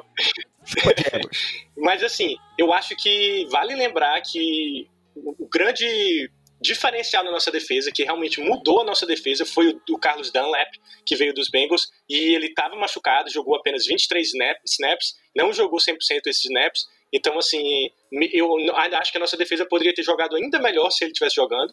Mas 1.78 2.04
assim, 2.04 2.36
eu 2.58 2.74
acho 2.74 2.96
que 2.98 3.48
vale 3.50 3.76
lembrar 3.76 4.22
que 4.22 4.88
o 5.16 5.48
grande 5.48 6.30
diferencial 6.64 7.24
na 7.24 7.32
nossa 7.32 7.52
defesa, 7.52 7.92
que 7.92 8.04
realmente 8.04 8.40
mudou 8.40 8.82
a 8.82 8.86
nossa 8.86 9.06
defesa, 9.06 9.46
foi 9.46 9.68
o 9.68 9.82
do 9.86 9.98
Carlos 9.98 10.32
Dunlap, 10.32 10.72
que 11.06 11.16
veio 11.16 11.34
dos 11.34 11.50
Bengals, 11.50 11.92
e 12.10 12.34
ele 12.34 12.48
estava 12.48 12.76
machucado, 12.76 13.30
jogou 13.30 13.56
apenas 13.56 13.86
23 13.86 14.34
snaps, 14.66 15.16
não 15.36 15.54
jogou 15.54 15.80
100% 15.80 15.98
esses 16.26 16.46
snaps, 16.46 16.88
então, 17.14 17.38
assim, 17.38 17.92
eu 18.32 18.76
acho 18.76 19.12
que 19.12 19.18
a 19.18 19.22
nossa 19.22 19.38
defesa 19.38 19.68
poderia 19.68 19.94
ter 19.94 20.02
jogado 20.02 20.36
ainda 20.36 20.60
melhor 20.60 20.90
se 20.90 21.04
ele 21.04 21.12
estivesse 21.12 21.36
jogando. 21.36 21.72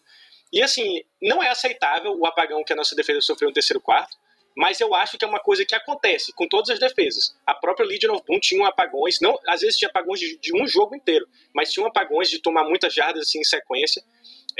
E, 0.52 0.62
assim, 0.62 1.02
não 1.22 1.42
é 1.42 1.48
aceitável 1.48 2.12
o 2.14 2.26
apagão 2.26 2.62
que 2.62 2.74
a 2.74 2.76
nossa 2.76 2.94
defesa 2.94 3.22
sofreu 3.22 3.48
no 3.48 3.54
terceiro 3.54 3.80
quarto, 3.80 4.18
mas 4.54 4.78
eu 4.80 4.94
acho 4.94 5.16
que 5.16 5.24
é 5.24 5.28
uma 5.28 5.40
coisa 5.40 5.64
que 5.64 5.74
acontece 5.74 6.32
com 6.34 6.46
todas 6.46 6.68
as 6.68 6.78
defesas. 6.78 7.34
A 7.46 7.54
própria 7.54 7.86
Legion 7.86 8.14
of 8.14 8.24
Boom 8.26 8.38
tinha 8.38 8.68
apagões, 8.68 9.18
não, 9.20 9.38
às 9.46 9.62
vezes 9.62 9.78
tinha 9.78 9.88
apagões 9.88 10.20
de, 10.20 10.36
de 10.38 10.54
um 10.54 10.66
jogo 10.66 10.94
inteiro, 10.94 11.26
mas 11.54 11.72
tinha 11.72 11.86
apagões 11.86 12.28
de 12.28 12.40
tomar 12.40 12.64
muitas 12.64 12.92
jardas 12.92 13.28
assim, 13.28 13.40
em 13.40 13.44
sequência. 13.44 14.02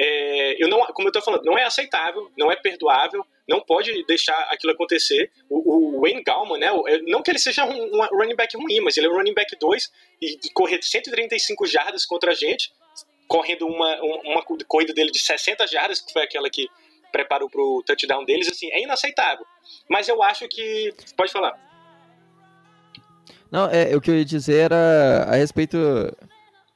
É, 0.03 0.63
eu 0.63 0.67
não, 0.67 0.81
como 0.95 1.09
eu 1.09 1.11
estou 1.11 1.21
falando, 1.21 1.45
não 1.45 1.59
é 1.59 1.65
aceitável, 1.65 2.31
não 2.35 2.51
é 2.51 2.57
perdoável, 2.57 3.23
não 3.47 3.61
pode 3.61 4.03
deixar 4.07 4.39
aquilo 4.51 4.73
acontecer. 4.73 5.31
O, 5.51 5.99
o 5.99 6.01
Wayne 6.01 6.23
Gallman, 6.23 6.59
né, 6.59 6.69
não 7.07 7.23
que 7.23 7.31
ele 7.31 7.39
seja 7.39 7.67
um, 7.67 7.97
um, 7.97 8.07
running 8.17 8.35
back 8.35 8.57
ruim, 8.57 8.81
mas 8.81 8.97
ele 8.97 9.09
é 9.09 9.11
um 9.11 9.15
running 9.15 9.35
back 9.35 9.55
2 9.59 9.93
e 10.23 10.39
correr 10.55 10.83
135 10.83 11.67
jardas 11.67 12.07
contra 12.07 12.31
a 12.31 12.35
gente, 12.35 12.73
correndo 13.29 13.67
uma, 13.67 14.01
uma, 14.01 14.17
uma 14.25 14.43
corrida 14.67 14.95
dele 14.95 15.11
de 15.11 15.19
60 15.19 15.67
jardas, 15.67 16.01
que 16.01 16.13
foi 16.15 16.23
aquela 16.23 16.49
que 16.49 16.67
preparou 17.13 17.51
para 17.51 17.61
o 17.61 17.83
touchdown 17.85 18.25
deles, 18.25 18.49
assim, 18.49 18.71
é 18.73 18.83
inaceitável. 18.83 19.45
Mas 19.89 20.09
eu 20.09 20.23
acho 20.23 20.49
que. 20.49 20.95
Pode 21.15 21.31
falar. 21.31 21.59
Não, 23.51 23.69
é, 23.69 23.95
o 23.95 24.01
que 24.01 24.11
eu 24.11 24.17
ia 24.17 24.25
dizer 24.25 24.65
era 24.65 25.27
a 25.29 25.37
respeito. 25.37 25.77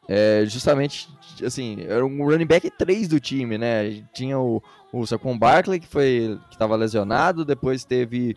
É, 0.07 0.45
justamente, 0.45 1.09
assim, 1.43 1.79
era 1.89 2.05
um 2.05 2.25
running 2.25 2.47
back 2.47 2.71
3 2.71 3.09
do 3.09 3.19
time, 3.19 3.57
né? 3.57 4.05
Tinha 4.13 4.39
o, 4.39 4.63
o 4.93 5.07
Saquon 5.07 5.39
Barkley, 5.39 5.81
que 5.81 5.87
foi 5.87 6.39
que 6.49 6.55
estava 6.55 6.77
lesionado, 6.77 7.45
depois 7.45 7.85
teve 7.85 8.37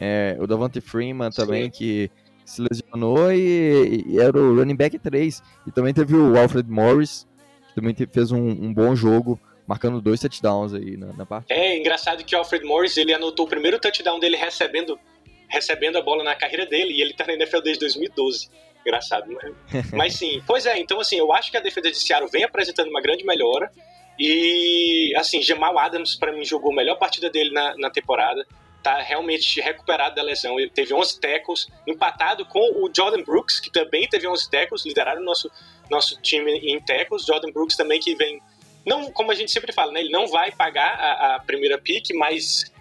é, 0.00 0.36
o 0.40 0.46
Davante 0.46 0.80
Freeman 0.80 1.30
também, 1.30 1.64
Sim. 1.64 1.70
que 1.70 2.10
se 2.44 2.62
lesionou 2.62 3.30
e, 3.30 4.04
e, 4.06 4.18
era 4.18 4.38
o 4.38 4.56
running 4.56 4.76
back 4.76 4.98
3. 4.98 5.42
E 5.66 5.70
também 5.70 5.92
teve 5.92 6.14
o 6.16 6.38
Alfred 6.38 6.70
Morris, 6.70 7.26
que 7.68 7.74
também 7.74 7.94
fez 8.10 8.32
um, 8.32 8.48
um 8.48 8.72
bom 8.72 8.94
jogo 8.96 9.38
marcando 9.66 10.00
dois 10.00 10.18
touchdowns 10.18 10.72
aí 10.72 10.96
na, 10.96 11.12
na 11.12 11.26
partida. 11.26 11.52
É 11.52 11.76
engraçado 11.76 12.24
que 12.24 12.34
o 12.34 12.38
Alfred 12.38 12.64
Morris 12.64 12.96
ele 12.96 13.12
anotou 13.12 13.44
o 13.44 13.48
primeiro 13.48 13.78
touchdown 13.78 14.18
dele 14.18 14.36
recebendo, 14.36 14.98
recebendo 15.46 15.98
a 15.98 16.02
bola 16.02 16.24
na 16.24 16.34
carreira 16.34 16.64
dele 16.64 16.94
e 16.94 17.02
ele 17.02 17.12
tá 17.12 17.26
na 17.26 17.34
NFL 17.34 17.60
desde 17.60 17.80
2012. 17.80 18.48
Engraçado, 18.86 19.26
né? 19.26 19.52
Mas 19.92 20.14
sim, 20.14 20.42
pois 20.46 20.66
é, 20.66 20.78
então 20.78 21.00
assim, 21.00 21.16
eu 21.16 21.32
acho 21.32 21.50
que 21.50 21.56
a 21.56 21.60
defesa 21.60 21.90
de 21.90 21.98
Seattle 21.98 22.30
vem 22.30 22.44
apresentando 22.44 22.88
uma 22.88 23.00
grande 23.00 23.24
melhora. 23.24 23.70
E, 24.18 25.14
assim, 25.16 25.40
Jamal 25.40 25.78
Adams, 25.78 26.16
para 26.16 26.32
mim, 26.32 26.44
jogou 26.44 26.72
a 26.72 26.74
melhor 26.74 26.96
partida 26.96 27.30
dele 27.30 27.52
na, 27.52 27.76
na 27.76 27.88
temporada. 27.88 28.44
Tá 28.82 29.00
realmente 29.00 29.60
recuperado 29.60 30.16
da 30.16 30.22
lesão. 30.22 30.58
Ele 30.58 30.70
teve 30.70 30.92
11 30.92 31.20
tackles, 31.20 31.68
empatado 31.86 32.44
com 32.44 32.82
o 32.82 32.90
Jordan 32.94 33.22
Brooks, 33.22 33.60
que 33.60 33.70
também 33.70 34.08
teve 34.08 34.26
11 34.26 34.50
tackles, 34.50 34.84
lideraram 34.84 35.22
o 35.22 35.24
nosso, 35.24 35.50
nosso 35.88 36.20
time 36.20 36.50
em 36.50 36.80
tackles. 36.80 37.24
Jordan 37.24 37.52
Brooks 37.52 37.76
também 37.76 38.00
que 38.00 38.16
vem. 38.16 38.42
Não, 38.84 39.12
como 39.12 39.30
a 39.30 39.34
gente 39.34 39.52
sempre 39.52 39.72
fala, 39.72 39.92
né? 39.92 40.00
Ele 40.00 40.10
não 40.10 40.26
vai 40.26 40.50
pagar 40.50 40.98
a, 40.98 41.36
a 41.36 41.40
primeira 41.40 41.78
pick, 41.78 42.10
mas 42.14 42.72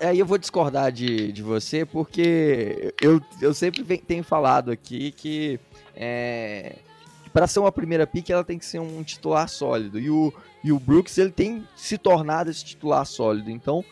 Aí 0.00 0.18
eu 0.18 0.24
vou 0.24 0.38
discordar 0.38 0.90
de, 0.90 1.30
de 1.30 1.42
você, 1.42 1.84
porque 1.84 2.94
eu, 3.00 3.20
eu 3.40 3.52
sempre 3.52 3.82
tenho 3.98 4.24
falado 4.24 4.70
aqui 4.70 5.12
que 5.12 5.60
é, 5.94 6.76
para 7.32 7.46
ser 7.46 7.58
uma 7.58 7.72
primeira 7.72 8.06
pick 8.06 8.30
ela 8.30 8.44
tem 8.44 8.58
que 8.58 8.64
ser 8.64 8.78
um 8.78 9.02
titular 9.02 9.48
sólido. 9.48 9.98
E 9.98 10.10
o, 10.10 10.32
e 10.64 10.72
o 10.72 10.78
Brooks 10.78 11.18
ele 11.18 11.30
tem 11.30 11.66
se 11.76 11.98
tornado 11.98 12.50
esse 12.50 12.64
titular 12.64 13.04
sólido. 13.04 13.50
Então, 13.50 13.84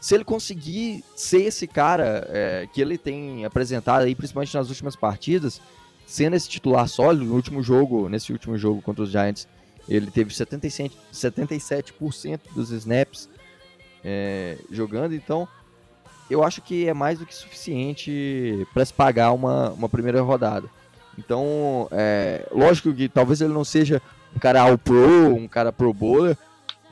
se 0.00 0.14
ele 0.14 0.24
conseguir 0.24 1.04
ser 1.14 1.42
esse 1.42 1.66
cara 1.66 2.26
é, 2.28 2.68
que 2.72 2.80
ele 2.80 2.98
tem 2.98 3.44
apresentado 3.44 4.02
aí, 4.02 4.14
principalmente 4.14 4.54
nas 4.54 4.68
últimas 4.68 4.96
partidas, 4.96 5.60
sendo 6.06 6.36
esse 6.36 6.48
titular 6.48 6.88
sólido, 6.88 7.24
no 7.24 7.34
último 7.34 7.62
jogo, 7.62 8.08
nesse 8.08 8.32
último 8.32 8.58
jogo 8.58 8.82
contra 8.82 9.04
os 9.04 9.10
Giants, 9.10 9.48
ele 9.88 10.10
teve 10.10 10.30
77%, 10.32 10.92
77% 11.12 12.40
dos 12.54 12.70
snaps 12.70 13.28
é, 14.04 14.58
jogando, 14.70 15.14
então 15.14 15.48
eu 16.30 16.42
acho 16.42 16.62
que 16.62 16.88
é 16.88 16.94
mais 16.94 17.18
do 17.18 17.26
que 17.26 17.34
suficiente 17.34 18.66
para 18.72 18.84
se 18.84 18.92
pagar 18.92 19.32
uma, 19.32 19.70
uma 19.70 19.88
primeira 19.88 20.20
rodada. 20.22 20.68
Então, 21.18 21.88
é, 21.92 22.46
lógico 22.50 22.92
que 22.92 23.08
talvez 23.08 23.40
ele 23.40 23.52
não 23.52 23.64
seja 23.64 24.00
um 24.34 24.38
cara 24.38 24.62
all 24.62 24.78
pro, 24.78 25.34
um 25.34 25.46
cara 25.46 25.72
pro 25.72 25.92
bowler, 25.92 26.36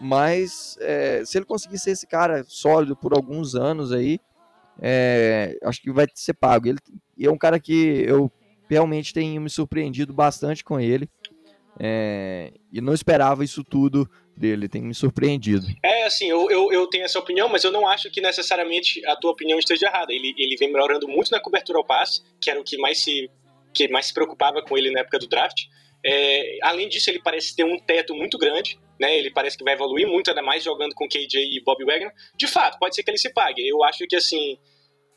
mas 0.01 0.77
é, 0.81 1.23
se 1.25 1.39
ele 1.39 1.45
conseguir 1.45 1.79
ser 1.79 1.91
esse 1.91 2.07
cara 2.07 2.45
sólido 2.47 2.95
por 2.95 3.15
alguns 3.15 3.55
anos 3.55 3.93
aí, 3.93 4.21
é, 4.81 5.59
acho 5.65 5.81
que 5.81 5.93
vai 5.93 6.07
ser 6.15 6.35
pago. 6.35 6.69
Ele 6.69 6.79
é 7.21 7.31
um 7.31 7.39
cara 7.39 7.59
que 7.59 8.05
eu 8.07 8.31
realmente 8.69 9.13
tenho 9.13 9.41
me 9.41 9.51
surpreendido 9.51 10.13
bastante 10.13 10.65
com 10.65 10.79
ele. 10.79 11.09
É, 11.79 12.53
e 12.71 12.81
não 12.81 12.93
esperava 12.93 13.45
isso 13.45 13.65
tudo 13.65 14.09
dele, 14.37 14.69
tem 14.69 14.83
me 14.83 14.95
surpreendido. 14.95 15.67
É, 15.83 16.05
assim, 16.05 16.27
eu, 16.27 16.51
eu, 16.51 16.73
eu, 16.73 16.87
tenho 16.87 17.05
essa 17.05 17.19
opinião, 17.19 17.49
mas 17.49 17.65
eu 17.65 17.71
não 17.71 17.87
acho 17.87 18.11
que 18.11 18.21
necessariamente 18.21 19.05
a 19.07 19.17
tua 19.17 19.31
opinião 19.31 19.59
esteja 19.59 19.87
errada. 19.87 20.13
Ele, 20.13 20.35
ele 20.37 20.57
vem 20.57 20.73
melhorando 20.73 21.07
muito 21.09 21.31
na 21.31 21.41
cobertura 21.41 21.79
ao 21.79 21.85
passe, 21.85 22.23
que 22.41 22.51
era 22.51 22.61
o 22.61 22.65
que 22.65 22.77
mais 22.79 23.03
se, 23.03 23.31
que 23.75 23.89
mais 23.89 24.07
se 24.07 24.15
preocupava 24.15 24.63
com 24.63 24.77
ele 24.77 24.91
na 24.91 25.01
época 25.01 25.19
do 25.19 25.29
draft. 25.29 25.65
É, 26.05 26.59
além 26.63 26.89
disso, 26.89 27.11
ele 27.11 27.21
parece 27.23 27.55
ter 27.55 27.65
um 27.65 27.79
teto 27.79 28.15
muito 28.15 28.37
grande, 28.37 28.79
né? 28.99 29.17
Ele 29.17 29.31
parece 29.31 29.57
que 29.57 29.65
vai 29.65 29.75
evoluir 29.75 30.09
muito, 30.09 30.29
ainda 30.29 30.43
mais 30.43 30.65
jogando 30.65 30.95
com 30.95 31.09
KJ 31.09 31.39
e 31.39 31.63
Bob 31.65 31.85
Wagner. 31.85 32.13
De 32.37 32.49
fato, 32.49 32.79
pode 32.79 32.95
ser 32.95 33.03
que 33.03 33.11
ele 33.11 33.19
se 33.19 33.33
pague. 33.33 33.67
Eu 33.67 33.85
acho 33.85 34.05
que, 34.09 34.17
assim, 34.17 34.59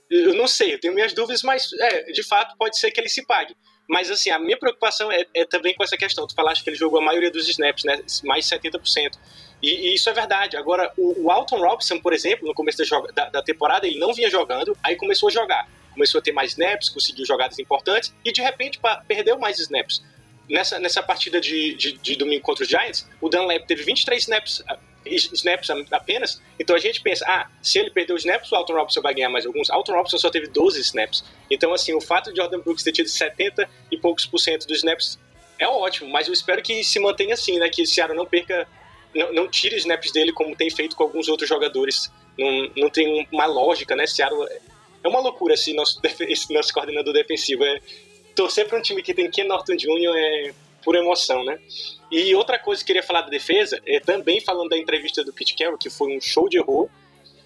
eu 0.10 0.36
não 0.36 0.48
sei, 0.48 0.74
eu 0.76 0.80
tenho 0.80 0.94
minhas 0.94 1.14
dúvidas, 1.14 1.42
mas, 1.42 1.72
é, 1.74 2.04
de 2.12 2.24
fato, 2.24 2.56
pode 2.58 2.78
ser 2.78 2.92
que 2.92 3.00
ele 3.00 3.10
se 3.10 3.26
pague. 3.26 3.56
Mas, 3.88 4.10
assim, 4.10 4.30
a 4.32 4.40
minha 4.40 4.58
preocupação 4.58 5.12
é, 5.12 5.26
é, 5.34 5.46
também 5.46 5.76
com 5.76 5.84
essa 5.84 5.96
questão. 5.96 6.26
Tu 6.26 6.34
falaste 6.34 6.64
que 6.64 6.70
ele 6.70 6.78
jogou 6.78 7.00
a 7.00 7.04
maioria 7.04 7.30
dos 7.30 7.48
snaps, 7.48 7.84
né? 7.84 8.02
Mais 8.24 8.48
de 8.48 8.56
70%. 8.56 9.18
E, 9.62 9.90
e 9.90 9.94
isso 9.94 10.10
é 10.10 10.14
verdade. 10.14 10.58
Agora, 10.58 10.92
o, 10.98 11.26
o, 11.26 11.32
Alton 11.32 11.58
Robinson, 11.58 12.00
por 12.00 12.14
exemplo, 12.14 12.48
no 12.48 12.54
começo 12.54 12.78
da, 12.78 13.00
da, 13.14 13.30
da, 13.30 13.42
temporada, 13.44 13.88
ele 13.88 14.00
não 14.00 14.14
vinha 14.14 14.30
jogando, 14.30 14.78
aí 14.84 14.96
começou 14.96 15.30
a 15.30 15.32
jogar. 15.32 15.70
Começou 15.94 16.20
a 16.20 16.22
ter 16.22 16.32
mais 16.32 16.52
snaps, 16.52 16.90
conseguiu 16.90 17.26
jogadas 17.26 17.58
importantes, 17.60 18.14
e 18.24 18.32
de 18.32 18.42
repente 18.42 18.80
perdeu 19.08 19.38
mais 19.38 19.60
snaps. 19.60 20.04
Nessa, 20.50 20.78
nessa 20.78 21.02
partida 21.02 21.40
de, 21.40 21.74
de, 21.76 21.94
de 21.94 22.16
domingo 22.16 22.44
contra 22.44 22.64
os 22.64 22.70
Giants, 22.70 23.08
o 23.20 23.30
Dunlap 23.30 23.66
teve 23.66 23.84
23 23.84 24.22
snaps 24.22 24.64
snaps 25.06 25.70
apenas. 25.92 26.42
Então 26.60 26.76
a 26.76 26.80
gente 26.80 27.02
pensa, 27.02 27.26
ah, 27.28 27.48
se 27.62 27.80
ele 27.80 27.92
perdeu 27.92 28.16
os 28.16 28.24
snaps, 28.24 28.52
o 28.52 28.56
Alton 28.56 28.74
Robinson 28.74 29.02
vai 29.02 29.14
ganhar 29.14 29.30
mais 29.30 29.46
alguns. 29.46 29.70
Alton 29.70 29.94
Robinson 29.94 30.18
só 30.18 30.30
teve 30.30 30.48
12 30.48 30.82
snaps. 30.82 31.24
Então, 31.50 31.74
assim, 31.74 31.94
o 31.94 32.02
fato 32.02 32.32
de 32.32 32.38
Jordan 32.38 32.60
Brooks 32.60 32.84
ter 32.84 32.92
tido 32.92 33.10
70 33.10 33.70
e 33.92 33.98
poucos 33.98 34.26
por 34.26 34.40
cento 34.40 34.68
dos 34.68 34.78
snaps 34.78 35.20
é 35.58 35.68
ótimo, 35.68 36.10
mas 36.10 36.28
eu 36.28 36.34
espero 36.34 36.62
que 36.62 36.84
se 36.84 37.00
mantenha 37.00 37.34
assim, 37.34 37.58
né? 37.58 37.70
Que 37.70 37.82
o 37.82 37.88
Seattle 37.88 38.18
não 38.18 38.26
perca, 38.26 38.68
não, 39.14 39.32
não 39.32 39.48
tire 39.48 39.76
snaps 39.78 40.12
dele 40.12 40.34
como 40.34 40.56
tem 40.56 40.70
feito 40.70 40.96
com 40.96 41.04
alguns 41.04 41.28
outros 41.28 41.48
jogadores. 41.48 42.12
Não, 42.38 42.70
não 42.76 42.90
tem 42.90 43.28
uma 43.32 43.46
lógica, 43.46 43.96
né? 43.96 44.06
Seattle 44.06 44.46
é 45.04 45.08
uma 45.08 45.20
loucura 45.20 45.54
esse 45.54 45.74
nosso, 45.74 46.00
esse 46.28 46.54
nosso 46.54 46.74
coordenador 46.74 47.14
defensivo. 47.14 47.64
É, 47.64 47.80
torcer 48.36 48.68
para 48.68 48.78
um 48.78 48.82
time 48.82 49.02
que 49.02 49.14
tem 49.14 49.30
Ken 49.32 49.46
Norton 49.46 49.76
Jr. 49.76 50.16
é 50.16 50.54
por 50.86 50.96
emoção, 50.96 51.44
né? 51.44 51.60
E 52.12 52.36
outra 52.36 52.60
coisa 52.60 52.80
que 52.80 52.92
eu 52.92 52.96
queria 52.96 53.04
falar 53.04 53.24
da 53.24 53.30
defesa, 53.30 53.82
é 53.88 54.00
também 54.00 54.40
falando 54.40 54.70
da 54.70 54.78
entrevista 54.78 55.24
do 55.24 55.34
Pete 55.34 55.56
Carroll, 55.56 55.80
que 55.80 55.90
foi 55.90 56.16
um 56.16 56.22
show 56.22 56.48
de 56.48 56.60
horror, 56.60 56.88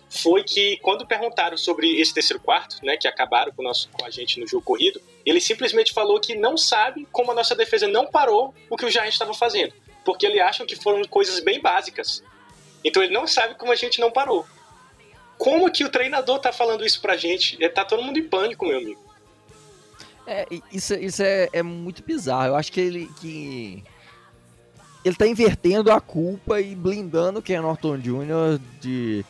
foi 0.10 0.44
que 0.44 0.78
quando 0.82 1.08
perguntaram 1.08 1.56
sobre 1.56 2.00
esse 2.02 2.14
terceiro 2.14 2.42
quarto, 2.42 2.84
né, 2.84 2.98
que 2.98 3.08
acabaram 3.08 3.54
com, 3.54 3.64
nosso, 3.64 3.90
com 3.90 4.06
a 4.06 4.10
gente 4.10 4.40
no 4.40 4.48
jogo 4.48 4.64
corrido, 4.64 5.02
ele 5.26 5.40
simplesmente 5.40 5.94
falou 5.94 6.20
que 6.20 6.36
não 6.36 6.58
sabe 6.58 7.08
como 7.12 7.32
a 7.32 7.36
nossa 7.36 7.56
defesa 7.56 7.88
não 7.88 8.08
parou 8.08 8.54
o 8.70 8.76
que 8.76 8.86
o 8.86 8.92
Giants 8.92 9.14
estava 9.14 9.34
fazendo, 9.34 9.74
porque 10.04 10.26
ele 10.26 10.42
acha 10.42 10.66
que 10.66 10.76
foram 10.76 11.02
coisas 11.06 11.40
bem 11.40 11.62
básicas. 11.62 12.22
Então 12.84 13.02
ele 13.02 13.14
não 13.14 13.26
sabe 13.26 13.56
como 13.56 13.72
a 13.72 13.76
gente 13.76 14.02
não 14.02 14.12
parou. 14.12 14.46
Como 15.38 15.72
que 15.72 15.86
o 15.86 15.90
treinador 15.90 16.40
tá 16.40 16.52
falando 16.52 16.86
isso 16.86 17.00
pra 17.00 17.16
gente? 17.16 17.58
Tá 17.70 17.86
todo 17.86 18.04
mundo 18.04 18.20
em 18.20 18.28
pânico, 18.28 18.66
meu 18.66 18.78
amigo. 18.78 19.09
É, 20.32 20.46
isso, 20.72 20.94
isso 20.94 21.24
é, 21.24 21.50
é 21.52 21.64
muito 21.64 22.04
bizarro. 22.04 22.50
Eu 22.50 22.56
acho 22.56 22.72
que 22.72 22.80
ele 22.80 23.10
que 23.20 23.84
ele 25.04 25.16
tá 25.16 25.26
invertendo 25.26 25.92
a 25.92 26.00
culpa 26.00 26.62
e 26.62 26.76
blindando 26.76 27.42
Ken 27.42 27.62
Norton 27.62 27.98
Jr. 27.98 28.60
de 28.80 29.26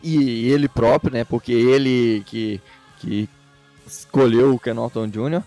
e 0.00 0.48
ele 0.48 0.68
próprio, 0.68 1.12
né? 1.12 1.24
Porque 1.24 1.52
ele 1.52 2.22
que 2.26 2.60
que 3.00 3.28
escolheu 3.84 4.54
o 4.54 4.60
Ken 4.60 4.74
Norton 4.74 5.08
Jr. 5.08 5.42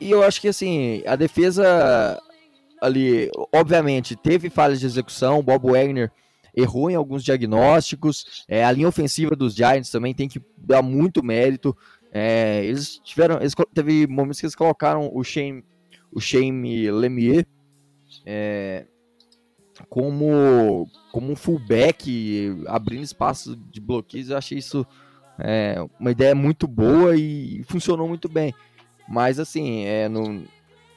E 0.00 0.12
eu 0.12 0.22
acho 0.22 0.40
que 0.40 0.46
assim, 0.46 1.02
a 1.04 1.16
defesa 1.16 2.22
ali, 2.80 3.28
obviamente, 3.52 4.14
teve 4.14 4.48
falhas 4.48 4.78
de 4.78 4.86
execução, 4.86 5.42
Bob 5.42 5.72
Wagner 5.72 6.10
errou 6.56 6.88
em 6.88 6.94
alguns 6.94 7.24
diagnósticos, 7.24 8.44
é, 8.48 8.64
a 8.64 8.72
linha 8.72 8.88
ofensiva 8.88 9.34
dos 9.34 9.54
Giants 9.54 9.90
também 9.90 10.14
tem 10.14 10.28
que 10.28 10.40
dar 10.56 10.82
muito 10.82 11.22
mérito. 11.22 11.76
É, 12.12 12.64
eles 12.64 12.98
tiveram. 12.98 13.36
Eles, 13.36 13.54
teve 13.72 14.06
momentos 14.06 14.40
que 14.40 14.46
eles 14.46 14.56
colocaram 14.56 15.10
o 15.12 15.22
Shane, 15.22 15.64
o 16.12 16.20
Shane 16.20 16.90
Lemieux 16.90 17.46
é, 18.26 18.86
como, 19.88 20.88
como 21.12 21.32
um 21.32 21.36
fullback, 21.36 22.64
abrindo 22.66 23.02
espaço 23.02 23.56
de 23.56 23.80
bloqueios. 23.80 24.30
Eu 24.30 24.36
achei 24.36 24.58
isso 24.58 24.86
é, 25.38 25.76
uma 25.98 26.10
ideia 26.10 26.34
muito 26.34 26.66
boa 26.66 27.16
e 27.16 27.62
funcionou 27.64 28.08
muito 28.08 28.28
bem. 28.28 28.54
Mas 29.08 29.38
assim, 29.38 29.84
é, 29.84 30.08
no, 30.08 30.44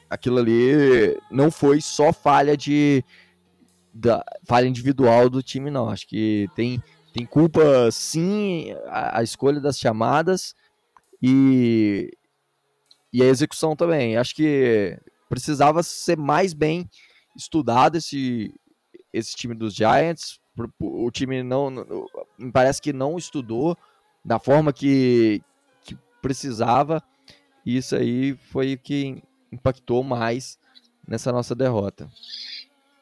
aquilo 0.08 0.38
ali 0.38 1.18
não 1.30 1.50
foi 1.50 1.80
só 1.80 2.12
falha 2.12 2.56
de 2.56 3.04
da, 3.92 4.24
falha 4.44 4.66
individual 4.66 5.30
do 5.30 5.42
time, 5.42 5.70
não. 5.70 5.88
Acho 5.88 6.06
que 6.06 6.48
tem, 6.54 6.82
tem 7.12 7.24
culpa 7.24 7.90
sim 7.90 8.74
a, 8.86 9.20
a 9.20 9.22
escolha 9.22 9.60
das 9.60 9.78
chamadas 9.78 10.54
e, 11.22 12.10
e 13.12 13.22
a 13.22 13.26
execução 13.26 13.74
também. 13.76 14.16
Acho 14.16 14.34
que 14.34 14.98
precisava 15.28 15.82
ser 15.82 16.16
mais 16.16 16.52
bem 16.52 16.88
estudado 17.36 17.96
esse, 17.96 18.52
esse 19.12 19.34
time 19.34 19.54
dos 19.54 19.74
Giants. 19.74 20.38
O 20.80 21.10
time 21.10 21.42
não, 21.42 21.70
me 22.38 22.52
parece 22.52 22.80
que 22.80 22.92
não 22.92 23.18
estudou 23.18 23.76
da 24.24 24.38
forma 24.38 24.72
que, 24.72 25.42
que 25.82 25.96
precisava. 26.22 27.02
E 27.66 27.76
isso 27.76 27.96
aí 27.96 28.34
foi 28.52 28.74
o 28.74 28.78
que 28.78 29.22
impactou 29.52 30.02
mais 30.02 30.58
nessa 31.06 31.32
nossa 31.32 31.54
derrota. 31.54 32.10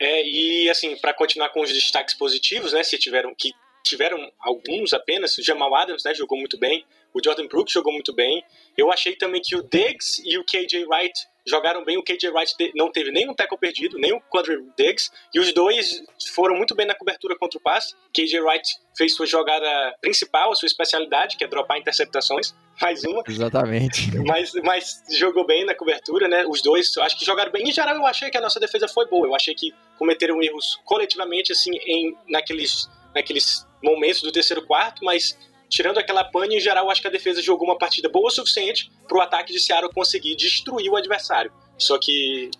É, 0.00 0.26
e 0.26 0.68
assim, 0.68 0.96
para 0.96 1.14
continuar 1.14 1.50
com 1.50 1.60
os 1.62 1.72
destaques 1.72 2.14
positivos, 2.14 2.72
né, 2.72 2.82
se 2.82 2.98
tiveram 2.98 3.34
que 3.34 3.52
tiveram 3.84 4.30
alguns 4.40 4.92
apenas, 4.92 5.36
o 5.38 5.42
Jamal 5.42 5.74
Adams, 5.74 6.04
né, 6.04 6.14
jogou 6.14 6.38
muito 6.38 6.58
bem, 6.58 6.84
o 7.14 7.20
Jordan 7.22 7.46
Brooks 7.46 7.72
jogou 7.72 7.92
muito 7.92 8.14
bem. 8.14 8.44
Eu 8.76 8.90
achei 8.90 9.14
também 9.14 9.40
que 9.40 9.54
o 9.56 9.62
Diggs 9.62 10.22
e 10.24 10.38
o 10.38 10.44
KJ 10.44 10.86
Wright 10.86 11.12
jogaram 11.46 11.84
bem. 11.84 11.98
O 11.98 12.02
KJ 12.02 12.30
Wright 12.30 12.54
não 12.74 12.90
teve 12.90 13.10
nenhum 13.10 13.34
tackle 13.34 13.58
perdido, 13.58 13.98
nem 13.98 14.12
o 14.12 14.20
Quandre 14.20 14.58
Diggs. 14.76 15.10
E 15.34 15.40
os 15.40 15.52
dois 15.52 16.02
foram 16.34 16.56
muito 16.56 16.74
bem 16.74 16.86
na 16.86 16.94
cobertura 16.94 17.36
contra 17.36 17.58
o 17.58 17.62
passe. 17.62 17.94
KJ 18.14 18.40
Wright 18.40 18.76
fez 18.96 19.14
sua 19.14 19.26
jogada 19.26 19.94
principal, 20.00 20.52
a 20.52 20.54
sua 20.54 20.66
especialidade, 20.66 21.36
que 21.36 21.44
é 21.44 21.46
dropar 21.46 21.78
interceptações. 21.78 22.54
Mais 22.80 23.04
uma. 23.04 23.22
Exatamente. 23.28 24.10
Mas, 24.26 24.52
mas 24.62 25.02
jogou 25.10 25.46
bem 25.46 25.64
na 25.64 25.74
cobertura, 25.74 26.26
né? 26.26 26.44
Os 26.48 26.62
dois, 26.62 26.96
acho 26.98 27.18
que 27.18 27.24
jogaram 27.24 27.52
bem. 27.52 27.68
Em 27.68 27.72
geral, 27.72 27.96
eu 27.96 28.06
achei 28.06 28.30
que 28.30 28.36
a 28.36 28.40
nossa 28.40 28.58
defesa 28.58 28.88
foi 28.88 29.06
boa. 29.06 29.26
Eu 29.26 29.34
achei 29.34 29.54
que 29.54 29.74
cometeram 29.98 30.42
erros 30.42 30.80
coletivamente, 30.84 31.52
assim, 31.52 31.70
em, 31.86 32.16
naqueles, 32.28 32.88
naqueles 33.14 33.66
momentos 33.82 34.22
do 34.22 34.32
terceiro 34.32 34.64
quarto, 34.66 35.04
mas 35.04 35.36
tirando 35.72 35.96
aquela 35.96 36.22
pane, 36.22 36.56
em 36.56 36.60
geral, 36.60 36.90
acho 36.90 37.00
que 37.00 37.08
a 37.08 37.10
defesa 37.10 37.40
jogou 37.40 37.66
uma 37.66 37.78
partida 37.78 38.06
boa 38.06 38.28
o 38.28 38.30
suficiente 38.30 38.92
para 39.08 39.16
o 39.16 39.20
ataque 39.22 39.54
de 39.54 39.58
Seattle 39.58 39.90
conseguir 39.90 40.36
destruir 40.36 40.90
o 40.90 40.96
adversário. 40.96 41.50
Só 41.78 41.98
que 41.98 42.50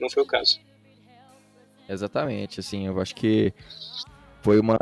não 0.00 0.10
foi 0.10 0.24
o 0.24 0.26
caso. 0.26 0.60
Exatamente, 1.88 2.58
assim, 2.58 2.88
eu 2.88 3.00
acho 3.00 3.14
que 3.14 3.54
foi 4.42 4.58
uma. 4.58 4.76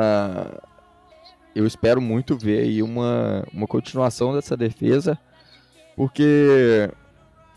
Eu 1.53 1.67
espero 1.67 2.01
muito 2.01 2.35
ver 2.35 2.63
aí 2.63 2.81
uma, 2.81 3.45
uma 3.53 3.67
continuação 3.67 4.33
dessa 4.33 4.57
defesa, 4.57 5.19
porque 5.95 6.89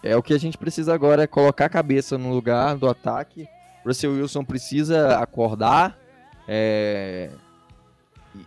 é 0.02 0.14
o 0.14 0.22
que 0.22 0.34
a 0.34 0.38
gente 0.38 0.58
precisa 0.58 0.92
agora, 0.92 1.22
é 1.22 1.26
colocar 1.26 1.64
a 1.64 1.70
cabeça 1.70 2.18
no 2.18 2.30
lugar 2.30 2.76
do 2.76 2.86
ataque. 2.86 3.48
Russell 3.86 4.12
Wilson 4.12 4.44
precisa 4.44 5.18
acordar 5.18 5.98
é, 6.46 7.30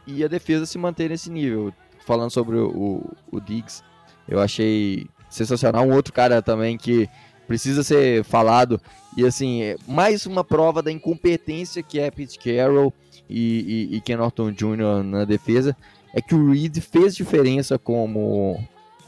e 0.06 0.24
a 0.24 0.28
defesa 0.28 0.66
se 0.66 0.78
manter 0.78 1.10
nesse 1.10 1.30
nível. 1.30 1.74
Falando 2.06 2.32
sobre 2.32 2.56
o, 2.58 3.04
o, 3.30 3.40
Diggs, 3.42 3.84
eu 4.30 4.40
achei 4.40 5.08
sensacional. 5.30 5.86
Um 5.86 5.94
outro 5.94 6.14
cara 6.14 6.42
também 6.42 6.78
que 6.78 7.10
precisa 7.46 7.84
ser 7.84 8.24
falado. 8.24 8.80
E 9.16 9.26
assim, 9.26 9.62
é 9.64 9.76
mais 9.88 10.26
uma 10.26 10.44
prova 10.44 10.82
da 10.82 10.92
incompetência 10.92 11.84
que 11.84 12.00
é 12.00 12.10
Pete 12.10 12.40
Carroll 12.40 12.94
e, 13.30 13.90
e, 13.92 13.98
e 13.98 14.02
Ken 14.02 14.18
Norton 14.18 14.52
Jr. 14.52 15.04
na 15.04 15.26
defesa. 15.26 15.76
É 16.14 16.22
que 16.22 16.34
o 16.34 16.52
Reed 16.52 16.78
fez 16.80 17.16
diferença 17.16 17.78
como. 17.78 18.64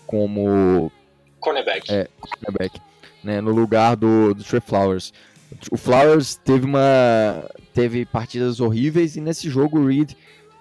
como. 0.05 0.91
Cornerback. 1.39 1.91
É, 1.91 2.07
cornerback. 2.19 2.81
Né, 3.23 3.41
no 3.41 3.51
lugar 3.51 3.95
do, 3.95 4.33
do 4.33 4.43
Trey 4.43 4.61
Flowers. 4.61 5.13
O 5.71 5.77
Flowers 5.77 6.35
teve 6.35 6.65
uma. 6.65 7.49
teve 7.73 8.05
partidas 8.05 8.59
horríveis 8.59 9.15
e 9.15 9.21
nesse 9.21 9.49
jogo 9.49 9.79
o 9.79 9.87
Reed 9.87 10.13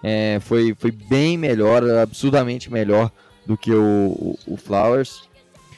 é, 0.03 0.39
foi, 0.41 0.75
foi 0.79 0.91
bem 0.91 1.37
melhor, 1.37 1.83
absurdamente 1.91 2.73
melhor 2.73 3.11
do 3.47 3.57
que 3.57 3.73
o, 3.73 4.37
o, 4.47 4.55
o 4.55 4.57
Flowers. 4.57 5.29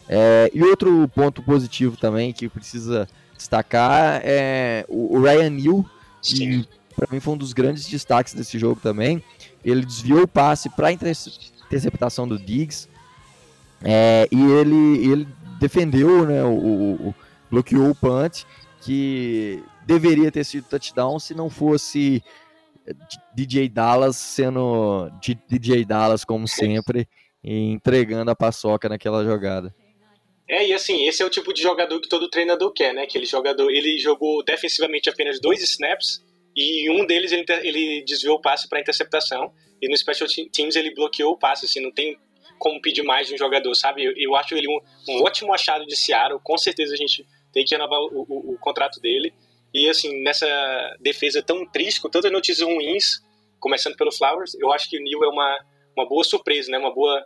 É, 0.09 0.51
e 0.53 0.63
outro 0.63 1.09
ponto 1.15 1.43
positivo 1.43 1.97
também 1.97 2.33
que 2.33 2.49
precisa 2.49 3.09
destacar 3.37 4.21
é 4.25 4.85
o, 4.89 5.17
o 5.17 5.23
Ryan 5.23 5.51
Neal, 5.51 5.87
que 6.21 6.69
para 6.97 7.09
mim 7.11 7.21
foi 7.21 7.35
um 7.35 7.37
dos 7.37 7.53
grandes 7.53 7.87
destaques 7.89 8.35
desse 8.35 8.59
jogo 8.59 8.81
também. 8.83 9.23
Ele 9.65 9.85
desviou 9.85 10.23
o 10.23 10.29
passe 10.29 10.69
para 10.69 10.89
a 10.89 10.93
interceptação 10.93 12.27
do 12.27 12.39
Diggs 12.39 12.89
é, 13.83 14.29
e 14.31 14.43
ele, 14.43 15.11
ele 15.11 15.29
defendeu, 15.59 16.27
né, 16.27 16.43
o, 16.45 16.49
o, 17.09 17.15
bloqueou 17.51 17.91
o 17.91 17.95
punt, 17.95 18.45
que 18.81 19.63
deveria 19.87 20.31
ter 20.31 20.45
sido 20.45 20.65
touchdown 20.65 21.19
se 21.19 21.35
não 21.35 21.49
fosse 21.49 22.23
DJ 23.35 23.69
Dallas 23.69 24.17
sendo 24.17 25.11
DJ 25.49 25.85
Dallas 25.85 26.25
como 26.25 26.47
sempre 26.47 27.09
e 27.43 27.71
entregando 27.71 28.31
a 28.31 28.37
paçoca 28.37 28.89
naquela 28.89 29.25
jogada. 29.25 29.75
É, 30.49 30.67
e 30.67 30.73
assim, 30.73 31.07
esse 31.07 31.23
é 31.23 31.27
o 31.27 31.31
tipo 31.31 31.55
de 31.55 31.63
jogador 31.63 32.01
que 32.01 32.09
todo 32.09 32.29
treinador 32.29 32.73
quer, 32.73 32.93
né? 32.93 33.03
Aquele 33.03 33.25
jogador, 33.25 33.71
ele 33.71 33.99
jogou 33.99 34.43
defensivamente 34.45 35.09
apenas 35.09 35.41
dois 35.41 35.63
snaps 35.63 36.25
e 36.57 36.91
um 36.91 37.07
deles 37.07 37.31
ele, 37.31 37.45
ele 37.63 38.05
desviou 38.05 38.37
o 38.37 38.41
passe 38.41 38.69
para 38.69 38.81
interceptação 38.81 39.53
e 39.81 39.89
no 39.89 39.97
special 39.97 40.29
teams 40.53 40.75
ele 40.75 40.93
bloqueou 40.93 41.35
o 41.35 41.39
passe, 41.39 41.67
assim, 41.67 41.81
não 41.81 41.93
tem 41.93 42.19
como 42.59 42.81
pedir 42.81 43.03
mais 43.03 43.29
de 43.29 43.35
um 43.35 43.39
jogador, 43.39 43.75
sabe? 43.75 44.05
Eu, 44.05 44.13
eu 44.17 44.37
acho 44.37 44.55
ele 44.55 44.69
um, 44.69 44.81
um, 45.09 45.23
ótimo 45.23 45.55
achado 45.55 45.87
de 45.87 45.97
Seattle, 45.97 46.41
com 46.43 46.59
certeza 46.59 46.95
a 46.95 46.97
gente 46.97 47.27
tem 47.53 47.65
que 47.65 47.75
renovar 47.75 48.01
o, 48.01 48.27
o, 48.29 48.55
o 48.55 48.59
contrato 48.59 49.01
dele. 49.01 49.33
E 49.73 49.89
assim, 49.89 50.23
nessa 50.23 50.47
defesa 51.01 51.43
tão 51.43 51.65
triste, 51.67 52.01
com 52.01 52.09
tantas 52.09 52.33
notícias 52.33 52.67
ruins, 52.67 53.23
começando 53.59 53.97
pelo 53.97 54.13
Flowers, 54.13 54.55
eu 54.55 54.73
acho 54.73 54.89
que 54.89 54.99
o 54.99 55.03
Neil 55.03 55.23
é 55.25 55.29
uma, 55.29 55.65
uma 55.97 56.09
boa 56.09 56.25
surpresa, 56.25 56.71
né? 56.71 56.79
Uma 56.79 56.93
boa 56.93 57.25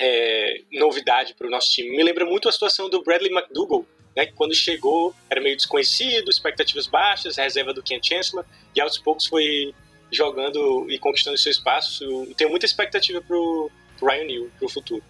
é, 0.00 0.62
novidade 0.72 1.34
para 1.34 1.46
o 1.46 1.50
nosso 1.50 1.70
time. 1.70 1.90
Me 1.90 2.02
lembra 2.02 2.24
muito 2.24 2.48
a 2.48 2.52
situação 2.52 2.88
do 2.88 3.02
Bradley 3.02 3.32
McDougall, 3.32 3.86
né, 4.16 4.26
que 4.26 4.32
quando 4.32 4.54
chegou 4.54 5.14
era 5.28 5.40
meio 5.40 5.56
desconhecido, 5.56 6.30
expectativas 6.30 6.86
baixas, 6.86 7.36
reserva 7.36 7.72
do 7.72 7.82
Ken 7.82 8.00
Chancellor, 8.02 8.44
e 8.74 8.80
aos 8.80 8.98
poucos 8.98 9.26
foi 9.26 9.74
jogando 10.10 10.90
e 10.90 10.98
conquistando 10.98 11.36
seu 11.36 11.52
espaço. 11.52 12.26
Tenho 12.36 12.50
muita 12.50 12.66
expectativa 12.66 13.20
para 13.20 13.36
o 13.36 13.70
Ryan 14.00 14.24
Neal, 14.24 14.46
para 14.56 14.66
o 14.66 14.68
futuro. 14.68 15.02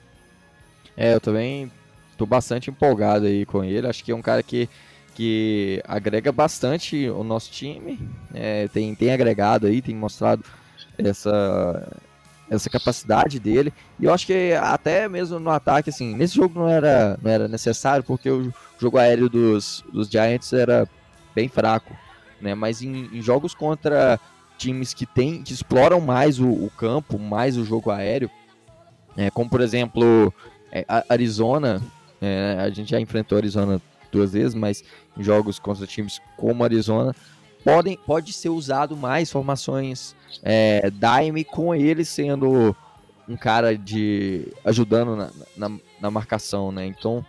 É, 0.97 1.15
eu 1.15 1.21
também 1.21 1.71
estou 2.11 2.27
bastante 2.27 2.69
empolgado 2.69 3.27
aí 3.27 3.47
com 3.47 3.63
ele. 3.63 3.87
Acho 3.87 4.05
que 4.05 4.11
é 4.11 4.15
um 4.15 4.23
cara 4.23 4.43
que, 4.43 4.69
que 5.19 5.83
agrega 5.85 6.31
bastante 6.31 7.11
o 7.11 7.25
nosso 7.25 7.51
time. 7.51 7.99
É, 8.33 8.69
tem, 8.69 8.95
tem 8.95 9.11
agregado 9.11 9.67
aí, 9.67 9.83
tem 9.83 9.93
mostrado 9.93 10.45
essa, 10.97 11.93
essa 12.49 12.71
capacidade 12.71 13.41
dele. 13.41 13.75
E 13.99 14.05
eu 14.05 14.15
acho 14.15 14.25
que 14.25 14.53
até 14.53 15.09
mesmo 15.09 15.41
no 15.41 15.51
ataque, 15.51 15.91
assim, 15.91 16.15
nesse 16.15 16.37
jogo 16.37 16.61
não 16.61 16.69
era, 16.69 17.19
não 17.21 17.29
era 17.29 17.49
necessário, 17.49 18.05
porque 18.05 18.31
o 18.31 18.55
jogo 18.79 18.97
aéreo 18.97 19.29
dos, 19.29 19.85
dos 19.93 20.09
Giants 20.09 20.53
era 20.53 20.89
bem 21.35 21.49
fraco. 21.49 21.93
Né? 22.41 22.55
Mas 22.55 22.81
em, 22.81 23.11
em 23.13 23.21
jogos 23.21 23.57
contra 23.57 24.21
times 24.57 24.95
que 24.95 25.05
tem, 25.05 25.43
que 25.43 25.53
exploram 25.53 26.01
mais 26.01 26.39
o, 26.39 26.49
o 26.49 26.71
campo, 26.71 27.19
mais 27.19 27.57
o 27.57 27.65
jogo 27.65 27.91
aéreo, 27.91 28.31
é, 29.17 29.31
como 29.31 29.51
por 29.51 29.63
exemplo 29.63 30.33
é, 30.71 30.85
Arizona, 31.09 31.83
é, 32.21 32.57
a 32.61 32.71
gente 32.71 32.93
já 32.93 33.01
enfrentou 33.01 33.37
Arizona 33.37 33.83
duas 34.11 34.33
vezes, 34.33 34.55
mas 34.55 34.83
em 35.17 35.23
jogos 35.23 35.59
contra 35.59 35.87
times 35.87 36.21
como 36.37 36.65
Arizona, 36.65 37.15
podem, 37.65 37.99
pode 38.07 38.33
ser 38.33 38.49
usado 38.49 38.97
mais 38.97 39.31
formações 39.31 40.15
é, 40.43 40.91
Daime 40.91 41.45
com 41.45 41.75
ele 41.75 42.05
sendo 42.05 42.75
um 43.29 43.37
cara 43.37 43.77
de 43.77 44.49
ajudando 44.65 45.17
na, 45.17 45.31
na, 45.57 45.79
na 46.01 46.11
marcação, 46.11 46.73
né? 46.73 46.87
Então 46.87 47.25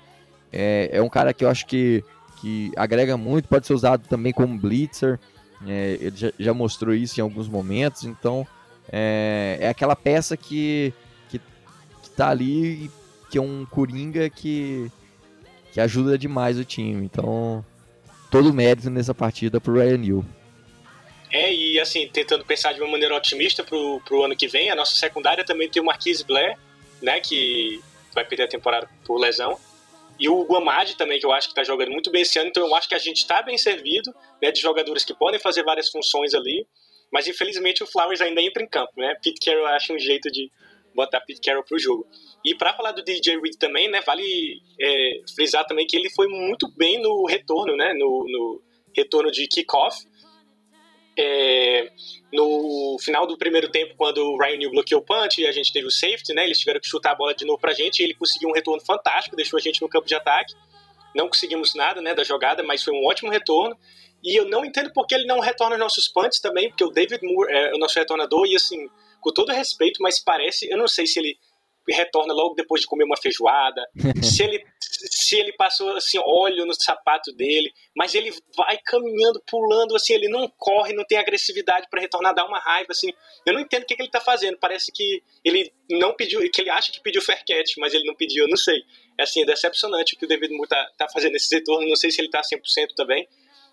é, 0.52 0.90
é, 0.94 1.02
um 1.02 1.10
cara 1.10 1.34
que 1.34 1.44
eu 1.44 1.50
acho 1.50 1.66
que, 1.66 2.04
que 2.38 2.72
agrega 2.76 3.18
muito, 3.18 3.48
pode 3.48 3.68
ser 3.68 3.74
usado 3.74 4.08
também 4.08 4.32
como 4.32 4.58
blitzer. 4.58 5.20
É, 5.68 5.98
ele 6.00 6.16
já, 6.16 6.32
já, 6.40 6.54
mostrou 6.54 6.96
isso 6.96 7.20
em 7.20 7.24
alguns 7.24 7.50
momentos, 7.50 8.06
então 8.06 8.48
é, 8.90 9.58
é 9.60 9.68
aquela 9.68 9.94
peça 9.94 10.38
que, 10.38 10.94
que, 11.28 11.38
que 11.38 12.10
tá 12.12 12.30
ali, 12.30 12.90
que 13.30 13.38
é 13.38 13.42
um 13.42 13.66
coringa 13.70 14.30
que, 14.30 14.90
que 15.72 15.80
ajuda 15.80 16.18
demais 16.18 16.58
o 16.58 16.66
time. 16.66 17.06
Então, 17.06 17.66
todo 18.30 18.54
mérito 18.54 18.90
nessa 18.90 19.14
partida 19.14 19.60
pro 19.60 19.74
Ryan 19.74 19.98
Neal. 19.98 20.26
É, 21.32 21.54
e 21.54 21.80
assim, 21.80 22.08
tentando 22.08 22.44
pensar 22.44 22.74
de 22.74 22.82
uma 22.82 22.90
maneira 22.90 23.16
otimista 23.16 23.64
pro, 23.64 24.02
pro 24.02 24.24
ano 24.24 24.36
que 24.36 24.48
vem, 24.48 24.70
a 24.72 24.76
nossa 24.76 24.96
secundária 24.96 25.46
também 25.46 25.70
tem 25.70 25.82
o 25.82 25.86
Marquise 25.86 26.24
Blair, 26.24 26.58
né, 27.02 27.20
que 27.20 27.80
vai 28.14 28.26
perder 28.26 28.44
a 28.44 28.48
temporada 28.48 28.90
por 29.06 29.20
lesão. 29.20 29.60
E 30.20 30.28
o 30.28 30.44
Guamadi 30.44 30.98
também, 30.98 31.20
que 31.20 31.26
eu 31.26 31.32
acho 31.32 31.48
que 31.48 31.52
está 31.52 31.64
jogando 31.64 31.92
muito 31.92 32.12
bem 32.12 32.24
esse 32.24 32.38
ano, 32.40 32.50
então 32.50 32.66
eu 32.66 32.76
acho 32.76 32.90
que 32.90 32.96
a 32.96 33.00
gente 33.00 33.18
está 33.18 33.42
bem 33.42 33.58
servido, 33.58 34.14
né, 34.42 34.52
de 34.52 34.60
jogadores 34.60 35.06
que 35.06 35.14
podem 35.14 35.40
fazer 35.40 35.64
várias 35.64 35.90
funções 35.90 36.34
ali, 36.34 36.66
mas 37.12 37.28
infelizmente 37.28 37.84
o 37.84 37.88
Flowers 37.88 38.22
ainda 38.22 38.42
entra 38.42 38.62
em 38.62 38.68
campo, 38.68 38.92
né? 38.98 39.16
Pete 39.24 39.40
Carroll 39.44 39.66
acha 39.68 39.94
um 39.94 39.98
jeito 39.98 40.30
de 40.32 40.52
botar 40.94 41.22
Pete 41.22 41.42
Carroll 41.42 41.64
pro 41.64 41.80
jogo. 41.80 42.08
E 42.44 42.56
para 42.56 42.74
falar 42.74 42.92
do 42.92 43.04
DJ 43.04 43.40
Reed 43.40 43.56
também, 43.60 43.90
né, 43.90 44.02
vale 44.02 44.62
é, 44.80 45.22
frisar 45.36 45.66
também 45.66 45.86
que 45.86 45.98
ele 45.98 46.10
foi 46.10 46.28
muito 46.28 46.72
bem 46.76 47.02
no 47.02 47.26
retorno, 47.26 47.76
né, 47.76 47.94
no, 47.94 48.26
no 48.28 48.62
retorno 48.96 49.30
de 49.32 49.48
kickoff, 49.48 50.08
é, 51.18 51.92
no 52.32 52.98
final 53.02 53.28
do 53.28 53.38
primeiro 53.38 53.70
tempo, 53.70 53.94
quando 53.98 54.20
o 54.20 54.38
Ryan 54.38 54.58
New 54.58 54.72
bloqueou 54.72 55.02
o 55.02 55.04
punch 55.04 55.42
e 55.42 55.48
a 55.48 55.52
gente 55.52 55.74
teve 55.74 55.86
o 55.86 55.92
safety, 55.92 56.34
né? 56.34 56.46
Eles 56.46 56.60
tiveram 56.60 56.80
que 56.80 56.88
chutar 56.88 57.12
a 57.12 57.16
bola 57.16 57.34
de 57.34 57.46
novo 57.46 57.60
pra 57.60 57.74
gente 57.74 58.00
e 58.00 58.04
ele 58.04 58.14
conseguiu 58.14 58.48
um 58.48 58.54
retorno 58.54 58.82
fantástico, 58.82 59.36
deixou 59.36 59.58
a 59.58 59.62
gente 59.62 59.82
no 59.82 59.90
campo 59.90 60.08
de 60.08 60.16
ataque. 60.16 60.54
Não 61.14 61.28
conseguimos 61.28 61.76
nada, 61.76 62.02
né, 62.02 62.14
da 62.14 62.24
jogada, 62.24 62.64
mas 62.64 62.84
foi 62.84 62.94
um 62.94 63.06
ótimo 63.06 63.30
retorno. 63.30 63.78
E 64.24 64.40
eu 64.40 64.46
não 64.46 64.64
entendo 64.64 64.94
por 64.94 65.06
que 65.06 65.14
ele 65.14 65.26
não 65.26 65.42
retorna 65.42 65.76
os 65.76 65.80
nossos 65.80 66.08
punts 66.08 66.40
também, 66.40 66.70
porque 66.70 66.86
o 66.86 66.90
David 66.90 67.20
Moore 67.22 67.52
é 67.52 67.74
o 67.74 67.78
nosso 67.78 68.00
retornador 68.00 68.46
e 68.46 68.56
assim, 68.56 68.90
com 69.20 69.34
todo 69.34 69.52
respeito, 69.52 70.02
mas 70.02 70.24
parece, 70.24 70.70
eu 70.70 70.78
não 70.78 70.88
sei 70.88 71.06
se 71.06 71.20
ele 71.20 71.38
retorna 71.94 72.34
logo 72.34 72.56
depois 72.56 72.82
de 72.82 72.88
comer 72.88 73.04
uma 73.04 73.18
feijoada, 73.18 73.82
se 74.24 74.44
ele 74.44 74.64
se 74.90 75.40
ele 75.40 75.54
passou 75.54 75.96
assim 75.96 76.18
óleo 76.20 76.66
no 76.66 76.74
sapato 76.74 77.32
dele, 77.32 77.72
mas 77.96 78.16
ele 78.16 78.34
vai 78.56 78.78
caminhando, 78.84 79.42
pulando 79.48 79.96
assim, 79.96 80.14
ele 80.14 80.28
não 80.28 80.52
corre, 80.58 80.94
não 80.94 81.06
tem 81.06 81.18
agressividade 81.18 81.88
para 81.90 82.02
retornar, 82.02 82.34
dá 82.34 82.46
uma 82.46 82.60
raiva 82.60 82.92
assim. 82.92 83.14
Eu 83.46 83.54
não 83.54 83.62
entendo 83.62 83.84
o 83.84 83.86
que, 83.86 83.96
que 83.96 84.02
ele 84.02 84.10
tá 84.10 84.20
fazendo. 84.20 84.58
Parece 84.58 84.92
que 84.92 85.24
ele 85.44 85.72
não 85.90 86.14
pediu, 86.14 86.42
que 86.52 86.62
ele 86.62 86.70
acha 86.70 86.92
que 86.92 87.02
pediu 87.02 87.22
fair 87.22 87.44
catch, 87.46 87.78
mas 87.78 87.94
ele 87.94 88.06
não 88.06 88.16
pediu, 88.16 88.46
eu 88.46 88.50
não 88.50 88.58
sei. 88.58 88.84
É 89.18 89.24
assim, 89.24 89.42
é 89.44 89.46
decepcionante 89.46 90.16
o 90.16 90.18
que 90.18 90.26
o 90.26 90.28
David 90.28 90.54
Moore 90.54 90.68
tá, 90.68 90.90
tá 90.98 91.08
fazendo 91.10 91.34
nesse 91.34 91.54
retorno, 91.54 91.88
não 91.88 91.96
sei 91.96 92.12
se 92.12 92.20
ele 92.20 92.30
tá 92.30 92.42
100% 92.42 92.94
também. 92.96 93.28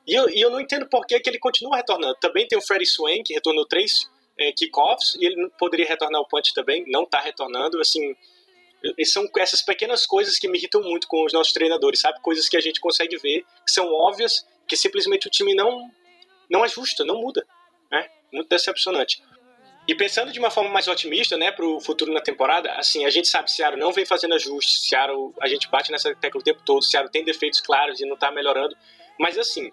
E 0.07 0.14
eu, 0.14 0.29
e 0.31 0.41
eu 0.41 0.51
não 0.51 0.61
entendo 0.61 0.89
por 0.89 1.05
que, 1.07 1.19
que 1.19 1.29
ele 1.29 1.39
continua 1.39 1.77
retornando. 1.77 2.14
Também 2.21 2.47
tem 2.47 2.57
o 2.57 2.62
Freddie 2.62 2.87
Swain, 2.87 3.23
que 3.25 3.35
retornou 3.35 3.67
três 3.67 4.09
é, 4.39 4.53
kickoffs, 4.53 5.14
e 5.16 5.26
ele 5.26 5.51
poderia 5.59 5.87
retornar 5.87 6.20
o 6.20 6.28
punch 6.28 6.53
também, 6.55 6.84
não 6.89 7.05
está 7.05 7.20
retornando, 7.20 7.80
assim, 7.80 8.14
são 9.05 9.28
essas 9.39 9.62
pequenas 9.62 10.07
coisas 10.07 10.39
que 10.39 10.49
me 10.49 10.59
irritam 10.59 10.82
muito 10.82 11.09
com 11.09 11.24
os 11.24 11.32
nossos 11.32 11.53
treinadores, 11.53 12.01
sabe? 12.01 12.20
Coisas 12.20 12.49
que 12.49 12.57
a 12.57 12.61
gente 12.61 12.80
consegue 12.80 13.16
ver, 13.16 13.45
que 13.64 13.72
são 13.72 13.93
óbvias, 13.93 14.47
que 14.66 14.76
simplesmente 14.76 15.26
o 15.26 15.30
time 15.30 15.55
não, 15.55 15.91
não 16.51 16.62
ajusta, 16.62 17.05
não 17.05 17.20
muda, 17.20 17.47
né? 17.91 18.09
Muito 18.32 18.49
decepcionante. 18.49 19.22
E 19.89 19.95
pensando 19.95 20.32
de 20.32 20.39
uma 20.41 20.51
forma 20.51 20.68
mais 20.68 20.89
otimista, 20.89 21.37
né, 21.37 21.55
o 21.61 21.80
futuro 21.80 22.12
na 22.12 22.20
temporada, 22.20 22.72
assim, 22.72 23.05
a 23.05 23.11
gente 23.11 23.28
sabe 23.28 23.45
que 23.45 23.53
Seattle 23.53 23.80
não 23.80 23.93
vem 23.93 24.05
fazendo 24.05 24.34
ajustes, 24.34 24.89
Seattle, 24.89 25.32
a 25.41 25.47
gente 25.47 25.70
bate 25.70 25.93
nessa 25.93 26.12
tecla 26.16 26.41
o 26.41 26.45
tempo 26.45 26.61
todo, 26.64 26.82
Seattle 26.82 27.12
tem 27.12 27.24
defeitos 27.24 27.61
claros 27.61 28.01
e 28.01 28.05
não 28.05 28.14
está 28.14 28.32
melhorando, 28.32 28.76
mas 29.16 29.39
assim, 29.39 29.70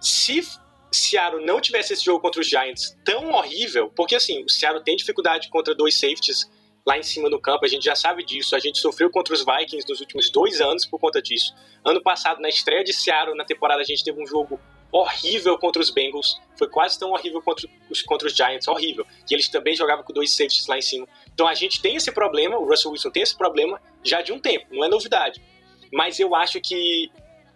se 0.00 0.42
Seattle 0.90 1.44
não 1.44 1.60
tivesse 1.60 1.92
esse 1.92 2.04
jogo 2.04 2.20
contra 2.20 2.40
os 2.40 2.48
Giants 2.48 2.96
tão 3.04 3.30
horrível, 3.32 3.90
porque 3.94 4.14
assim, 4.14 4.44
o 4.44 4.48
Seattle 4.48 4.82
tem 4.82 4.96
dificuldade 4.96 5.48
contra 5.48 5.74
dois 5.74 5.94
safeties 5.94 6.50
lá 6.86 6.96
em 6.96 7.02
cima 7.02 7.28
do 7.28 7.40
campo, 7.40 7.64
a 7.64 7.68
gente 7.68 7.84
já 7.84 7.96
sabe 7.96 8.24
disso, 8.24 8.54
a 8.54 8.60
gente 8.60 8.78
sofreu 8.78 9.10
contra 9.10 9.34
os 9.34 9.44
Vikings 9.44 9.88
nos 9.88 10.00
últimos 10.00 10.30
dois 10.30 10.60
anos 10.60 10.86
por 10.86 11.00
conta 11.00 11.20
disso. 11.20 11.52
Ano 11.84 12.00
passado, 12.00 12.40
na 12.40 12.48
estreia 12.48 12.84
de 12.84 12.92
Seattle 12.92 13.36
na 13.36 13.44
temporada, 13.44 13.82
a 13.82 13.84
gente 13.84 14.04
teve 14.04 14.22
um 14.22 14.26
jogo 14.26 14.60
horrível 14.92 15.58
contra 15.58 15.82
os 15.82 15.90
Bengals, 15.90 16.40
foi 16.56 16.68
quase 16.68 16.96
tão 16.96 17.10
horrível 17.10 17.42
contra 17.42 17.68
os, 17.90 18.02
contra 18.02 18.28
os 18.28 18.34
Giants, 18.34 18.68
horrível, 18.68 19.04
e 19.28 19.34
eles 19.34 19.48
também 19.48 19.74
jogavam 19.74 20.04
com 20.04 20.12
dois 20.12 20.30
safeties 20.30 20.68
lá 20.68 20.78
em 20.78 20.82
cima. 20.82 21.08
Então 21.34 21.48
a 21.48 21.54
gente 21.54 21.82
tem 21.82 21.96
esse 21.96 22.12
problema, 22.12 22.56
o 22.56 22.64
Russell 22.64 22.92
Wilson 22.92 23.10
tem 23.10 23.24
esse 23.24 23.36
problema 23.36 23.82
já 24.04 24.22
de 24.22 24.32
um 24.32 24.38
tempo, 24.38 24.66
não 24.70 24.84
é 24.84 24.88
novidade. 24.88 25.42
Mas 25.92 26.20
eu 26.20 26.34
acho 26.36 26.60
que 26.60 27.10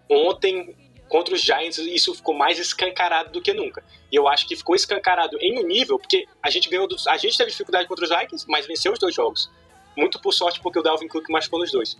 ontem 0.08 0.76
contra 1.10 1.34
os 1.34 1.42
Giants 1.42 1.76
isso 1.76 2.14
ficou 2.14 2.32
mais 2.32 2.58
escancarado 2.58 3.32
do 3.32 3.42
que 3.42 3.52
nunca. 3.52 3.84
E 4.10 4.16
eu 4.16 4.28
acho 4.28 4.46
que 4.46 4.54
ficou 4.54 4.76
escancarado 4.76 5.36
em 5.40 5.58
um 5.58 5.66
nível, 5.66 5.98
porque 5.98 6.26
a 6.40 6.48
gente 6.48 6.70
ganhou 6.70 6.88
a 7.08 7.16
gente 7.18 7.36
teve 7.36 7.50
dificuldade 7.50 7.88
contra 7.88 8.04
os 8.04 8.10
Vikings, 8.10 8.46
mas 8.48 8.64
venceu 8.64 8.92
os 8.92 8.98
dois 8.98 9.14
jogos. 9.14 9.50
Muito 9.96 10.20
por 10.20 10.32
sorte 10.32 10.60
porque 10.60 10.78
o 10.78 10.82
Dalvin 10.82 11.08
Cook 11.08 11.28
machucou 11.28 11.58
nos 11.58 11.72
dois. 11.72 11.96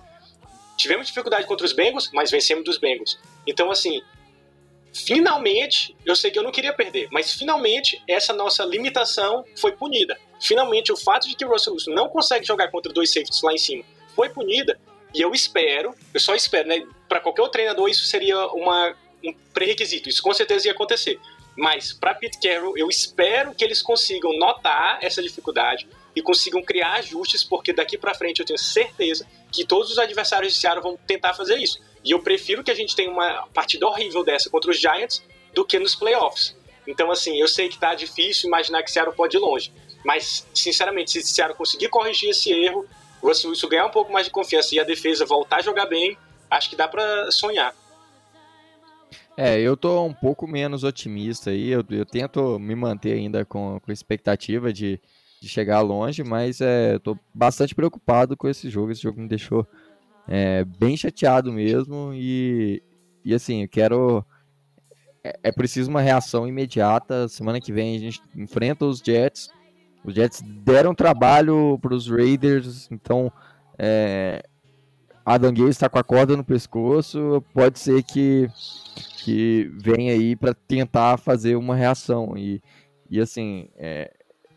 Tivemos 0.76 1.08
dificuldade 1.08 1.44
contra 1.44 1.66
os 1.66 1.72
Bengals, 1.72 2.08
mas 2.14 2.30
vencemos 2.30 2.64
dos 2.64 2.78
Bengals. 2.78 3.18
Então 3.44 3.68
assim, 3.68 4.00
finalmente, 4.94 5.96
eu 6.06 6.14
sei 6.14 6.30
que 6.30 6.38
eu 6.38 6.44
não 6.44 6.52
queria 6.52 6.72
perder, 6.72 7.08
mas 7.10 7.34
finalmente 7.34 8.00
essa 8.06 8.32
nossa 8.32 8.64
limitação 8.64 9.44
foi 9.56 9.72
punida. 9.72 10.16
Finalmente 10.40 10.92
o 10.92 10.96
fato 10.96 11.28
de 11.28 11.34
que 11.34 11.44
o 11.44 11.50
Russell 11.50 11.72
Wilson 11.72 11.90
não 11.90 12.08
consegue 12.08 12.46
jogar 12.46 12.70
contra 12.70 12.92
dois 12.92 13.12
safeties 13.12 13.42
lá 13.42 13.52
em 13.52 13.58
cima 13.58 13.84
foi 14.14 14.28
punida 14.28 14.78
e 15.14 15.20
eu 15.20 15.32
espero, 15.32 15.94
eu 16.12 16.20
só 16.20 16.34
espero, 16.34 16.68
né? 16.68 16.86
Para 17.08 17.20
qualquer 17.20 17.42
outro 17.42 17.54
treinador, 17.54 17.88
isso 17.88 18.04
seria 18.04 18.46
uma, 18.48 18.96
um 19.24 19.32
pré-requisito. 19.52 20.08
Isso 20.08 20.22
com 20.22 20.32
certeza 20.32 20.68
ia 20.68 20.72
acontecer. 20.72 21.18
Mas 21.56 21.92
para 21.92 22.14
Pete 22.14 22.38
Carroll, 22.40 22.78
eu 22.78 22.88
espero 22.88 23.54
que 23.54 23.64
eles 23.64 23.82
consigam 23.82 24.32
notar 24.38 24.98
essa 25.02 25.22
dificuldade 25.22 25.86
e 26.14 26.22
consigam 26.22 26.62
criar 26.62 26.94
ajustes, 26.94 27.44
porque 27.44 27.72
daqui 27.72 27.98
para 27.98 28.14
frente 28.14 28.40
eu 28.40 28.46
tenho 28.46 28.58
certeza 28.58 29.26
que 29.52 29.64
todos 29.64 29.90
os 29.90 29.98
adversários 29.98 30.54
de 30.54 30.58
Seattle 30.58 30.82
vão 30.82 30.96
tentar 31.06 31.34
fazer 31.34 31.56
isso. 31.58 31.80
E 32.04 32.12
eu 32.12 32.22
prefiro 32.22 32.64
que 32.64 32.70
a 32.70 32.74
gente 32.74 32.96
tenha 32.96 33.10
uma 33.10 33.46
partida 33.48 33.86
horrível 33.86 34.24
dessa 34.24 34.48
contra 34.48 34.70
os 34.70 34.78
Giants 34.78 35.22
do 35.52 35.64
que 35.64 35.78
nos 35.78 35.94
playoffs. 35.94 36.56
Então, 36.86 37.10
assim, 37.10 37.38
eu 37.40 37.46
sei 37.46 37.68
que 37.68 37.78
tá 37.78 37.94
difícil 37.94 38.48
imaginar 38.48 38.82
que 38.82 38.90
Seattle 38.90 39.14
pode 39.14 39.36
ir 39.36 39.40
longe. 39.40 39.72
Mas, 40.04 40.46
sinceramente, 40.54 41.10
se 41.10 41.22
Seattle 41.22 41.56
conseguir 41.56 41.88
corrigir 41.88 42.30
esse 42.30 42.50
erro, 42.50 42.86
Russell 43.22 43.50
Wilson 43.50 43.68
ganhar 43.68 43.86
um 43.86 43.90
pouco 43.90 44.12
mais 44.12 44.26
de 44.26 44.32
confiança 44.32 44.74
e 44.74 44.80
a 44.80 44.84
defesa 44.84 45.24
voltar 45.24 45.56
a 45.56 45.62
jogar 45.62 45.86
bem, 45.86 46.16
acho 46.50 46.70
que 46.70 46.76
dá 46.76 46.88
para 46.88 47.30
sonhar. 47.30 47.74
É, 49.36 49.58
eu 49.60 49.76
tô 49.76 50.04
um 50.04 50.12
pouco 50.12 50.46
menos 50.46 50.84
otimista 50.84 51.50
aí, 51.50 51.70
eu, 51.70 51.84
eu 51.90 52.04
tento 52.04 52.58
me 52.58 52.74
manter 52.74 53.12
ainda 53.12 53.44
com, 53.44 53.80
com 53.80 53.92
expectativa 53.92 54.72
de, 54.72 55.00
de 55.40 55.48
chegar 55.48 55.80
longe, 55.80 56.22
mas 56.22 56.60
é, 56.60 56.98
tô 56.98 57.16
bastante 57.32 57.74
preocupado 57.74 58.36
com 58.36 58.48
esse 58.48 58.68
jogo, 58.68 58.92
esse 58.92 59.02
jogo 59.02 59.20
me 59.20 59.28
deixou 59.28 59.66
é, 60.28 60.64
bem 60.64 60.96
chateado 60.96 61.52
mesmo 61.52 62.12
e, 62.14 62.82
e 63.24 63.34
assim, 63.34 63.62
eu 63.62 63.68
quero... 63.68 64.24
É, 65.22 65.38
é 65.44 65.52
preciso 65.52 65.90
uma 65.90 66.00
reação 66.00 66.46
imediata, 66.46 67.28
semana 67.28 67.60
que 67.60 67.72
vem 67.72 67.96
a 67.96 67.98
gente 67.98 68.22
enfrenta 68.34 68.84
os 68.84 68.98
Jets, 68.98 69.50
os 70.04 70.14
Jets 70.14 70.42
deram 70.42 70.94
trabalho 70.94 71.78
para 71.80 71.94
os 71.94 72.08
Raiders, 72.08 72.88
então 72.90 73.32
é, 73.78 74.42
Adam 75.24 75.52
Gaze 75.52 75.70
está 75.70 75.88
com 75.88 75.98
a 75.98 76.04
corda 76.04 76.36
no 76.36 76.44
pescoço, 76.44 77.44
pode 77.54 77.78
ser 77.78 78.02
que, 78.02 78.48
que 79.18 79.70
venha 79.74 80.12
aí 80.12 80.34
para 80.34 80.54
tentar 80.54 81.18
fazer 81.18 81.56
uma 81.56 81.76
reação. 81.76 82.36
E, 82.36 82.62
e 83.08 83.20
assim, 83.20 83.68
é, 83.76 84.12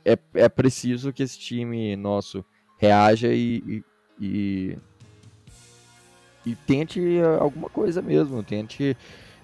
é, 0.05 0.17
é 0.33 0.49
preciso 0.49 1.13
que 1.13 1.23
esse 1.23 1.37
time 1.37 1.95
nosso 1.95 2.43
reaja 2.77 3.29
e, 3.33 3.83
e, 4.19 4.77
e, 6.45 6.55
tente 6.67 6.99
alguma 7.39 7.69
coisa 7.69 8.01
mesmo, 8.01 8.43
tente 8.43 8.97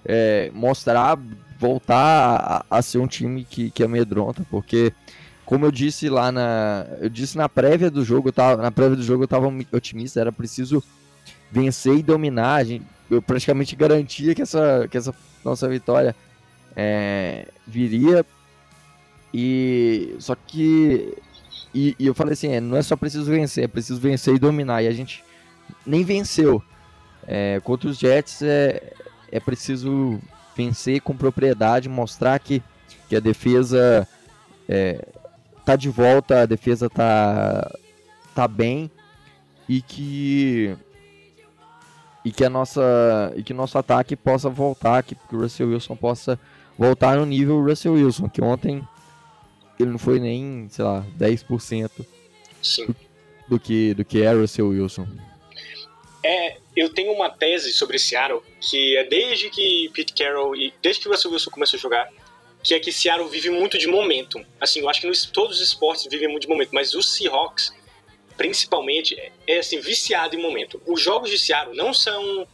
é, 0.04 0.50
mostrar, 0.52 1.18
voltar 1.58 2.64
a, 2.70 2.78
a, 2.78 2.82
ser 2.82 2.98
um 2.98 3.06
time 3.06 3.44
que, 3.44 3.70
que 3.70 3.82
amedronta, 3.82 4.44
porque 4.50 4.92
como 5.50 5.66
eu 5.66 5.72
disse 5.72 6.08
lá 6.08 6.30
na. 6.30 6.86
Eu 7.00 7.08
disse 7.08 7.36
na 7.36 7.48
prévia 7.48 7.90
do 7.90 8.04
jogo, 8.04 8.28
eu 8.28 8.32
tava, 8.32 8.62
na 8.62 8.70
prévia 8.70 8.94
do 8.94 9.02
jogo 9.02 9.24
eu 9.24 9.24
estava 9.24 9.52
otimista, 9.72 10.20
era 10.20 10.30
preciso 10.30 10.80
vencer 11.50 11.96
e 11.96 12.04
dominar. 12.04 12.64
Gente, 12.64 12.86
eu 13.10 13.20
praticamente 13.20 13.74
garantia 13.74 14.32
que 14.32 14.42
essa, 14.42 14.86
que 14.88 14.96
essa 14.96 15.12
nossa 15.44 15.68
vitória 15.68 16.14
é, 16.76 17.48
viria. 17.66 18.24
E 19.34 20.14
só 20.20 20.36
que. 20.36 21.18
E, 21.74 21.96
e 21.98 22.06
eu 22.06 22.14
falei 22.14 22.34
assim, 22.34 22.52
é, 22.52 22.60
não 22.60 22.76
é 22.76 22.82
só 22.82 22.94
preciso 22.94 23.24
vencer, 23.24 23.64
é 23.64 23.68
preciso 23.68 24.00
vencer 24.00 24.36
e 24.36 24.38
dominar. 24.38 24.84
E 24.84 24.86
a 24.86 24.92
gente 24.92 25.24
nem 25.84 26.04
venceu. 26.04 26.62
É, 27.26 27.60
contra 27.64 27.88
os 27.90 27.98
Jets 27.98 28.40
é, 28.42 28.92
é 29.32 29.40
preciso 29.40 30.20
vencer 30.56 31.00
com 31.00 31.16
propriedade, 31.16 31.88
mostrar 31.88 32.38
que, 32.38 32.62
que 33.08 33.16
a 33.16 33.20
defesa 33.20 34.06
é, 34.68 35.04
tá 35.70 35.76
de 35.76 35.88
volta, 35.88 36.42
a 36.42 36.46
defesa 36.46 36.90
tá 36.90 37.70
tá 38.34 38.48
bem 38.48 38.90
e 39.68 39.80
que 39.80 40.76
e 42.24 42.32
que 42.32 42.44
a 42.44 42.50
nossa 42.50 43.32
e 43.36 43.42
que 43.42 43.54
nosso 43.54 43.78
ataque 43.78 44.16
possa 44.16 44.48
voltar, 44.48 45.02
que, 45.02 45.14
que 45.14 45.36
o 45.36 45.40
Russell 45.40 45.68
Wilson 45.68 45.94
possa 45.94 46.38
voltar 46.76 47.16
no 47.16 47.26
nível 47.26 47.62
Russell 47.62 47.94
Wilson, 47.94 48.28
que 48.28 48.42
ontem 48.42 48.86
ele 49.78 49.90
não 49.90 49.98
foi 49.98 50.18
nem, 50.18 50.68
sei 50.68 50.84
lá, 50.84 51.06
10% 51.18 51.90
Sim. 52.62 52.86
Do, 52.86 52.96
do 53.48 53.60
que 53.60 53.94
do 53.94 54.04
que 54.04 54.22
é 54.22 54.32
Russell 54.32 54.68
Wilson. 54.68 55.06
É, 56.22 56.58
eu 56.76 56.92
tenho 56.92 57.12
uma 57.12 57.30
tese 57.30 57.72
sobre 57.72 57.98
Seattle 57.98 58.42
que 58.60 58.96
é 58.96 59.04
desde 59.04 59.48
que 59.50 59.88
Pete 59.94 60.12
Carroll 60.12 60.56
e 60.56 60.74
desde 60.82 61.02
que 61.02 61.08
o 61.08 61.12
Russell 61.12 61.30
Wilson 61.30 61.50
começou 61.50 61.78
a 61.78 61.80
jogar, 61.80 62.08
que 62.62 62.74
é 62.74 62.80
que 62.80 62.92
Seattle 62.92 63.28
vive 63.28 63.50
muito 63.50 63.78
de 63.78 63.86
momento. 63.86 64.44
Assim, 64.60 64.80
eu 64.80 64.88
acho 64.88 65.00
que 65.00 65.06
nos, 65.06 65.26
todos 65.26 65.56
os 65.56 65.68
esportes 65.68 66.06
vivem 66.10 66.28
muito 66.28 66.42
de 66.42 66.48
momento, 66.48 66.70
mas 66.72 66.94
o 66.94 67.02
Seahawks, 67.02 67.72
principalmente, 68.36 69.18
é, 69.18 69.32
é 69.46 69.58
assim, 69.58 69.80
viciado 69.80 70.36
em 70.36 70.42
momento. 70.42 70.80
Os 70.86 71.00
jogos 71.00 71.30
de 71.30 71.38
Seattle 71.38 71.74
não 71.74 71.92
são 71.94 72.46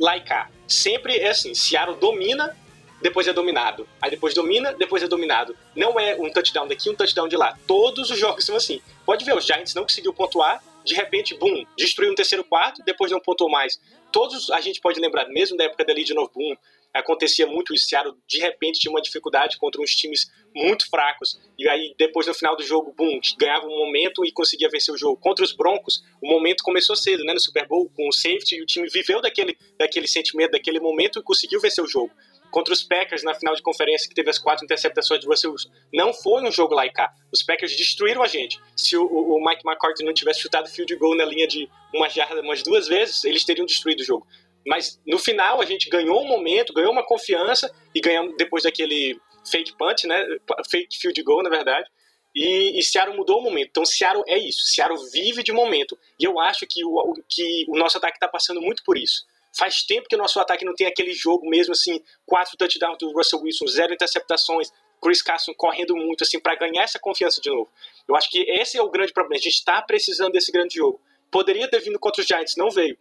a. 0.00 0.50
Sempre 0.66 1.16
é 1.16 1.30
assim, 1.30 1.54
Seattle 1.54 1.96
domina, 1.96 2.56
depois 3.00 3.26
é 3.26 3.32
dominado. 3.32 3.88
Aí 4.00 4.10
depois 4.10 4.34
domina, 4.34 4.72
depois 4.72 5.02
é 5.02 5.08
dominado. 5.08 5.56
Não 5.74 5.98
é 5.98 6.16
um 6.16 6.30
touchdown 6.30 6.68
daqui, 6.68 6.90
um 6.90 6.94
touchdown 6.94 7.28
de 7.28 7.36
lá. 7.36 7.58
Todos 7.66 8.10
os 8.10 8.18
jogos 8.18 8.44
são 8.44 8.56
assim. 8.56 8.80
Pode 9.04 9.24
ver, 9.24 9.36
os 9.36 9.44
Giants 9.44 9.74
não 9.74 9.82
conseguiu 9.82 10.12
pontuar, 10.12 10.62
de 10.84 10.94
repente, 10.94 11.34
boom, 11.34 11.64
destruiu 11.76 12.10
um 12.10 12.14
terceiro 12.14 12.44
quarto, 12.44 12.82
depois 12.84 13.10
não 13.10 13.20
pontuou 13.20 13.50
mais. 13.50 13.80
Todos 14.10 14.50
a 14.50 14.60
gente 14.60 14.80
pode 14.80 14.98
lembrar, 15.00 15.28
mesmo 15.28 15.56
da 15.56 15.64
época 15.64 15.84
da 15.84 15.92
Legion 15.92 16.20
of 16.22 16.32
Boom, 16.34 16.56
acontecia 16.92 17.46
muito 17.46 17.74
isso. 17.74 17.88
Seattle 17.88 18.14
de 18.26 18.38
repente 18.38 18.80
tinha 18.80 18.90
uma 18.90 19.00
dificuldade 19.00 19.56
contra 19.58 19.80
uns 19.80 19.94
times 19.94 20.30
muito 20.54 20.88
fracos 20.88 21.38
e 21.58 21.68
aí 21.68 21.94
depois 21.98 22.26
no 22.26 22.34
final 22.34 22.56
do 22.56 22.62
jogo, 22.62 22.92
boom, 22.96 23.20
ganhava 23.38 23.66
um 23.66 23.76
momento 23.76 24.24
e 24.24 24.32
conseguia 24.32 24.68
vencer 24.68 24.94
o 24.94 24.98
jogo. 24.98 25.16
Contra 25.20 25.44
os 25.44 25.52
Broncos, 25.52 26.02
o 26.22 26.28
momento 26.28 26.62
começou 26.62 26.96
cedo, 26.96 27.24
né, 27.24 27.32
no 27.32 27.40
Super 27.40 27.66
Bowl 27.66 27.90
com 27.94 28.08
o 28.08 28.12
safety 28.12 28.56
e 28.56 28.62
o 28.62 28.66
time 28.66 28.88
viveu 28.88 29.20
daquele 29.20 29.56
daquele 29.78 30.06
sentimento, 30.06 30.52
daquele 30.52 30.80
momento 30.80 31.18
e 31.18 31.22
conseguiu 31.22 31.60
vencer 31.60 31.82
o 31.82 31.88
jogo. 31.88 32.10
Contra 32.50 32.72
os 32.72 32.82
Packers 32.82 33.22
na 33.22 33.34
final 33.34 33.54
de 33.54 33.62
conferência 33.62 34.08
que 34.08 34.14
teve 34.14 34.30
as 34.30 34.38
quatro 34.38 34.64
interceptações 34.64 35.20
de 35.20 35.26
Russell 35.26 35.52
Wilson, 35.52 35.70
não 35.92 36.14
foi 36.14 36.42
um 36.42 36.50
jogo 36.50 36.74
lá 36.74 36.86
e 36.86 36.90
cá. 36.90 37.12
Os 37.30 37.42
Packers 37.42 37.76
destruíram 37.76 38.22
a 38.22 38.26
gente. 38.26 38.58
Se 38.74 38.96
o, 38.96 39.04
o 39.04 39.44
Mike 39.44 39.62
McCarthy 39.66 40.02
não 40.02 40.14
tivesse 40.14 40.40
chutado 40.40 40.68
field 40.68 40.94
goal 40.96 41.14
na 41.14 41.26
linha 41.26 41.46
de 41.46 41.68
uma 41.92 42.08
jarda 42.08 42.40
umas 42.40 42.62
duas 42.62 42.88
vezes, 42.88 43.22
eles 43.24 43.44
teriam 43.44 43.66
destruído 43.66 44.00
o 44.00 44.04
jogo. 44.04 44.26
Mas 44.66 45.00
no 45.06 45.18
final 45.18 45.60
a 45.60 45.64
gente 45.64 45.88
ganhou 45.88 46.22
um 46.22 46.26
momento, 46.26 46.72
ganhou 46.72 46.92
uma 46.92 47.04
confiança 47.04 47.72
e 47.94 48.00
ganhamos 48.00 48.36
depois 48.36 48.64
daquele 48.64 49.18
fake 49.50 49.76
punch, 49.76 50.06
né? 50.06 50.24
Fake 50.70 50.96
field 50.98 51.22
goal, 51.22 51.42
na 51.42 51.50
verdade. 51.50 51.88
E, 52.34 52.78
e 52.78 52.82
Seattle 52.82 53.16
mudou 53.16 53.40
o 53.40 53.42
momento. 53.42 53.68
Então 53.70 53.84
Seattle 53.84 54.24
é 54.26 54.38
isso. 54.38 54.60
Seattle 54.66 54.98
vive 55.10 55.42
de 55.42 55.52
momento. 55.52 55.98
E 56.20 56.24
eu 56.24 56.38
acho 56.38 56.66
que 56.66 56.84
o, 56.84 57.14
que 57.28 57.64
o 57.68 57.76
nosso 57.76 57.98
ataque 57.98 58.16
está 58.16 58.28
passando 58.28 58.60
muito 58.60 58.82
por 58.84 58.96
isso. 58.96 59.26
Faz 59.56 59.82
tempo 59.82 60.08
que 60.08 60.14
o 60.14 60.18
nosso 60.18 60.38
ataque 60.38 60.64
não 60.64 60.74
tem 60.74 60.86
aquele 60.86 61.12
jogo 61.12 61.48
mesmo 61.48 61.72
assim, 61.72 62.00
quatro 62.26 62.56
touchdowns 62.56 62.98
do 62.98 63.10
Russell 63.12 63.40
Wilson, 63.40 63.66
zero 63.66 63.94
interceptações, 63.94 64.70
Chris 65.00 65.22
Carson 65.22 65.54
correndo 65.54 65.96
muito 65.96 66.22
assim 66.22 66.38
para 66.38 66.54
ganhar 66.54 66.82
essa 66.82 66.98
confiança 66.98 67.40
de 67.40 67.48
novo. 67.50 67.70
Eu 68.06 68.14
acho 68.14 68.30
que 68.30 68.40
esse 68.40 68.76
é 68.76 68.82
o 68.82 68.90
grande 68.90 69.12
problema. 69.12 69.36
A 69.36 69.42
gente 69.42 69.54
está 69.54 69.80
precisando 69.82 70.32
desse 70.32 70.52
grande 70.52 70.76
jogo. 70.76 71.00
Poderia 71.30 71.68
ter 71.68 71.80
vindo 71.80 71.98
contra 71.98 72.20
os 72.20 72.26
Giants, 72.26 72.56
não 72.56 72.70
veio. 72.70 72.96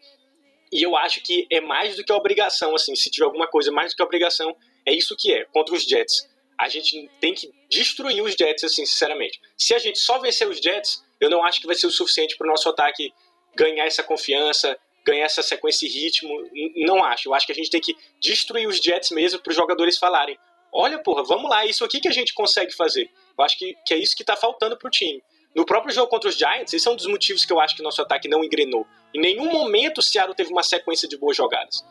E 0.71 0.83
eu 0.83 0.95
acho 0.97 1.21
que 1.21 1.47
é 1.49 1.61
mais 1.61 1.95
do 1.95 2.03
que 2.03 2.11
obrigação, 2.11 2.75
assim, 2.75 2.95
se 2.95 3.09
tiver 3.09 3.25
alguma 3.25 3.47
coisa 3.47 3.71
mais 3.71 3.91
do 3.91 3.95
que 3.95 4.03
obrigação, 4.03 4.55
é 4.85 4.93
isso 4.93 5.15
que 5.17 5.33
é, 5.33 5.45
contra 5.45 5.73
os 5.73 5.83
Jets. 5.83 6.29
A 6.57 6.67
gente 6.67 7.09
tem 7.19 7.33
que 7.33 7.51
destruir 7.69 8.21
os 8.21 8.33
Jets, 8.33 8.63
assim, 8.63 8.85
sinceramente. 8.85 9.39
Se 9.57 9.73
a 9.73 9.79
gente 9.79 9.99
só 9.99 10.19
vencer 10.19 10.47
os 10.47 10.57
Jets, 10.57 11.03
eu 11.19 11.29
não 11.29 11.43
acho 11.43 11.61
que 11.61 11.67
vai 11.67 11.75
ser 11.75 11.87
o 11.87 11.91
suficiente 11.91 12.35
para 12.37 12.45
o 12.45 12.49
nosso 12.49 12.67
ataque 12.69 13.13
ganhar 13.55 13.85
essa 13.85 14.03
confiança, 14.03 14.77
ganhar 15.05 15.25
essa 15.25 15.41
sequência 15.41 15.85
e 15.85 15.89
ritmo. 15.89 16.29
Não 16.75 17.03
acho. 17.03 17.29
Eu 17.29 17.33
acho 17.33 17.45
que 17.45 17.51
a 17.51 17.55
gente 17.55 17.69
tem 17.69 17.79
que 17.79 17.95
destruir 18.19 18.67
os 18.67 18.77
Jets 18.77 19.11
mesmo 19.11 19.39
para 19.39 19.51
os 19.51 19.55
jogadores 19.55 19.97
falarem: 19.97 20.37
olha, 20.71 20.99
porra, 20.99 21.23
vamos 21.23 21.49
lá, 21.49 21.63
é 21.63 21.69
isso 21.69 21.85
aqui 21.85 21.99
que 21.99 22.07
a 22.07 22.13
gente 22.13 22.33
consegue 22.33 22.73
fazer. 22.73 23.09
Eu 23.37 23.43
acho 23.43 23.57
que, 23.57 23.75
que 23.85 23.93
é 23.93 23.97
isso 23.97 24.15
que 24.15 24.23
está 24.23 24.35
faltando 24.35 24.77
para 24.77 24.87
o 24.87 24.91
time. 24.91 25.23
No 25.55 25.65
próprio 25.65 25.93
jogo 25.93 26.07
contra 26.07 26.29
os 26.29 26.37
Giants, 26.37 26.71
esse 26.71 26.87
é 26.87 26.91
um 26.91 26.95
dos 26.95 27.07
motivos 27.07 27.43
que 27.43 27.51
eu 27.51 27.59
acho 27.59 27.75
que 27.75 27.81
nosso 27.81 28.01
ataque 28.01 28.27
não 28.27 28.43
engrenou. 28.43 28.85
Em 29.13 29.19
nenhum 29.19 29.51
momento 29.51 29.99
o 29.99 30.01
Seattle 30.01 30.35
teve 30.35 30.51
uma 30.51 30.63
sequência 30.63 31.07
de 31.07 31.17
boas 31.17 31.35
jogadas. 31.35 31.85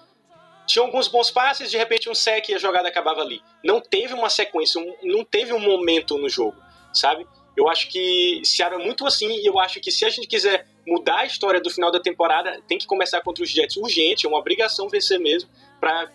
Tinha 0.66 0.84
alguns 0.84 1.08
bons 1.08 1.30
passes, 1.30 1.70
de 1.70 1.76
repente 1.76 2.10
um 2.10 2.14
sec 2.14 2.48
e 2.48 2.54
a 2.54 2.58
jogada 2.58 2.88
acabava 2.88 3.20
ali. 3.20 3.40
Não 3.64 3.80
teve 3.80 4.14
uma 4.14 4.28
sequência, 4.28 4.82
não 5.02 5.24
teve 5.24 5.52
um 5.52 5.60
momento 5.60 6.18
no 6.18 6.28
jogo, 6.28 6.56
sabe? 6.92 7.26
Eu 7.56 7.68
acho 7.68 7.88
que 7.88 8.42
Seattle 8.44 8.82
é 8.82 8.84
muito 8.84 9.06
assim 9.06 9.28
e 9.28 9.46
eu 9.46 9.58
acho 9.58 9.80
que 9.80 9.90
se 9.90 10.04
a 10.04 10.10
gente 10.10 10.26
quiser 10.26 10.66
mudar 10.86 11.20
a 11.20 11.24
história 11.26 11.60
do 11.60 11.70
final 11.70 11.90
da 11.90 12.00
temporada, 12.00 12.60
tem 12.68 12.76
que 12.76 12.86
começar 12.86 13.20
contra 13.22 13.42
os 13.42 13.50
Jets 13.50 13.76
urgente, 13.76 14.26
é 14.26 14.28
uma 14.28 14.38
obrigação 14.38 14.88
vencer 14.88 15.18
mesmo 15.18 15.48
para 15.80 16.10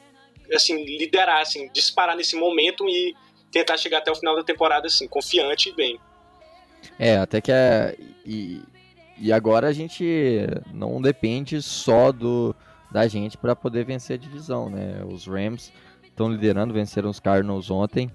assim 0.54 0.84
liderar, 0.84 1.42
assim, 1.42 1.70
disparar 1.74 2.16
nesse 2.16 2.36
momento 2.36 2.88
e 2.88 3.16
tentar 3.52 3.78
chegar 3.78 4.00
até 4.00 4.12
o 4.12 4.16
final 4.16 4.36
da 4.36 4.44
temporada 4.44 4.88
assim, 4.88 5.08
confiante 5.08 5.70
e 5.70 5.74
bem. 5.74 6.00
É, 7.00 7.16
até 7.18 7.42
que 7.42 7.52
é 7.52 7.96
e 9.22 9.32
agora 9.32 9.68
a 9.68 9.74
gente 9.74 10.04
não 10.74 11.02
depende 11.02 11.62
só 11.62 12.12
do 12.12 12.56
da 12.92 13.08
gente 13.08 13.38
para 13.38 13.56
poder 13.56 13.86
vencer 13.86 14.18
a 14.18 14.20
divisão, 14.20 14.70
né? 14.70 15.02
Os 15.08 15.26
Rams 15.26 15.72
estão 16.04 16.30
liderando, 16.30 16.74
venceram 16.74 17.10
os 17.10 17.20
Cardinals 17.20 17.72
ontem. 17.72 18.12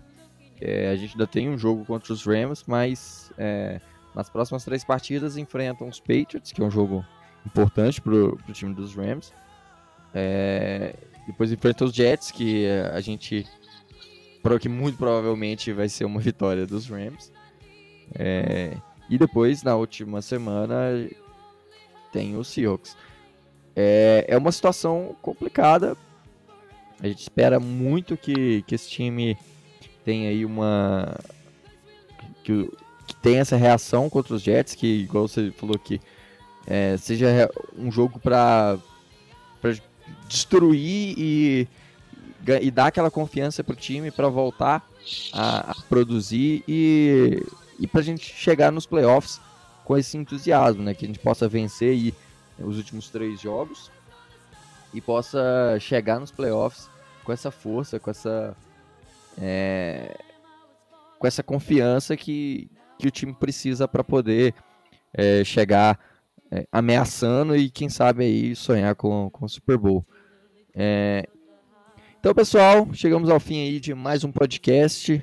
É, 0.60 0.90
a 0.90 0.96
gente 0.96 1.12
ainda 1.12 1.26
tem 1.26 1.48
um 1.48 1.56
jogo 1.56 1.84
contra 1.86 2.12
os 2.12 2.26
Rams, 2.26 2.64
mas 2.66 3.32
é, 3.38 3.80
nas 4.14 4.28
próximas 4.28 4.64
três 4.64 4.84
partidas 4.84 5.36
enfrentam 5.36 5.88
os 5.88 5.98
Patriots, 5.98 6.52
que 6.52 6.60
é 6.60 6.64
um 6.64 6.70
jogo 6.70 7.04
importante 7.46 8.00
para 8.00 8.12
o 8.12 8.36
time 8.52 8.74
dos 8.74 8.94
Rams. 8.94 9.32
É, 10.12 10.94
depois 11.26 11.50
enfrenta 11.52 11.84
os 11.84 11.92
Jets, 11.94 12.30
que 12.30 12.66
a 12.92 13.00
gente 13.00 13.46
que 14.60 14.68
muito 14.68 14.96
provavelmente 14.96 15.72
vai 15.72 15.88
ser 15.88 16.04
uma 16.04 16.20
vitória 16.20 16.66
dos 16.66 16.88
Rams. 16.88 17.32
É, 18.14 18.76
e 19.08 19.18
depois, 19.18 19.62
na 19.62 19.76
última 19.76 20.20
semana, 20.20 21.08
tem 22.12 22.36
os 22.36 22.48
Seahawks. 22.48 22.96
É, 23.74 24.24
é 24.28 24.38
uma 24.38 24.50
situação 24.50 25.14
complicada. 25.20 25.96
A 27.00 27.06
gente 27.06 27.20
espera 27.20 27.60
muito 27.60 28.16
que, 28.16 28.62
que 28.62 28.74
esse 28.74 28.88
time 28.88 29.36
tem 30.04 30.26
aí 30.26 30.44
uma. 30.44 31.14
Que, 32.42 32.70
que 33.06 33.16
tenha 33.16 33.40
essa 33.40 33.56
reação 33.56 34.08
contra 34.08 34.34
os 34.34 34.42
Jets, 34.42 34.74
que, 34.74 34.86
igual 34.86 35.28
você 35.28 35.50
falou 35.50 35.78
que 35.78 36.00
é, 36.66 36.96
seja 36.96 37.50
um 37.78 37.90
jogo 37.92 38.18
para 38.18 38.78
destruir 40.28 41.14
e, 41.16 41.68
e 42.60 42.70
dar 42.70 42.86
aquela 42.86 43.10
confiança 43.10 43.62
para 43.62 43.72
o 43.72 43.76
time 43.76 44.10
para 44.10 44.28
voltar 44.28 44.88
a, 45.32 45.70
a, 45.70 45.74
produzir 45.88 46.64
e, 46.66 47.42
e 47.78 47.86
para 47.86 48.00
a 48.00 48.04
gente 48.04 48.32
chegar 48.34 48.70
nos 48.70 48.86
playoffs 48.86 49.40
com 49.84 49.96
esse 49.96 50.16
entusiasmo, 50.16 50.82
né? 50.82 50.94
Que 50.94 51.04
a 51.04 51.08
gente 51.08 51.18
possa 51.18 51.48
vencer 51.48 52.14
os 52.58 52.76
últimos 52.76 53.08
três 53.08 53.40
jogos 53.40 53.90
e 54.92 55.00
possa 55.00 55.76
chegar 55.80 56.18
nos 56.18 56.30
playoffs 56.30 56.88
com 57.24 57.32
essa 57.32 57.50
força, 57.50 58.00
com 58.00 58.10
essa 58.10 58.56
é, 59.38 60.16
com 61.18 61.26
essa 61.26 61.42
confiança 61.42 62.16
que, 62.16 62.70
que 62.98 63.06
o 63.06 63.10
time 63.10 63.34
precisa 63.34 63.86
para 63.86 64.02
poder 64.02 64.54
é, 65.12 65.44
chegar 65.44 65.98
é, 66.50 66.66
ameaçando 66.70 67.56
e 67.56 67.70
quem 67.70 67.88
sabe 67.88 68.24
aí 68.24 68.56
sonhar 68.56 68.94
com, 68.94 69.30
com 69.30 69.44
o 69.44 69.48
Super 69.48 69.76
Bowl. 69.76 70.04
É, 70.74 71.28
então, 72.18 72.34
pessoal, 72.34 72.88
chegamos 72.92 73.30
ao 73.30 73.38
fim 73.38 73.60
aí 73.60 73.78
de 73.78 73.94
mais 73.94 74.24
um 74.24 74.32
podcast. 74.32 75.22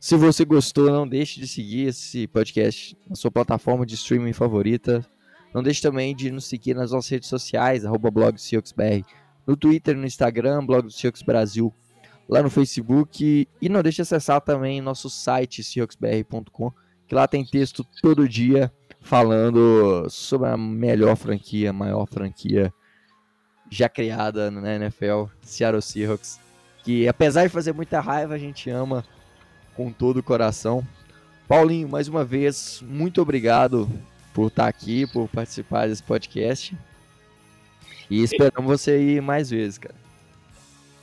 Se 0.00 0.16
você 0.16 0.46
gostou, 0.46 0.90
não 0.90 1.06
deixe 1.06 1.38
de 1.38 1.46
seguir 1.46 1.88
esse 1.88 2.26
podcast 2.26 2.96
na 3.06 3.14
sua 3.14 3.30
plataforma 3.30 3.84
de 3.84 3.96
streaming 3.96 4.32
favorita. 4.32 5.06
Não 5.52 5.62
deixe 5.62 5.82
também 5.82 6.16
de 6.16 6.30
nos 6.30 6.46
seguir 6.46 6.74
nas 6.74 6.92
nossas 6.92 7.10
redes 7.10 7.28
sociais, 7.28 7.84
arroba 7.84 8.10
blog 8.10 8.34
no 9.46 9.56
Twitter, 9.58 9.94
no 9.94 10.06
Instagram, 10.06 10.64
blog 10.64 10.88
do 10.88 11.24
Brasil 11.26 11.74
lá 12.26 12.42
no 12.42 12.48
Facebook. 12.48 13.46
E 13.60 13.68
não 13.68 13.82
deixe 13.82 13.96
de 13.96 14.02
acessar 14.02 14.40
também 14.40 14.80
nosso 14.80 15.10
site, 15.10 15.62
seahawksbr.com, 15.62 16.72
que 17.06 17.14
lá 17.14 17.28
tem 17.28 17.44
texto 17.44 17.84
todo 18.00 18.26
dia 18.26 18.72
falando 19.02 20.08
sobre 20.08 20.48
a 20.48 20.56
melhor 20.56 21.14
franquia, 21.14 21.74
maior 21.74 22.06
franquia 22.06 22.72
já 23.70 23.86
criada 23.86 24.50
na 24.50 24.76
NFL, 24.76 25.24
Seattle 25.42 25.82
Seahawks. 25.82 26.40
Que 26.82 27.06
apesar 27.06 27.42
de 27.42 27.50
fazer 27.50 27.74
muita 27.74 28.00
raiva, 28.00 28.32
a 28.32 28.38
gente 28.38 28.70
ama 28.70 29.04
com 29.76 29.92
todo 29.92 30.18
o 30.18 30.22
coração. 30.22 30.86
Paulinho, 31.48 31.88
mais 31.88 32.08
uma 32.08 32.24
vez, 32.24 32.82
muito 32.86 33.20
obrigado 33.20 33.88
por 34.32 34.48
estar 34.48 34.68
aqui, 34.68 35.06
por 35.06 35.28
participar 35.28 35.88
desse 35.88 36.02
podcast. 36.02 36.76
E 38.08 38.22
esperamos 38.22 38.80
você 38.80 38.92
aí 38.92 39.20
mais 39.20 39.50
vezes, 39.50 39.78
cara. 39.78 39.94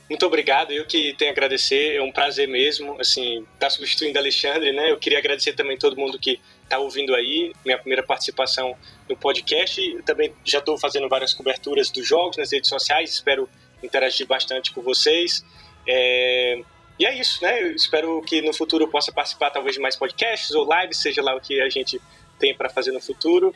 Muito 0.08 0.24
obrigado, 0.24 0.72
eu 0.72 0.86
que 0.86 1.12
tenho 1.18 1.30
a 1.30 1.32
agradecer, 1.32 1.96
é 1.96 2.02
um 2.02 2.10
prazer 2.10 2.48
mesmo, 2.48 2.98
assim, 2.98 3.40
estar 3.40 3.66
tá 3.66 3.70
substituindo 3.70 4.18
Alexandre, 4.18 4.72
né? 4.72 4.90
Eu 4.90 4.96
queria 4.96 5.18
agradecer 5.18 5.52
também 5.52 5.76
todo 5.76 5.98
mundo 5.98 6.18
que 6.18 6.40
está 6.64 6.78
ouvindo 6.78 7.14
aí, 7.14 7.52
minha 7.62 7.76
primeira 7.76 8.02
participação 8.02 8.74
no 9.06 9.14
podcast, 9.14 9.78
eu 9.78 10.02
também 10.02 10.32
já 10.46 10.60
estou 10.60 10.78
fazendo 10.78 11.06
várias 11.10 11.34
coberturas 11.34 11.90
dos 11.90 12.08
jogos 12.08 12.38
nas 12.38 12.50
redes 12.50 12.70
sociais, 12.70 13.10
espero 13.10 13.46
interagir 13.82 14.26
bastante 14.26 14.72
com 14.72 14.80
vocês. 14.80 15.44
É... 15.86 16.62
E 16.98 17.06
é 17.06 17.18
isso, 17.18 17.42
né? 17.42 17.62
Eu 17.62 17.72
espero 17.74 18.20
que 18.22 18.42
no 18.42 18.52
futuro 18.52 18.84
eu 18.84 18.88
possa 18.88 19.12
participar 19.12 19.50
talvez 19.50 19.76
de 19.76 19.80
mais 19.80 19.96
podcasts 19.96 20.50
ou 20.52 20.68
lives, 20.68 20.98
seja 20.98 21.22
lá 21.22 21.36
o 21.36 21.40
que 21.40 21.60
a 21.60 21.68
gente 21.68 22.00
tem 22.38 22.54
para 22.54 22.68
fazer 22.68 22.92
no 22.92 23.00
futuro. 23.00 23.54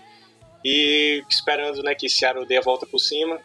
E 0.64 1.24
esperando 1.28 1.82
né, 1.82 1.95
que 1.95 2.09
Seattle 2.09 2.47
dê 2.47 2.57
a 2.57 2.61
volta 2.61 2.86
por 2.86 3.01
cima 3.01 3.40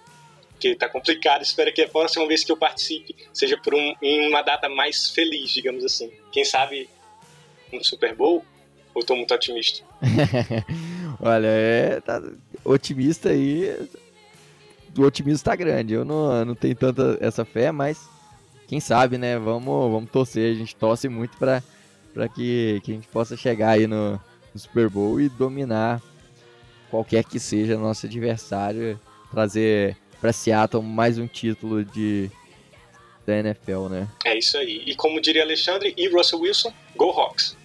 que 0.59 0.75
tá 0.75 0.89
complicado. 0.89 1.41
Espero 1.41 1.71
que 1.73 1.81
a 1.81 1.87
próxima 1.87 2.27
vez 2.27 2.43
que 2.43 2.51
eu 2.51 2.57
participe 2.57 3.15
seja 3.33 3.57
por 3.57 3.73
um, 3.73 3.93
em 4.01 4.27
uma 4.27 4.41
data 4.41 4.67
mais 4.69 5.09
feliz, 5.09 5.51
digamos 5.51 5.83
assim. 5.83 6.11
Quem 6.31 6.43
sabe 6.43 6.89
um 7.71 7.83
Super 7.83 8.15
Bowl? 8.15 8.43
Ou 8.93 9.03
tô 9.03 9.15
muito 9.15 9.33
otimista? 9.33 9.83
Olha, 11.21 11.47
é 11.47 12.01
tá, 12.01 12.21
otimista 12.63 13.29
aí. 13.29 13.87
O 14.97 15.03
otimismo 15.03 15.43
tá 15.43 15.55
grande. 15.55 15.93
Eu 15.93 16.03
não, 16.03 16.45
não 16.45 16.55
tenho 16.55 16.75
tanta 16.75 17.17
essa 17.21 17.45
fé, 17.45 17.71
mas 17.71 18.09
quem 18.67 18.79
sabe, 18.79 19.17
né? 19.17 19.39
Vamos, 19.39 19.91
vamos 19.91 20.11
torcer. 20.11 20.51
A 20.51 20.55
gente 20.55 20.75
torce 20.75 21.07
muito 21.07 21.37
para 21.37 21.61
que, 22.29 22.81
que 22.83 22.91
a 22.91 22.95
gente 22.95 23.07
possa 23.07 23.37
chegar 23.37 23.71
aí 23.71 23.87
no, 23.87 24.19
no 24.53 24.59
Super 24.59 24.89
Bowl 24.89 25.19
e 25.19 25.29
dominar 25.29 26.01
qualquer 26.89 27.23
que 27.23 27.39
seja 27.39 27.77
nosso 27.77 28.05
adversário, 28.05 28.99
trazer 29.31 29.97
para 30.19 30.33
Seattle 30.33 30.83
mais 30.83 31.17
um 31.17 31.27
título 31.27 31.83
de 31.83 32.29
da 33.25 33.37
NFL, 33.37 33.89
né? 33.89 34.07
É 34.23 34.37
isso 34.37 34.57
aí. 34.57 34.83
E 34.85 34.95
como 34.95 35.19
diria 35.19 35.43
Alexandre 35.43 35.93
e 35.97 36.07
Russell 36.07 36.39
Wilson, 36.39 36.73
Go 36.95 37.09
Hawks! 37.11 37.56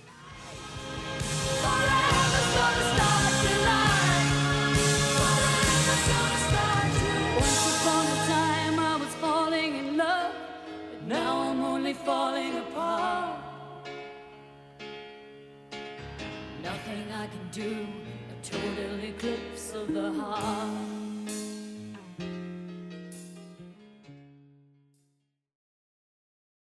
Falling 11.94 12.58
apart. 12.58 13.38
Nothing 16.62 17.04
I 17.12 17.26
can 17.26 17.48
do, 17.50 17.86
a 18.30 18.44
total 18.44 19.04
eclipse 19.04 19.74
of 19.74 19.92
the 19.92 20.12
heart. 20.12 21.11